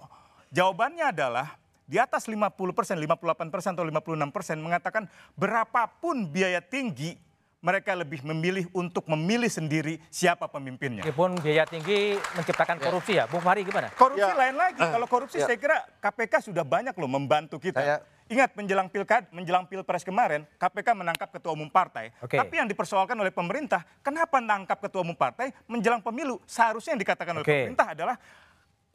Jawabannya 0.54 1.10
adalah 1.10 1.58
di 1.86 1.96
atas 1.96 2.26
50 2.26 2.50
persen, 2.74 2.98
58 2.98 3.48
persen 3.48 3.70
atau 3.78 3.86
56 3.86 4.34
persen 4.34 4.56
mengatakan 4.58 5.06
berapapun 5.38 6.26
biaya 6.26 6.58
tinggi 6.58 7.14
mereka 7.56 7.98
lebih 7.98 8.22
memilih 8.22 8.70
untuk 8.70 9.06
memilih 9.10 9.50
sendiri 9.50 9.98
siapa 10.06 10.46
pemimpinnya. 10.46 11.02
Meskipun 11.02 11.40
biaya 11.40 11.66
tinggi 11.66 12.14
menciptakan 12.34 12.78
korupsi 12.78 13.18
ya, 13.18 13.26
Bung 13.26 13.42
Fahri 13.42 13.66
gimana? 13.66 13.90
Korupsi 13.90 14.22
Ya. 14.22 14.38
lain 14.38 14.54
lagi. 14.54 14.78
Kalau 14.78 15.06
korupsi 15.14 15.42
ya. 15.42 15.46
saya 15.50 15.58
kira 15.58 15.82
KPK 15.98 16.46
sudah 16.46 16.62
banyak 16.62 16.94
loh 16.94 17.10
membantu 17.10 17.58
kita. 17.58 17.80
Saya- 17.80 18.02
Ingat 18.26 18.58
menjelang 18.58 18.90
pilkad, 18.90 19.30
menjelang 19.30 19.70
pilpres 19.70 20.02
kemarin, 20.02 20.42
KPK 20.58 20.98
menangkap 20.98 21.30
ketua 21.30 21.54
umum 21.54 21.70
partai. 21.70 22.10
Oke. 22.18 22.34
Tapi 22.34 22.58
yang 22.58 22.66
dipersoalkan 22.66 23.14
oleh 23.14 23.30
pemerintah, 23.30 23.86
kenapa 24.02 24.42
menangkap 24.42 24.82
ketua 24.82 25.06
umum 25.06 25.14
partai 25.14 25.54
menjelang 25.70 26.02
pemilu? 26.02 26.42
Seharusnya 26.42 26.98
yang 26.98 27.02
dikatakan 27.06 27.38
oleh 27.38 27.46
Oke. 27.46 27.54
pemerintah 27.70 27.94
adalah 27.94 28.18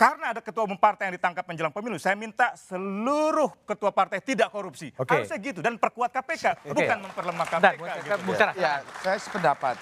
karena 0.01 0.33
ada 0.33 0.41
ketua 0.41 0.65
umum 0.65 0.81
partai 0.81 1.13
yang 1.13 1.15
ditangkap 1.21 1.45
menjelang 1.45 1.69
pemilu, 1.69 2.01
saya 2.01 2.17
minta 2.17 2.57
seluruh 2.57 3.53
ketua 3.69 3.93
partai 3.93 4.17
tidak 4.17 4.49
korupsi. 4.49 4.89
Oke. 4.97 5.13
Harusnya 5.13 5.37
gitu 5.37 5.61
dan 5.61 5.77
perkuat 5.77 6.09
KPK, 6.09 6.57
Oke. 6.65 6.73
bukan 6.73 6.97
memperlemah 7.05 7.45
KPK. 7.45 7.77
Bung- 7.77 8.33
gitu. 8.33 8.33
Sarah. 8.33 8.55
Ya, 8.57 8.81
saya 9.05 9.21
sependapat. 9.21 9.77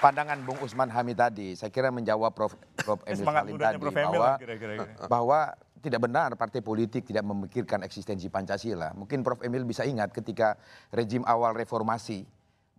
Pandangan 0.00 0.40
Bung 0.42 0.58
Usman 0.64 0.90
Hamid 0.90 1.14
tadi, 1.20 1.54
saya 1.54 1.70
kira 1.70 1.92
menjawab 1.94 2.32
Prof. 2.34 2.56
Prof. 2.82 3.04
Emil 3.06 3.22
Semangat 3.22 3.44
Salim 3.46 3.60
tadi 3.60 3.76
Prof. 3.78 3.92
Emil 3.94 4.08
bahwa 4.10 4.26
lah 4.26 4.36
kira-kira. 4.40 4.72
bahwa 5.06 5.40
tidak 5.80 6.00
benar 6.02 6.28
partai 6.40 6.60
politik 6.64 7.04
tidak 7.04 7.22
memikirkan 7.22 7.84
eksistensi 7.84 8.32
Pancasila. 8.32 8.96
Mungkin 8.96 9.20
Prof. 9.20 9.44
Emil 9.44 9.62
bisa 9.62 9.84
ingat 9.84 10.10
ketika 10.10 10.56
rejim 10.90 11.22
awal 11.28 11.52
reformasi 11.54 12.24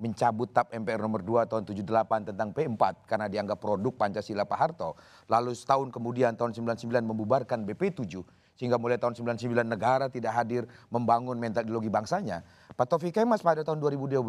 mencabut 0.01 0.49
TAP 0.49 0.73
MPR 0.73 0.97
nomor 0.97 1.21
2 1.21 1.45
tahun 1.45 1.61
78 1.69 2.33
tentang 2.33 2.49
P4 2.49 3.05
karena 3.05 3.29
dianggap 3.29 3.61
produk 3.61 3.93
Pancasila 3.93 4.49
Pak 4.49 4.57
Harto. 4.57 4.97
Lalu 5.29 5.53
setahun 5.53 5.93
kemudian 5.93 6.33
tahun 6.33 6.57
99 6.57 6.89
membubarkan 7.05 7.61
BP7 7.69 8.25
sehingga 8.57 8.81
mulai 8.81 8.97
tahun 8.97 9.13
99 9.13 9.53
negara 9.61 10.09
tidak 10.09 10.33
hadir 10.33 10.65
membangun 10.89 11.37
mental 11.37 11.61
ideologi 11.61 11.93
bangsanya. 11.93 12.41
Pak 12.73 12.89
Taufik 12.89 13.13
Kemas 13.13 13.45
pada 13.45 13.61
tahun 13.61 13.77
2012 13.77 14.21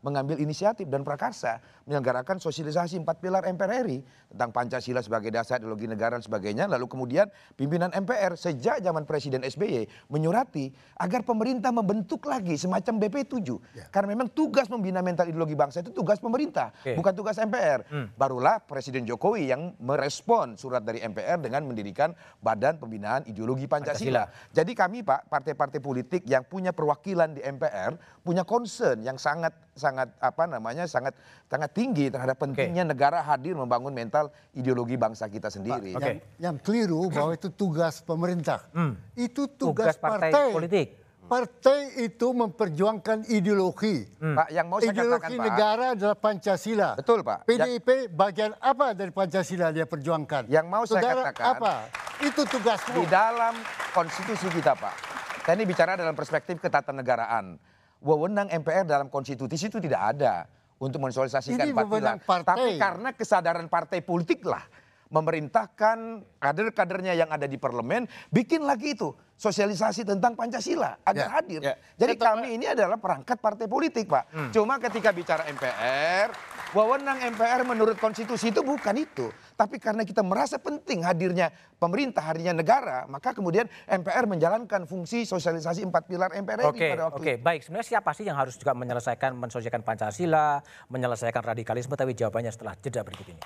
mengambil 0.00 0.40
inisiatif 0.40 0.88
dan 0.88 1.04
prakarsa 1.04 1.60
menyelenggarakan 1.84 2.40
sosialisasi 2.40 3.00
empat 3.02 3.20
pilar 3.20 3.44
MPR 3.50 3.84
RI 3.84 3.98
tentang 4.32 4.50
Pancasila 4.54 5.02
sebagai 5.02 5.28
dasar 5.34 5.60
ideologi 5.60 5.90
negara 5.90 6.16
dan 6.16 6.24
sebagainya. 6.24 6.70
Lalu 6.70 6.86
kemudian 6.86 7.26
pimpinan 7.58 7.92
MPR 7.92 8.38
sejak 8.38 8.80
zaman 8.80 9.04
Presiden 9.04 9.44
SBY 9.44 10.08
menyurati 10.08 10.70
agar 11.02 11.26
pemerintah 11.26 11.74
membentuk 11.74 12.24
lagi 12.30 12.54
semacam 12.56 13.02
BP7. 13.02 13.48
Karena 13.90 14.08
memang 14.14 14.30
tugas 14.32 14.70
membina 14.70 15.02
mental 15.02 15.28
ideologi 15.28 15.58
bangsa 15.58 15.82
itu 15.84 15.90
tugas 15.90 16.22
pemerintah, 16.22 16.72
Oke. 16.80 16.96
bukan 16.96 17.12
tugas 17.12 17.36
MPR. 17.36 17.84
Barulah 18.16 18.62
Presiden 18.62 19.04
Jokowi 19.04 19.50
yang 19.50 19.74
merespon 19.82 20.54
surat 20.56 20.80
dari 20.84 21.02
MPR 21.02 21.42
dengan 21.42 21.66
mendirikan 21.66 22.14
Badan 22.40 22.78
Pembinaan 22.78 23.26
Ideologi 23.28 23.66
Pancasila. 23.66 24.30
Jadi 24.54 24.72
kami 24.72 25.02
Pak, 25.02 25.28
partai-partai 25.28 25.82
politik 25.82 26.22
yang 26.24 26.46
punya 26.46 26.70
perwakilan 26.70 27.34
di 27.36 27.42
MPR 27.42 28.22
punya 28.22 28.46
concern 28.46 29.02
yang 29.02 29.18
sangat 29.18 29.52
sangat 29.74 29.89
apa 29.98 30.44
namanya 30.44 30.84
sangat 30.84 31.16
sangat 31.44 31.70
tinggi 31.70 32.06
terhadap 32.06 32.36
pentingnya 32.36 32.84
negara 32.84 33.18
hadir 33.20 33.52
membangun 33.52 33.90
mental 33.90 34.28
ideologi 34.52 34.94
bangsa 34.94 35.26
kita 35.26 35.48
sendiri. 35.48 35.92
Yang, 35.92 36.18
yang 36.36 36.56
keliru 36.56 37.08
bahwa 37.08 37.32
itu 37.32 37.48
tugas 37.48 37.98
pemerintah. 38.00 38.66
Itu 39.14 39.48
tugas, 39.48 39.92
Tugas 39.92 39.96
partai 39.96 40.30
partai. 40.30 40.52
politik. 40.52 40.88
Partai 41.22 41.80
itu 42.02 42.26
memperjuangkan 42.28 43.22
ideologi. 43.28 44.02
Pak, 44.18 44.50
yang 44.50 44.66
mau 44.66 44.82
saya 44.82 44.90
ideologi 44.90 45.22
katakan 45.22 45.30
Pak, 45.32 45.46
negara 45.46 45.86
adalah 45.94 46.16
Pancasila. 46.16 46.90
Betul, 46.94 47.22
Pak. 47.22 47.46
PDIP 47.46 47.88
bagian 48.10 48.50
apa 48.58 48.90
dari 48.92 49.10
Pancasila 49.10 49.70
dia 49.70 49.86
perjuangkan? 49.86 50.50
Yang 50.50 50.66
mau 50.66 50.82
saya 50.82 50.98
Saudara, 51.00 51.30
katakan- 51.30 51.54
apa? 51.54 51.74
Itu 52.20 52.42
tugasmu. 52.42 52.94
di 52.96 53.04
dalam 53.06 53.54
konstitusi 53.90 54.50
kita 54.50 54.74
Pak. 54.74 54.94
Saya 55.40 55.54
ini 55.54 55.64
bicara 55.64 55.94
dalam 55.94 56.12
perspektif 56.12 56.58
ketatanegaraan. 56.58 57.56
Wewenang 58.00 58.48
MPR 58.48 58.88
dalam 58.88 59.12
konstitusi 59.12 59.68
itu 59.68 59.76
tidak 59.76 60.16
ada 60.16 60.48
untuk 60.80 61.04
mensosialisasikan 61.04 61.68
partai. 61.76 62.16
Tapi 62.48 62.70
karena 62.80 63.12
kesadaran 63.12 63.68
partai 63.68 64.00
politik 64.00 64.40
lah 64.48 64.64
memerintahkan 65.10 66.22
kader-kadernya 66.38 67.12
yang 67.12 67.28
ada 67.28 67.44
di 67.44 67.58
parlemen 67.58 68.06
bikin 68.30 68.62
lagi 68.62 68.94
itu 68.94 69.10
sosialisasi 69.34 70.06
tentang 70.06 70.32
Pancasila 70.32 70.96
agar 71.02 71.26
Ya, 71.26 71.34
hadir. 71.34 71.60
ya. 71.60 71.74
Jadi 71.98 72.14
kami 72.14 72.54
ini 72.54 72.70
adalah 72.70 72.96
perangkat 72.96 73.36
partai 73.36 73.66
politik, 73.66 74.06
Pak. 74.06 74.52
Cuma 74.54 74.78
ketika 74.78 75.10
bicara 75.10 75.44
MPR, 75.44 76.28
wewenang 76.72 77.18
MPR 77.34 77.66
menurut 77.66 77.98
konstitusi 77.98 78.48
itu 78.48 78.62
bukan 78.62 78.96
itu. 78.96 79.28
Tapi 79.60 79.76
karena 79.76 80.08
kita 80.08 80.24
merasa 80.24 80.56
penting 80.56 81.04
hadirnya 81.04 81.52
pemerintah, 81.76 82.24
hadirnya 82.24 82.56
negara, 82.56 83.04
maka 83.12 83.36
kemudian 83.36 83.68
MPR 83.84 84.24
menjalankan 84.24 84.88
fungsi 84.88 85.28
sosialisasi 85.28 85.84
empat 85.84 86.08
pilar 86.08 86.32
MPR 86.32 86.72
Oke, 86.72 86.96
pada 86.96 87.12
waktu 87.12 87.20
oke, 87.20 87.32
baik. 87.44 87.60
Sebenarnya 87.68 87.88
siapa 87.92 88.16
sih 88.16 88.24
yang 88.24 88.40
harus 88.40 88.56
juga 88.56 88.72
menyelesaikan, 88.72 89.36
mensosialisasikan 89.36 89.84
Pancasila, 89.84 90.64
menyelesaikan 90.88 91.44
radikalisme? 91.44 91.92
Tapi 91.92 92.16
jawabannya 92.16 92.48
setelah 92.48 92.72
jeda 92.80 93.04
berikut 93.04 93.36
ini. 93.36 93.40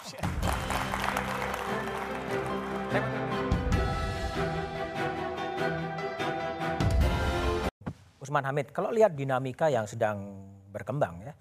Usman 8.23 8.47
Hamid, 8.47 8.71
kalau 8.71 8.95
lihat 8.95 9.19
dinamika 9.19 9.67
yang 9.67 9.91
sedang 9.91 10.47
berkembang 10.71 11.27
ya, 11.27 11.35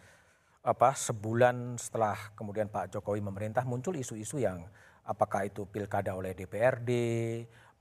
apa 0.63 0.95
sebulan 0.95 1.75
setelah 1.75 2.15
kemudian 2.39 2.71
Pak 2.71 2.95
Jokowi 2.95 3.19
memerintah 3.19 3.67
muncul 3.67 3.99
isu-isu 3.99 4.39
yang 4.39 4.63
apakah 5.03 5.43
itu 5.43 5.67
pilkada 5.67 6.15
oleh 6.15 6.31
DPRD, 6.31 6.91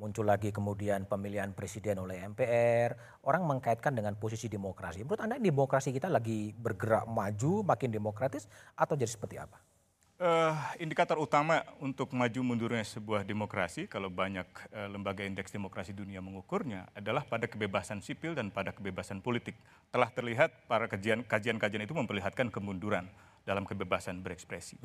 muncul 0.03 0.27
lagi 0.27 0.51
kemudian 0.51 1.07
pemilihan 1.07 1.55
presiden 1.55 2.03
oleh 2.03 2.27
MPR, 2.27 3.23
orang 3.23 3.47
mengkaitkan 3.47 3.95
dengan 3.95 4.19
posisi 4.19 4.51
demokrasi. 4.51 5.07
Menurut 5.07 5.23
Anda 5.23 5.39
demokrasi 5.39 5.95
kita 5.95 6.11
lagi 6.11 6.51
bergerak 6.51 7.07
maju, 7.07 7.63
makin 7.63 7.95
demokratis 7.95 8.51
atau 8.75 8.99
jadi 8.99 9.15
seperti 9.15 9.39
apa? 9.39 9.63
Eh, 10.23 10.55
indikator 10.79 11.19
utama 11.19 11.67
untuk 11.83 12.15
maju 12.15 12.47
mundurnya 12.47 12.87
sebuah 12.87 13.27
demokrasi, 13.27 13.91
kalau 13.91 14.07
banyak 14.07 14.47
eh, 14.71 14.87
lembaga 14.87 15.27
indeks 15.27 15.51
demokrasi 15.51 15.91
dunia 15.91 16.23
mengukurnya, 16.23 16.87
adalah 16.95 17.27
pada 17.27 17.51
kebebasan 17.51 17.99
sipil 17.99 18.31
dan 18.31 18.55
pada 18.55 18.71
kebebasan 18.71 19.19
politik. 19.19 19.59
Telah 19.91 20.15
terlihat 20.15 20.71
para 20.71 20.87
kajian- 20.87 21.27
kajian-kajian 21.27 21.83
itu 21.83 21.91
memperlihatkan 21.99 22.55
kemunduran 22.55 23.11
dalam 23.43 23.67
kebebasan 23.67 24.23
berekspresi. 24.23 24.79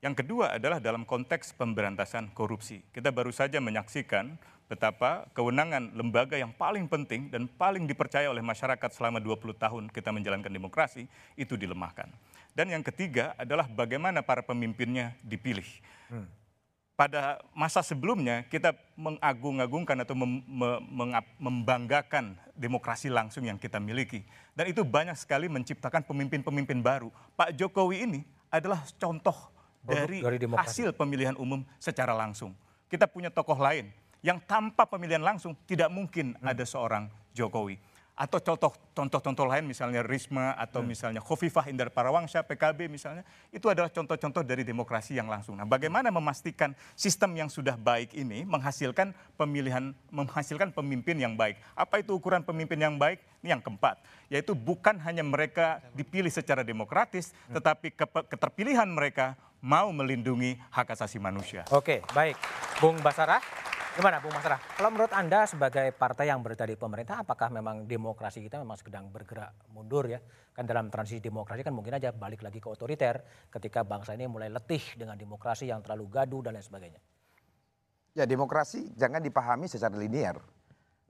Yang 0.00 0.24
kedua 0.24 0.56
adalah 0.56 0.80
dalam 0.80 1.04
konteks 1.04 1.52
pemberantasan 1.60 2.32
korupsi. 2.32 2.80
Kita 2.88 3.12
baru 3.12 3.28
saja 3.28 3.60
menyaksikan 3.60 4.40
betapa 4.72 5.28
kewenangan 5.36 5.92
lembaga 5.92 6.40
yang 6.40 6.56
paling 6.56 6.88
penting 6.88 7.28
dan 7.28 7.44
paling 7.44 7.84
dipercaya 7.84 8.32
oleh 8.32 8.40
masyarakat 8.40 8.88
selama 8.88 9.20
20 9.20 9.52
tahun 9.52 9.84
kita 9.92 10.16
menjalankan 10.16 10.48
demokrasi 10.48 11.04
itu 11.36 11.60
dilemahkan. 11.60 12.08
Dan 12.56 12.74
yang 12.74 12.82
ketiga 12.82 13.32
adalah 13.38 13.70
bagaimana 13.70 14.20
para 14.20 14.42
pemimpinnya 14.42 15.14
dipilih. 15.22 15.66
Pada 16.98 17.38
masa 17.54 17.78
sebelumnya 17.78 18.42
kita 18.50 18.74
mengagung-agungkan 18.98 20.02
atau 20.02 20.18
mem- 20.18 20.42
me- 20.42 20.82
mengap- 20.90 21.30
membanggakan 21.38 22.34
demokrasi 22.58 23.06
langsung 23.06 23.46
yang 23.46 23.54
kita 23.54 23.78
miliki. 23.78 24.26
Dan 24.50 24.66
itu 24.66 24.82
banyak 24.82 25.14
sekali 25.14 25.46
menciptakan 25.46 26.02
pemimpin-pemimpin 26.02 26.82
baru. 26.82 27.14
Pak 27.38 27.54
Jokowi 27.54 28.02
ini 28.02 28.20
adalah 28.50 28.82
contoh 28.98 29.36
dari, 29.86 30.18
dari 30.18 30.42
demokrasi. 30.42 30.82
hasil 30.82 30.88
pemilihan 30.98 31.38
umum 31.38 31.62
secara 31.78 32.10
langsung. 32.18 32.50
Kita 32.90 33.06
punya 33.06 33.30
tokoh 33.30 33.62
lain 33.62 33.94
yang 34.18 34.42
tanpa 34.42 34.82
pemilihan 34.82 35.22
langsung 35.22 35.54
tidak 35.70 35.94
mungkin 35.94 36.34
ada 36.42 36.66
seorang 36.66 37.06
Jokowi. 37.30 37.78
Atau 38.18 38.42
contoh 38.42 38.74
contoh-contoh 38.98 39.46
lain 39.46 39.62
misalnya 39.62 40.02
Risma 40.02 40.58
atau 40.58 40.82
misalnya 40.82 41.22
Khofifah 41.22 41.70
Indar 41.70 41.86
Parawangsa 41.94 42.42
PKB 42.42 42.90
misalnya 42.90 43.22
itu 43.54 43.70
adalah 43.70 43.86
contoh-contoh 43.94 44.42
dari 44.42 44.66
demokrasi 44.66 45.14
yang 45.14 45.30
langsung. 45.30 45.54
Nah, 45.54 45.62
bagaimana 45.62 46.10
memastikan 46.10 46.74
sistem 46.98 47.38
yang 47.38 47.46
sudah 47.46 47.78
baik 47.78 48.18
ini 48.18 48.42
menghasilkan 48.42 49.14
pemilihan 49.38 49.94
menghasilkan 50.10 50.74
pemimpin 50.74 51.14
yang 51.14 51.38
baik. 51.38 51.62
Apa 51.78 52.02
itu 52.02 52.18
ukuran 52.18 52.42
pemimpin 52.42 52.82
yang 52.82 52.98
baik? 52.98 53.22
Ini 53.38 53.54
yang 53.54 53.62
keempat, 53.62 54.02
yaitu 54.26 54.50
bukan 54.58 54.98
hanya 54.98 55.22
mereka 55.22 55.78
dipilih 55.94 56.34
secara 56.34 56.66
demokratis, 56.66 57.30
tetapi 57.54 57.94
kepe- 57.94 58.26
keterpilihan 58.26 58.90
mereka 58.90 59.38
mau 59.62 59.90
melindungi 59.94 60.58
hak 60.74 60.98
asasi 60.98 61.22
manusia. 61.22 61.62
Oke, 61.70 62.02
baik. 62.14 62.34
Bung 62.82 62.98
Basarah, 62.98 63.42
gimana 63.98 64.22
Bung 64.22 64.30
Basarah? 64.30 64.62
Kalau 64.78 64.94
menurut 64.94 65.10
Anda 65.10 65.42
sebagai 65.50 65.90
partai 65.90 66.30
yang 66.30 66.38
berada 66.38 66.62
di 66.62 66.78
pemerintah, 66.78 67.26
apakah 67.26 67.50
memang 67.50 67.82
demokrasi 67.82 68.38
kita 68.46 68.62
memang 68.62 68.78
sedang 68.78 69.10
bergerak 69.10 69.50
mundur 69.74 70.06
ya? 70.06 70.22
Kan 70.54 70.70
dalam 70.70 70.86
transisi 70.86 71.18
demokrasi 71.18 71.66
kan 71.66 71.74
mungkin 71.74 71.98
aja 71.98 72.14
balik 72.14 72.46
lagi 72.46 72.62
ke 72.62 72.70
otoriter 72.70 73.26
ketika 73.50 73.82
bangsa 73.82 74.14
ini 74.14 74.30
mulai 74.30 74.54
letih 74.54 74.94
dengan 74.94 75.18
demokrasi 75.18 75.66
yang 75.66 75.82
terlalu 75.82 76.06
gaduh 76.14 76.46
dan 76.46 76.54
lain 76.54 76.62
sebagainya. 76.62 77.02
Ya 78.14 78.22
demokrasi 78.22 78.94
jangan 78.94 79.18
dipahami 79.18 79.66
secara 79.66 79.98
linear. 79.98 80.38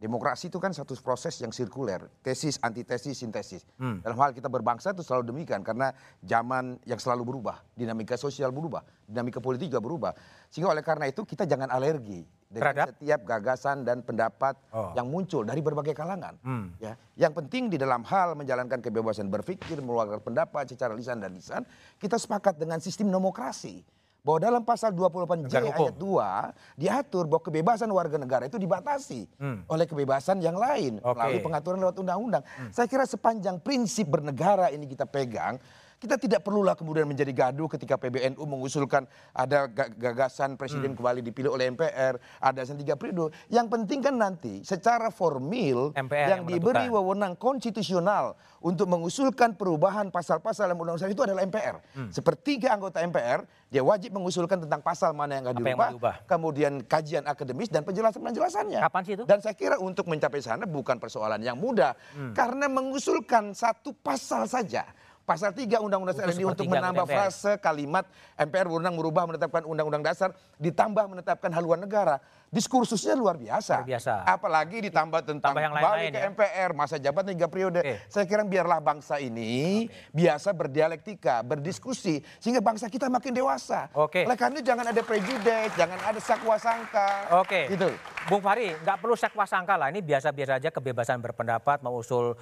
Demokrasi 0.00 0.48
itu 0.48 0.56
kan 0.56 0.72
satu 0.72 0.96
proses 1.04 1.36
yang 1.44 1.52
sirkuler, 1.52 2.08
tesis, 2.24 2.56
antitesis, 2.64 3.20
sintesis. 3.20 3.68
Dalam 3.76 4.16
hal 4.16 4.32
kita 4.32 4.48
berbangsa 4.48 4.96
itu 4.96 5.04
selalu 5.04 5.34
demikian 5.34 5.60
karena 5.60 5.92
zaman 6.24 6.80
yang 6.88 7.02
selalu 7.02 7.36
berubah, 7.36 7.60
dinamika 7.76 8.16
sosial 8.16 8.48
berubah, 8.48 8.80
dinamika 9.04 9.42
politik 9.42 9.68
juga 9.68 9.82
berubah. 9.82 10.12
Sehingga 10.48 10.70
oleh 10.70 10.86
karena 10.86 11.10
itu 11.10 11.26
kita 11.26 11.44
jangan 11.50 11.68
alergi 11.68 12.37
Terhadap? 12.50 12.86
setiap 12.90 13.20
gagasan 13.22 13.84
dan 13.84 14.00
pendapat 14.00 14.56
Oh. 14.72 14.96
yang 14.96 15.04
muncul 15.04 15.44
dari 15.44 15.60
berbagai 15.60 15.92
kalangan. 15.92 16.32
Hmm. 16.40 16.72
Ya, 16.78 16.96
yang 17.14 17.32
penting 17.32 17.68
di 17.68 17.76
dalam 17.76 18.00
hal 18.02 18.32
menjalankan 18.32 18.80
kebebasan 18.80 19.28
berpikir, 19.28 19.76
mengeluarkan 19.78 20.24
pendapat 20.24 20.64
secara 20.66 20.92
lisan 20.92 21.20
dan 21.20 21.30
lisan, 21.30 21.62
kita 21.96 22.16
sepakat 22.16 22.56
dengan 22.56 22.80
sistem 22.80 23.08
demokrasi. 23.08 23.84
Bahwa 24.18 24.40
dalam 24.42 24.62
pasal 24.62 24.92
28J 24.92 25.46
Negara 25.46 25.66
hukum. 25.70 25.84
ayat 25.84 25.96
2 25.96 26.30
diatur 26.74 27.24
bahwa 27.24 27.40
kebebasan 27.40 27.88
warga 27.88 28.16
negara 28.16 28.44
itu 28.44 28.56
dibatasi 28.56 29.24
Hmm. 29.36 29.62
oleh 29.64 29.84
kebebasan 29.84 30.40
yang 30.40 30.52
lain 30.54 30.98
Oke. 30.98 31.16
melalui 31.16 31.40
pengaturan 31.40 31.78
lewat 31.78 31.96
undang-undang. 31.96 32.42
Saya 32.68 32.84
kira 32.84 33.04
sepanjang 33.04 33.56
prinsip 33.58 34.04
bernegara 34.04 34.68
ini 34.68 34.84
kita 34.84 35.04
pegang, 35.04 35.56
kita 35.98 36.14
tidak 36.14 36.46
perlulah 36.46 36.78
kemudian 36.78 37.04
menjadi 37.04 37.34
gaduh 37.34 37.66
ketika 37.66 37.98
PBNU 37.98 38.38
mengusulkan 38.38 39.02
ada 39.34 39.66
ga- 39.66 39.90
gagasan 39.90 40.54
presiden 40.54 40.94
kembali 40.94 41.26
dipilih 41.26 41.50
oleh 41.50 41.66
MPR, 41.74 42.22
ada 42.38 42.62
yang 42.62 42.78
tiga 42.78 42.94
periode. 42.94 43.34
Yang 43.50 43.66
penting 43.66 43.98
kan 44.06 44.14
nanti 44.14 44.62
secara 44.62 45.10
formil 45.10 45.90
MPR 45.98 46.28
yang, 46.30 46.40
yang 46.42 46.42
diberi 46.46 46.86
wewenang 46.86 47.34
konstitusional 47.34 48.38
untuk 48.62 48.86
mengusulkan 48.86 49.58
perubahan 49.58 50.14
pasal-pasal 50.14 50.70
dalam 50.70 50.78
undang-undang 50.78 51.10
itu 51.10 51.22
adalah 51.26 51.42
MPR. 51.42 51.82
Sepertiga 52.14 52.78
anggota 52.78 53.02
MPR 53.02 53.42
dia 53.66 53.82
wajib 53.82 54.14
mengusulkan 54.14 54.64
tentang 54.64 54.80
pasal 54.80 55.12
mana 55.12 55.42
yang 55.42 55.50
akan 55.50 55.58
Apa 55.58 55.60
yang 55.60 55.66
dirubah, 55.66 55.90
diubah? 55.98 56.14
kemudian 56.30 56.72
kajian 56.86 57.26
akademis 57.26 57.68
dan 57.68 57.82
penjelasan-penjelasannya. 57.82 58.80
Kapan 58.80 59.02
sih 59.02 59.12
itu? 59.18 59.24
Dan 59.26 59.42
saya 59.42 59.58
kira 59.58 59.76
untuk 59.82 60.06
mencapai 60.06 60.38
sana 60.40 60.62
bukan 60.64 60.96
persoalan 60.96 61.42
yang 61.42 61.58
mudah. 61.58 61.92
Hmm. 62.14 62.32
Karena 62.38 62.70
mengusulkan 62.70 63.50
satu 63.50 63.92
pasal 63.98 64.46
saja. 64.46 64.86
Pasal 65.28 65.52
3 65.52 65.84
Undang-Undang 65.84 66.16
dasar 66.16 66.32
ini 66.32 66.40
untuk 66.48 66.64
menambah 66.64 67.04
MPR. 67.04 67.28
frase 67.28 67.60
kalimat 67.60 68.08
MPR 68.40 68.64
berwenang 68.64 68.96
merubah 68.96 69.28
menetapkan 69.28 69.60
Undang-Undang 69.68 70.00
dasar 70.00 70.32
ditambah 70.56 71.04
menetapkan 71.04 71.52
haluan 71.52 71.84
negara. 71.84 72.16
Diskursusnya 72.48 73.12
luar 73.12 73.36
biasa. 73.36 73.84
Luar 73.84 73.88
biasa. 73.92 74.14
Apalagi 74.24 74.80
ditambah 74.88 75.20
tentang 75.20 75.52
Tambah 75.52 75.62
yang 75.62 75.74
balik 75.76 75.84
lain-lain 75.84 76.12
ke 76.12 76.18
ya. 76.18 76.28
MPR 76.32 76.70
masa 76.72 76.96
jabatan 76.96 77.36
tiga 77.36 77.48
periode. 77.52 77.80
Saya 78.08 78.24
kira 78.24 78.40
biarlah 78.40 78.80
bangsa 78.80 79.20
ini 79.20 79.84
biasa 80.16 80.56
berdialektika, 80.56 81.44
berdiskusi 81.44 82.24
sehingga 82.40 82.64
bangsa 82.64 82.88
kita 82.88 83.12
makin 83.12 83.36
dewasa. 83.36 83.92
Oke. 83.92 84.24
Oleh 84.24 84.38
karena 84.40 84.60
itu 84.60 84.64
jangan 84.64 84.86
ada 84.88 85.02
prejudice, 85.04 85.72
jangan 85.76 86.00
ada 86.00 86.20
sakwa 86.24 86.56
sangka. 86.56 87.08
Oke. 87.44 87.68
Gitu. 87.68 87.88
Bung 88.32 88.40
Fahri, 88.40 88.72
nggak 88.80 88.96
perlu 88.96 89.12
sakwa 89.12 89.44
sangka 89.44 89.76
lah. 89.76 89.92
Ini 89.92 90.00
biasa-biasa 90.00 90.56
aja 90.56 90.72
kebebasan 90.72 91.20
berpendapat, 91.20 91.84
mau 91.84 92.00
usul 92.00 92.32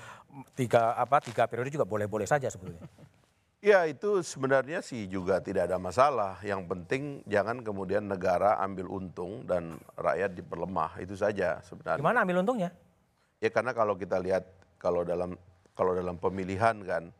tiga 0.54 0.94
apa 0.94 1.18
tiga 1.18 1.50
periode 1.50 1.74
juga 1.74 1.82
boleh-boleh 1.82 2.30
saja 2.30 2.46
sebetulnya. 2.46 2.86
Ya 3.66 3.82
itu 3.90 4.22
sebenarnya 4.22 4.78
sih 4.78 5.10
juga 5.10 5.42
tidak 5.42 5.66
ada 5.66 5.74
masalah. 5.82 6.38
Yang 6.46 6.70
penting 6.70 7.02
jangan 7.26 7.66
kemudian 7.66 8.06
negara 8.06 8.62
ambil 8.62 8.86
untung 8.86 9.42
dan 9.42 9.74
rakyat 9.98 10.38
diperlemah. 10.38 11.02
Itu 11.02 11.18
saja 11.18 11.58
sebenarnya. 11.66 11.98
Gimana 11.98 12.22
ambil 12.22 12.46
untungnya? 12.46 12.70
Ya 13.42 13.50
karena 13.50 13.74
kalau 13.74 13.98
kita 13.98 14.22
lihat 14.22 14.46
kalau 14.78 15.02
dalam 15.02 15.34
kalau 15.74 15.98
dalam 15.98 16.14
pemilihan 16.14 16.78
kan 16.86 17.10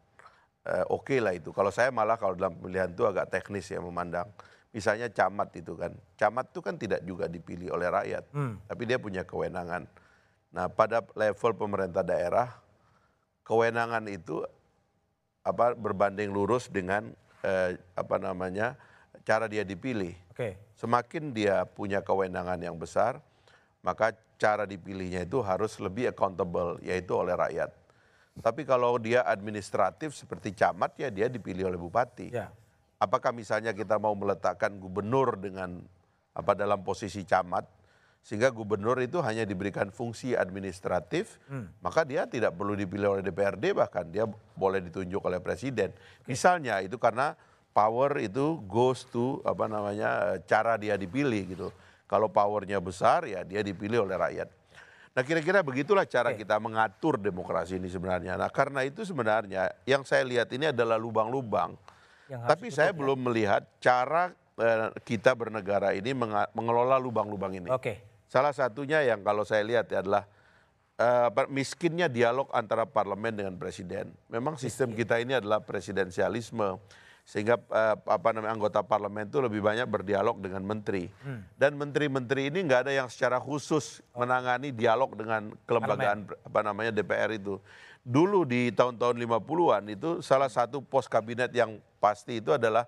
eh, 0.71 0.87
oke 0.87 1.19
lah 1.19 1.35
itu. 1.35 1.51
Kalau 1.51 1.75
saya 1.75 1.91
malah 1.91 2.15
kalau 2.15 2.39
dalam 2.39 2.55
pemilihan 2.55 2.95
itu 2.95 3.03
agak 3.03 3.27
teknis 3.27 3.67
ya 3.67 3.83
memandang. 3.83 4.31
Misalnya 4.71 5.11
camat 5.11 5.51
itu 5.59 5.75
kan. 5.75 5.99
Camat 6.15 6.55
itu 6.55 6.63
kan 6.63 6.79
tidak 6.79 7.03
juga 7.03 7.27
dipilih 7.27 7.75
oleh 7.75 7.91
rakyat. 7.91 8.23
Hmm. 8.31 8.63
Tapi 8.71 8.83
dia 8.87 9.03
punya 9.03 9.27
kewenangan. 9.27 9.83
Nah 10.55 10.71
pada 10.71 11.03
level 11.19 11.59
pemerintah 11.59 12.07
daerah 12.07 12.55
kewenangan 13.43 14.07
itu 14.07 14.47
apa 15.47 15.79
berbanding 15.79 16.35
lurus 16.35 16.67
dengan 16.67 17.15
eh, 17.47 17.79
apa 17.95 18.19
namanya 18.19 18.75
cara 19.23 19.47
dia 19.47 19.63
dipilih. 19.63 20.19
Oke. 20.35 20.59
Semakin 20.75 21.31
dia 21.31 21.63
punya 21.63 22.03
kewenangan 22.03 22.59
yang 22.59 22.75
besar, 22.75 23.23
maka 23.87 24.11
cara 24.37 24.67
dipilihnya 24.67 25.23
itu 25.23 25.39
harus 25.41 25.79
lebih 25.79 26.11
accountable, 26.11 26.83
yaitu 26.83 27.15
oleh 27.15 27.33
rakyat. 27.33 27.71
Tapi 28.37 28.69
kalau 28.69 29.01
dia 29.01 29.25
administratif 29.25 30.13
seperti 30.13 30.53
camat, 30.53 30.93
ya 31.01 31.09
dia 31.09 31.31
dipilih 31.31 31.73
oleh 31.73 31.81
bupati. 31.81 32.35
Ya. 32.35 32.53
Apakah 33.01 33.33
misalnya 33.33 33.73
kita 33.73 33.97
mau 33.97 34.13
meletakkan 34.13 34.77
gubernur 34.77 35.41
dengan 35.41 35.81
apa 36.37 36.53
dalam 36.53 36.85
posisi 36.85 37.25
camat, 37.25 37.65
sehingga 38.27 38.51
gubernur 38.51 38.99
itu 38.99 39.23
hanya 39.23 39.47
diberikan 39.47 39.95
fungsi 39.95 40.35
administratif, 40.35 41.39
Hmm. 41.47 41.71
maka 41.79 42.03
dia 42.03 42.27
tidak 42.27 42.59
perlu 42.59 42.75
dipilih 42.75 43.15
oleh 43.15 43.23
DPRD 43.23 43.71
bahkan 43.71 44.03
dia 44.03 44.27
boleh 44.59 44.83
ditunjuk 44.83 45.23
oleh 45.23 45.39
presiden. 45.39 45.95
Misalnya 46.27 46.83
itu 46.83 46.99
karena 46.99 47.39
power 47.71 48.19
itu 48.19 48.59
goes 48.67 49.07
to 49.15 49.39
apa 49.47 49.71
namanya 49.71 50.43
cara 50.43 50.75
dia 50.75 50.99
dipilih 50.99 51.43
gitu. 51.55 51.69
Kalau 52.11 52.27
powernya 52.27 52.83
besar 52.83 53.31
ya 53.31 53.47
dia 53.47 53.63
dipilih 53.63 54.03
oleh 54.03 54.19
rakyat. 54.19 54.51
Nah 55.15 55.23
kira-kira 55.23 55.63
begitulah 55.63 56.03
cara 56.03 56.35
kita 56.35 56.59
mengatur 56.59 57.23
demokrasi 57.23 57.79
ini 57.79 57.87
sebenarnya. 57.87 58.35
Nah 58.35 58.51
karena 58.51 58.83
itu 58.83 59.07
sebenarnya 59.07 59.71
yang 59.87 60.03
saya 60.03 60.27
lihat 60.27 60.51
ini 60.51 60.75
adalah 60.75 60.99
lubang-lubang. 60.99 61.79
Tapi 62.27 62.75
saya 62.75 62.91
belum 62.91 63.23
melihat 63.31 63.63
cara 63.79 64.35
eh, 64.59 64.91
kita 65.07 65.31
bernegara 65.39 65.95
ini 65.95 66.11
mengelola 66.51 66.99
lubang-lubang 66.99 67.55
ini. 67.55 67.71
Oke. 67.71 68.16
Salah 68.27 68.51
satunya 68.51 69.03
yang 69.07 69.23
kalau 69.23 69.47
saya 69.47 69.63
lihat 69.63 69.87
ya 69.91 70.03
adalah 70.03 70.27
eh, 70.99 71.25
apa, 71.31 71.47
miskinnya 71.47 72.11
dialog 72.11 72.51
antara 72.51 72.85
parlemen 72.85 73.33
dengan 73.33 73.55
presiden. 73.55 74.11
Memang 74.27 74.59
sistem 74.59 74.93
kita 74.93 75.23
ini 75.23 75.39
adalah 75.39 75.63
presidensialisme 75.63 76.79
sehingga 77.27 77.59
eh, 77.59 77.97
apa 78.07 78.29
namanya 78.31 78.55
anggota 78.55 78.87
parlemen 78.87 79.27
itu 79.27 79.43
lebih 79.43 79.59
banyak 79.59 79.87
berdialog 79.87 80.39
dengan 80.39 80.63
menteri. 80.63 81.11
Hmm. 81.23 81.43
Dan 81.59 81.75
menteri-menteri 81.75 82.55
ini 82.55 82.63
nggak 82.67 82.87
ada 82.87 82.93
yang 82.95 83.09
secara 83.11 83.43
khusus 83.43 84.03
menangani 84.15 84.71
dialog 84.71 85.15
dengan 85.15 85.51
kelembagaan 85.67 86.27
apa 86.31 86.61
namanya 86.63 86.95
DPR 86.95 87.35
itu. 87.35 87.59
Dulu 88.07 88.47
di 88.47 88.71
tahun-tahun 88.71 89.19
50-an 89.19 89.85
itu 89.91 90.23
salah 90.23 90.47
satu 90.47 90.79
pos 90.79 91.11
kabinet 91.11 91.51
yang 91.51 91.83
pasti 91.99 92.39
itu 92.39 92.55
adalah 92.55 92.87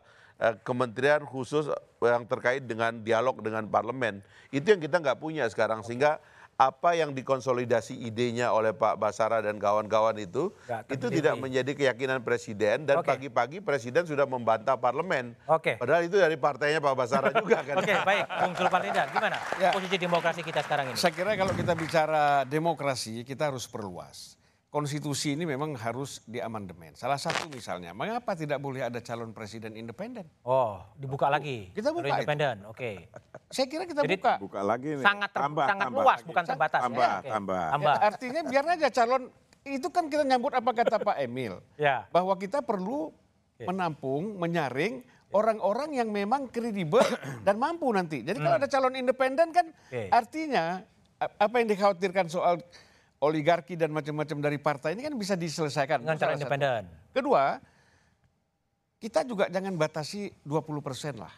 kementerian 0.63 1.27
khusus 1.27 1.67
yang 1.99 2.23
terkait 2.31 2.63
dengan 2.63 2.95
dialog 3.03 3.43
dengan 3.43 3.67
parlemen. 3.67 4.23
Itu 4.55 4.71
yang 4.71 4.81
kita 4.81 5.03
nggak 5.03 5.19
punya 5.19 5.45
sekarang 5.51 5.83
sehingga 5.83 6.23
apa 6.59 6.99
yang 6.99 7.15
dikonsolidasi 7.15 7.95
idenya 8.03 8.51
oleh 8.51 8.75
Pak 8.75 8.99
Basara 8.99 9.39
dan 9.39 9.63
kawan-kawan 9.63 10.19
itu 10.19 10.51
itu 10.91 11.07
terdiri. 11.07 11.23
tidak 11.23 11.35
menjadi 11.39 11.71
keyakinan 11.71 12.19
presiden 12.27 12.83
dan 12.83 12.99
pagi-pagi 13.07 13.63
presiden 13.63 14.03
sudah 14.03 14.27
membantah 14.27 14.75
parlemen. 14.75 15.39
Oke. 15.47 15.79
Padahal 15.79 16.03
itu 16.11 16.19
dari 16.19 16.35
partainya 16.35 16.83
Pak 16.83 16.95
Basara 16.99 17.31
juga 17.31 17.63
kan. 17.63 17.79
Oke, 17.79 17.95
baik. 18.03 18.25
Bung 18.43 18.55
Sulpan 18.59 18.83
gimana 18.91 19.39
Ya. 19.63 19.71
posisi 19.71 19.97
demokrasi 20.03 20.43
kita 20.43 20.67
sekarang 20.67 20.91
ini? 20.91 20.99
Saya 20.99 21.15
kira 21.15 21.39
kalau 21.39 21.55
kita 21.55 21.79
bicara 21.79 22.43
demokrasi, 22.43 23.23
kita 23.23 23.55
harus 23.55 23.67
perluas. 23.71 24.38
Konstitusi 24.69 25.33
ini 25.33 25.49
memang 25.49 25.73
harus 25.81 26.21
diamandemen. 26.29 26.93
Salah 26.93 27.17
satu 27.17 27.49
misalnya, 27.49 27.97
mengapa 27.97 28.37
tidak 28.37 28.61
boleh 28.61 28.85
ada 28.85 29.01
calon 29.01 29.33
presiden 29.33 29.73
independen? 29.73 30.29
Oh, 30.45 30.85
dibuka 30.93 31.33
lagi. 31.33 31.73
Kita 31.73 31.89
buka 31.89 32.13
independen. 32.13 32.69
Oke. 32.69 33.09
Saya 33.49 33.65
kira 33.65 33.89
kita 33.89 34.05
Jadi 34.05 34.21
buka. 34.21 34.37
Buka 34.37 34.61
lagi 34.61 35.01
nih. 35.01 35.05
Sangat 35.09 35.33
ter- 35.33 35.41
Tambah, 35.41 35.67
sangat 35.73 35.87
tambah 35.89 36.05
luas, 36.05 36.19
lagi. 36.21 36.29
bukan 36.29 36.45
terbatas. 36.45 36.81
Tambah, 36.85 37.01
ya? 37.01 37.17
Oke. 37.17 37.31
tambah. 37.33 37.65
Tambah. 37.73 37.95
Ya, 37.97 38.05
artinya 38.13 38.41
biar 38.45 38.65
aja 38.77 38.89
calon 38.93 39.23
itu 39.65 39.89
kan 39.89 40.05
kita 40.13 40.23
nyambut 40.29 40.53
apa 40.53 40.71
kata 40.77 40.97
Pak 41.01 41.17
Emil. 41.17 41.55
Ya. 41.81 42.05
Bahwa 42.13 42.37
kita 42.37 42.61
perlu 42.61 43.09
menampung, 43.65 44.37
menyaring 44.37 45.01
orang-orang 45.33 45.97
yang 45.97 46.13
memang 46.13 46.45
kredibel 46.45 47.01
dan 47.49 47.57
mampu 47.57 47.89
nanti. 47.89 48.21
Jadi 48.21 48.37
kalau 48.37 48.61
ada 48.61 48.69
calon 48.69 49.01
independen 49.01 49.49
kan 49.49 49.73
Oke. 49.89 50.13
artinya 50.13 50.85
apa 51.19 51.55
yang 51.57 51.73
dikhawatirkan 51.73 52.29
soal 52.29 52.61
oligarki 53.19 53.75
dan 53.75 53.91
macam-macam 53.91 54.39
dari 54.39 54.59
partai 54.59 54.95
ini 54.95 55.03
kan 55.03 55.15
bisa 55.15 55.35
diselesaikan. 55.35 56.03
Dengan 56.03 56.15
Itu 56.15 56.23
cara 56.23 56.33
independen. 56.35 56.83
Kedua, 57.11 57.59
kita 58.99 59.23
juga 59.23 59.47
jangan 59.47 59.75
batasi 59.75 60.31
20 60.43 60.83
persen 60.83 61.15
lah. 61.17 61.31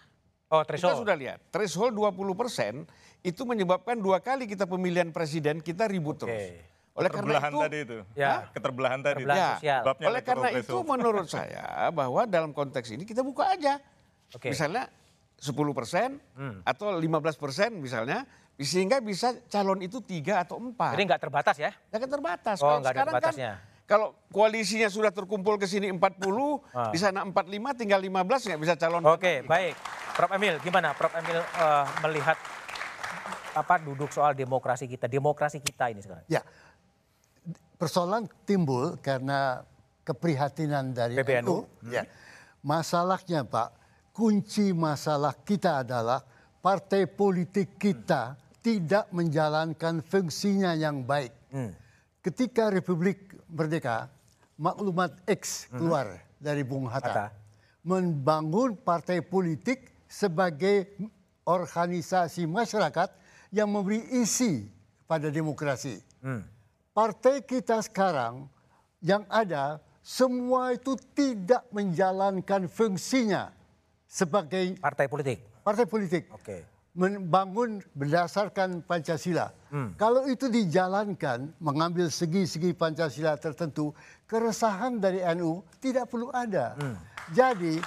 Oh, 0.51 0.61
Kita 0.61 0.75
threshold. 0.75 1.07
sudah 1.07 1.15
lihat, 1.15 1.39
threshold 1.49 1.95
20 1.95 2.35
persen 2.35 2.83
itu 3.23 3.43
menyebabkan 3.45 3.95
dua 3.95 4.19
kali 4.19 4.45
kita 4.45 4.67
pemilihan 4.67 5.09
presiden 5.09 5.63
kita 5.63 5.87
ribut 5.87 6.19
terus. 6.19 6.59
Oleh 6.91 7.07
karena 7.07 7.39
Keterbelahan 7.39 7.53
itu, 7.53 7.61
tadi 7.63 7.79
itu. 7.79 7.99
Ya. 8.13 8.33
Keterbelahan 8.51 8.99
tadi. 8.99 9.15
Keterbelahan 9.23 9.39
Ya, 9.39 9.51
sosial. 9.55 9.81
Sebabnya 9.87 10.07
oleh 10.11 10.23
karena 10.27 10.49
itu 10.51 10.59
threshold. 10.67 10.89
menurut 10.91 11.27
saya 11.31 11.65
bahwa 11.93 12.23
dalam 12.27 12.51
konteks 12.51 12.89
ini 12.91 13.07
kita 13.07 13.23
buka 13.23 13.55
aja. 13.55 13.79
Oke. 14.35 14.51
Misalnya 14.51 14.91
10 15.39 15.55
persen 15.71 16.19
Hmm. 16.35 16.67
atau 16.67 16.93
15 16.93 17.39
persen 17.39 17.71
misalnya, 17.79 18.27
sehingga 18.61 19.01
bisa 19.01 19.33
calon 19.49 19.81
itu 19.81 19.99
tiga 19.99 20.39
atau 20.39 20.57
empat. 20.57 20.93
Jadi 20.93 21.05
nggak 21.07 21.23
terbatas 21.23 21.57
ya? 21.57 21.71
Jangan 21.89 22.09
terbatas. 22.09 22.57
Oh, 22.59 22.67
Kalau 22.67 22.79
nggak 22.79 22.87
ada 22.87 22.95
sekarang 22.95 23.13
kan 23.13 23.25
batasnya. 23.25 23.53
kalau 23.85 24.09
koalisinya 24.29 24.87
sudah 24.87 25.11
terkumpul 25.11 25.57
ke 25.57 25.65
sini 25.65 25.89
40, 25.89 25.99
Ah. 26.71 26.93
di 26.93 26.99
sana 26.99 27.25
45, 27.25 27.33
tinggal 27.75 27.99
15 27.99 28.21
nggak 28.47 28.61
bisa 28.61 28.75
calon. 28.77 29.03
Oke, 29.03 29.43
baik. 29.43 29.75
Prof 30.13 30.31
Emil, 30.31 30.61
gimana 30.61 30.93
Prof 30.93 31.11
Emil 31.13 31.41
eh, 31.41 31.85
melihat 32.03 32.37
apa 33.51 33.75
duduk 33.77 34.09
soal 34.09 34.31
demokrasi 34.33 34.85
kita, 34.85 35.09
demokrasi 35.09 35.59
kita 35.59 35.89
ini 35.89 35.99
sekarang? 35.99 36.23
Ya, 36.29 36.45
persoalan 37.75 38.29
timbul 38.45 39.01
karena 39.01 39.65
keprihatinan 40.03 40.93
dari 40.93 41.17
PBNU. 41.17 41.49
NU. 41.49 41.57
Ya. 41.89 42.05
Masalahnya 42.61 43.41
Pak, 43.43 43.73
kunci 44.13 44.71
masalah 44.71 45.33
kita 45.35 45.81
adalah 45.81 46.21
partai 46.61 47.09
politik 47.09 47.81
kita 47.81 48.37
tidak 48.61 49.09
menjalankan 49.13 50.05
fungsinya 50.05 50.77
yang 50.77 51.05
baik. 51.05 51.33
Ketika 52.21 52.69
Republik 52.69 53.33
Merdeka, 53.49 54.13
maklumat 54.61 55.17
X 55.25 55.67
keluar 55.73 56.21
dari 56.37 56.61
Bung 56.61 56.85
Hatta, 56.85 57.09
Hatta. 57.09 57.27
membangun 57.81 58.77
partai 58.77 59.25
politik 59.25 59.89
sebagai 60.05 60.93
organisasi 61.49 62.45
masyarakat 62.45 63.09
yang 63.49 63.73
memberi 63.73 64.05
isi 64.21 64.69
pada 65.09 65.33
demokrasi. 65.33 65.97
Partai 66.93 67.41
kita 67.41 67.81
sekarang 67.81 68.47
yang 69.01 69.25
ada 69.33 69.81
semua 70.05 70.77
itu 70.77 70.97
tidak 71.17 71.65
menjalankan 71.73 72.69
fungsinya 72.69 73.49
sebagai 74.11 74.77
Partai 74.83 75.07
politik. 75.07 75.39
partai 75.63 75.87
politik 75.87 76.27
Oke. 76.35 76.67
Membangun 76.91 77.79
berdasarkan 77.95 78.83
Pancasila. 78.83 79.55
Kalau 79.95 80.27
itu 80.27 80.51
dijalankan 80.51 81.55
mengambil 81.63 82.11
segi-segi 82.11 82.75
Pancasila 82.75 83.39
tertentu, 83.39 83.95
keresahan 84.27 84.99
dari 84.99 85.23
NU 85.39 85.63
tidak 85.79 86.11
perlu 86.11 86.35
ada. 86.35 86.75
Jadi 87.31 87.79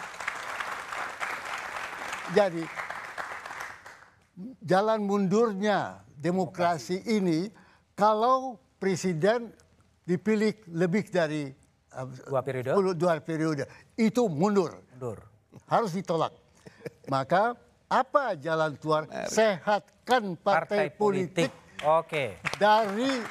jadi 2.32 2.64
jalan 4.64 5.04
mundurnya 5.06 6.02
demokrasi 6.16 7.04
ini 7.06 7.52
kalau 7.94 8.58
presiden 8.80 9.54
dipilih 10.08 10.56
lebih 10.74 11.08
dari 11.12 11.52
uh, 11.94 12.08
Dua 12.28 12.42
periode. 12.42 12.72
10 12.74 12.98
dua 13.00 13.14
periode 13.22 13.64
itu 13.96 14.26
mundur 14.28 14.80
Mundur. 14.96 15.20
harus 15.70 15.92
ditolak. 15.94 16.34
Maka 17.12 17.54
apa 17.94 18.34
jalan 18.34 18.74
keluar? 18.82 19.06
Sehatkan 19.30 20.34
partai, 20.42 20.90
politik, 20.90 21.54
Oke. 21.86 22.42
dari 22.58 23.22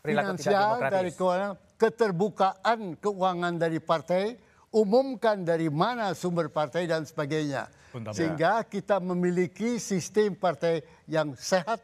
finansial, 0.00 0.88
dari 0.88 1.12
keuangan, 1.12 1.52
keterbukaan 1.76 2.96
keuangan 2.96 3.54
dari 3.60 3.76
partai, 3.76 4.40
umumkan 4.72 5.44
dari 5.44 5.68
mana 5.68 6.16
sumber 6.16 6.48
partai 6.48 6.88
dan 6.88 7.04
sebagainya. 7.04 7.68
Sehingga 8.12 8.64
kita 8.64 9.00
memiliki 9.00 9.76
sistem 9.76 10.32
partai 10.32 10.80
yang 11.08 11.36
sehat, 11.36 11.80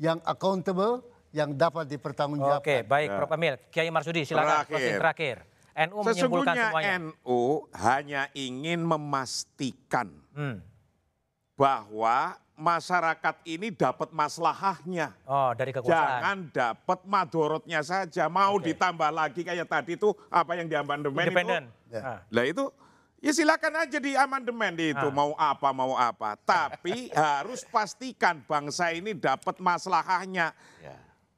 yang 0.00 0.20
accountable, 0.24 1.04
yang 1.32 1.52
dapat 1.56 1.88
dipertanggungjawabkan. 1.88 2.64
Oke, 2.64 2.76
baik 2.88 3.08
Prof. 3.12 3.32
Emil. 3.36 3.54
Kiai 3.68 3.92
Marsudi 3.92 4.24
silakan 4.24 4.64
terakhir. 4.68 5.47
NU 5.78 6.02
menyimpulkan 6.02 6.10
Sesungguhnya 6.10 6.64
semuanya. 6.68 6.96
NU 6.98 7.42
hanya 7.72 8.22
ingin 8.32 8.80
memastikan 8.82 10.10
Hmm. 10.34 10.58
bahwa 11.54 12.34
masyarakat 12.54 13.34
ini 13.44 13.70
dapat 13.70 14.10
maslahahnya. 14.10 15.14
Oh, 15.22 15.54
dari 15.54 15.70
kekuasaan. 15.70 15.94
Jangan 15.94 16.38
dapat 16.50 16.98
madorotnya 17.04 17.80
saja. 17.80 18.26
Mau 18.26 18.58
ditambah 18.58 19.08
lagi 19.08 19.42
kayak 19.42 19.66
tadi 19.66 19.94
itu 19.94 20.10
apa 20.28 20.54
yang 20.54 20.66
di 20.66 20.74
amandemen 20.74 21.22
Independen. 21.24 21.64
itu. 21.86 21.96
Ah. 21.96 22.18
Lah 22.28 22.44
itu 22.44 22.64
ya 23.18 23.30
silakan 23.30 23.74
aja 23.78 23.98
di 23.98 24.14
amandemen 24.14 24.74
itu 24.74 25.06
Ah. 25.06 25.14
mau 25.14 25.30
apa 25.34 25.70
mau 25.70 25.94
apa. 25.94 26.34
Tapi 26.36 27.10
harus 27.14 27.62
pastikan 27.64 28.42
bangsa 28.42 28.90
ini 28.90 29.14
dapat 29.14 29.58
maslahahnya. 29.58 30.50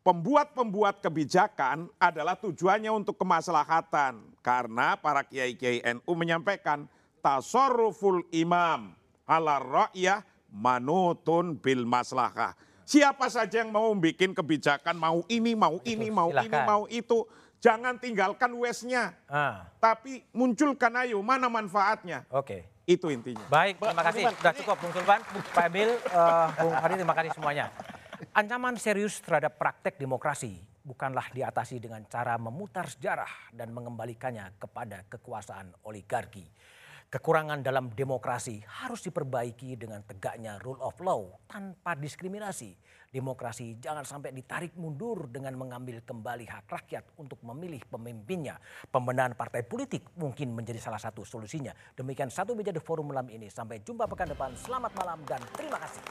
Pembuat-pembuat 0.01 1.05
kebijakan 1.05 1.93
adalah 2.01 2.33
tujuannya 2.33 2.89
untuk 2.89 3.21
kemaslahatan. 3.21 4.30
Karena 4.41 4.97
para 4.97 5.21
kiai-kiai 5.21 5.85
NU 6.01 6.13
menyampaikan 6.17 6.89
tasorruful 7.21 8.25
imam 8.33 8.97
ala 9.29 9.61
ra'yah 9.61 10.25
manutun 10.51 11.61
bil 11.61 11.85
maslahah. 11.85 12.57
Siapa 12.89 13.31
saja 13.31 13.63
yang 13.63 13.71
mau 13.71 13.87
bikin 13.95 14.35
kebijakan 14.35 14.99
mau 14.99 15.23
ini, 15.31 15.55
mau 15.55 15.79
ini, 15.87 16.11
mau 16.11 16.33
ini, 16.35 16.43
silahkan. 16.43 16.67
mau 16.67 16.85
itu. 16.91 17.23
Jangan 17.61 18.01
tinggalkan 18.01 18.51
wesnya. 18.57 19.15
Ah, 19.29 19.69
Tapi 19.79 20.25
munculkan 20.33 20.91
ayo 21.05 21.21
mana 21.21 21.47
manfaatnya. 21.53 22.25
Oke. 22.33 22.67
Itu 22.89 23.13
intinya. 23.13 23.45
Baik, 23.47 23.79
terima 23.79 24.03
kasih. 24.03 24.23
Sudah 24.33 24.55
cukup 24.57 24.77
Bung 24.81 24.93
Sulpan, 24.97 25.21
Pak 25.55 25.67
Emil, 25.71 25.93
eh, 25.95 26.47
Bung 26.59 26.75
Hadi, 26.75 26.95
terima 26.99 27.15
kasih 27.15 27.31
semuanya. 27.37 27.71
Ancaman 28.35 28.75
serius 28.81 29.21
terhadap 29.23 29.55
praktek 29.61 30.01
demokrasi 30.01 30.70
bukanlah 30.91 31.31
diatasi 31.31 31.79
dengan 31.79 32.03
cara 32.11 32.35
memutar 32.35 32.91
sejarah 32.91 33.55
dan 33.55 33.71
mengembalikannya 33.71 34.59
kepada 34.59 35.07
kekuasaan 35.07 35.87
oligarki. 35.87 36.51
Kekurangan 37.11 37.59
dalam 37.59 37.91
demokrasi 37.91 38.63
harus 38.63 39.03
diperbaiki 39.03 39.75
dengan 39.75 39.99
tegaknya 40.07 40.63
rule 40.63 40.79
of 40.79 40.95
law 41.03 41.27
tanpa 41.51 41.99
diskriminasi. 41.99 42.71
Demokrasi 43.11 43.83
jangan 43.83 44.07
sampai 44.07 44.31
ditarik 44.31 44.79
mundur 44.79 45.27
dengan 45.27 45.59
mengambil 45.59 46.07
kembali 46.07 46.47
hak 46.47 46.71
rakyat 46.71 47.05
untuk 47.19 47.43
memilih 47.43 47.83
pemimpinnya. 47.91 48.63
Pembenahan 48.95 49.35
partai 49.35 49.67
politik 49.67 50.07
mungkin 50.15 50.55
menjadi 50.55 50.79
salah 50.79 51.03
satu 51.03 51.27
solusinya. 51.27 51.75
Demikian 51.99 52.31
satu 52.31 52.55
meja 52.55 52.71
The 52.71 52.79
Forum 52.79 53.11
malam 53.11 53.27
ini. 53.27 53.51
Sampai 53.51 53.83
jumpa 53.83 54.07
pekan 54.07 54.31
depan. 54.31 54.55
Selamat 54.55 54.95
malam 54.95 55.19
dan 55.27 55.43
terima 55.59 55.83
kasih. 55.83 56.03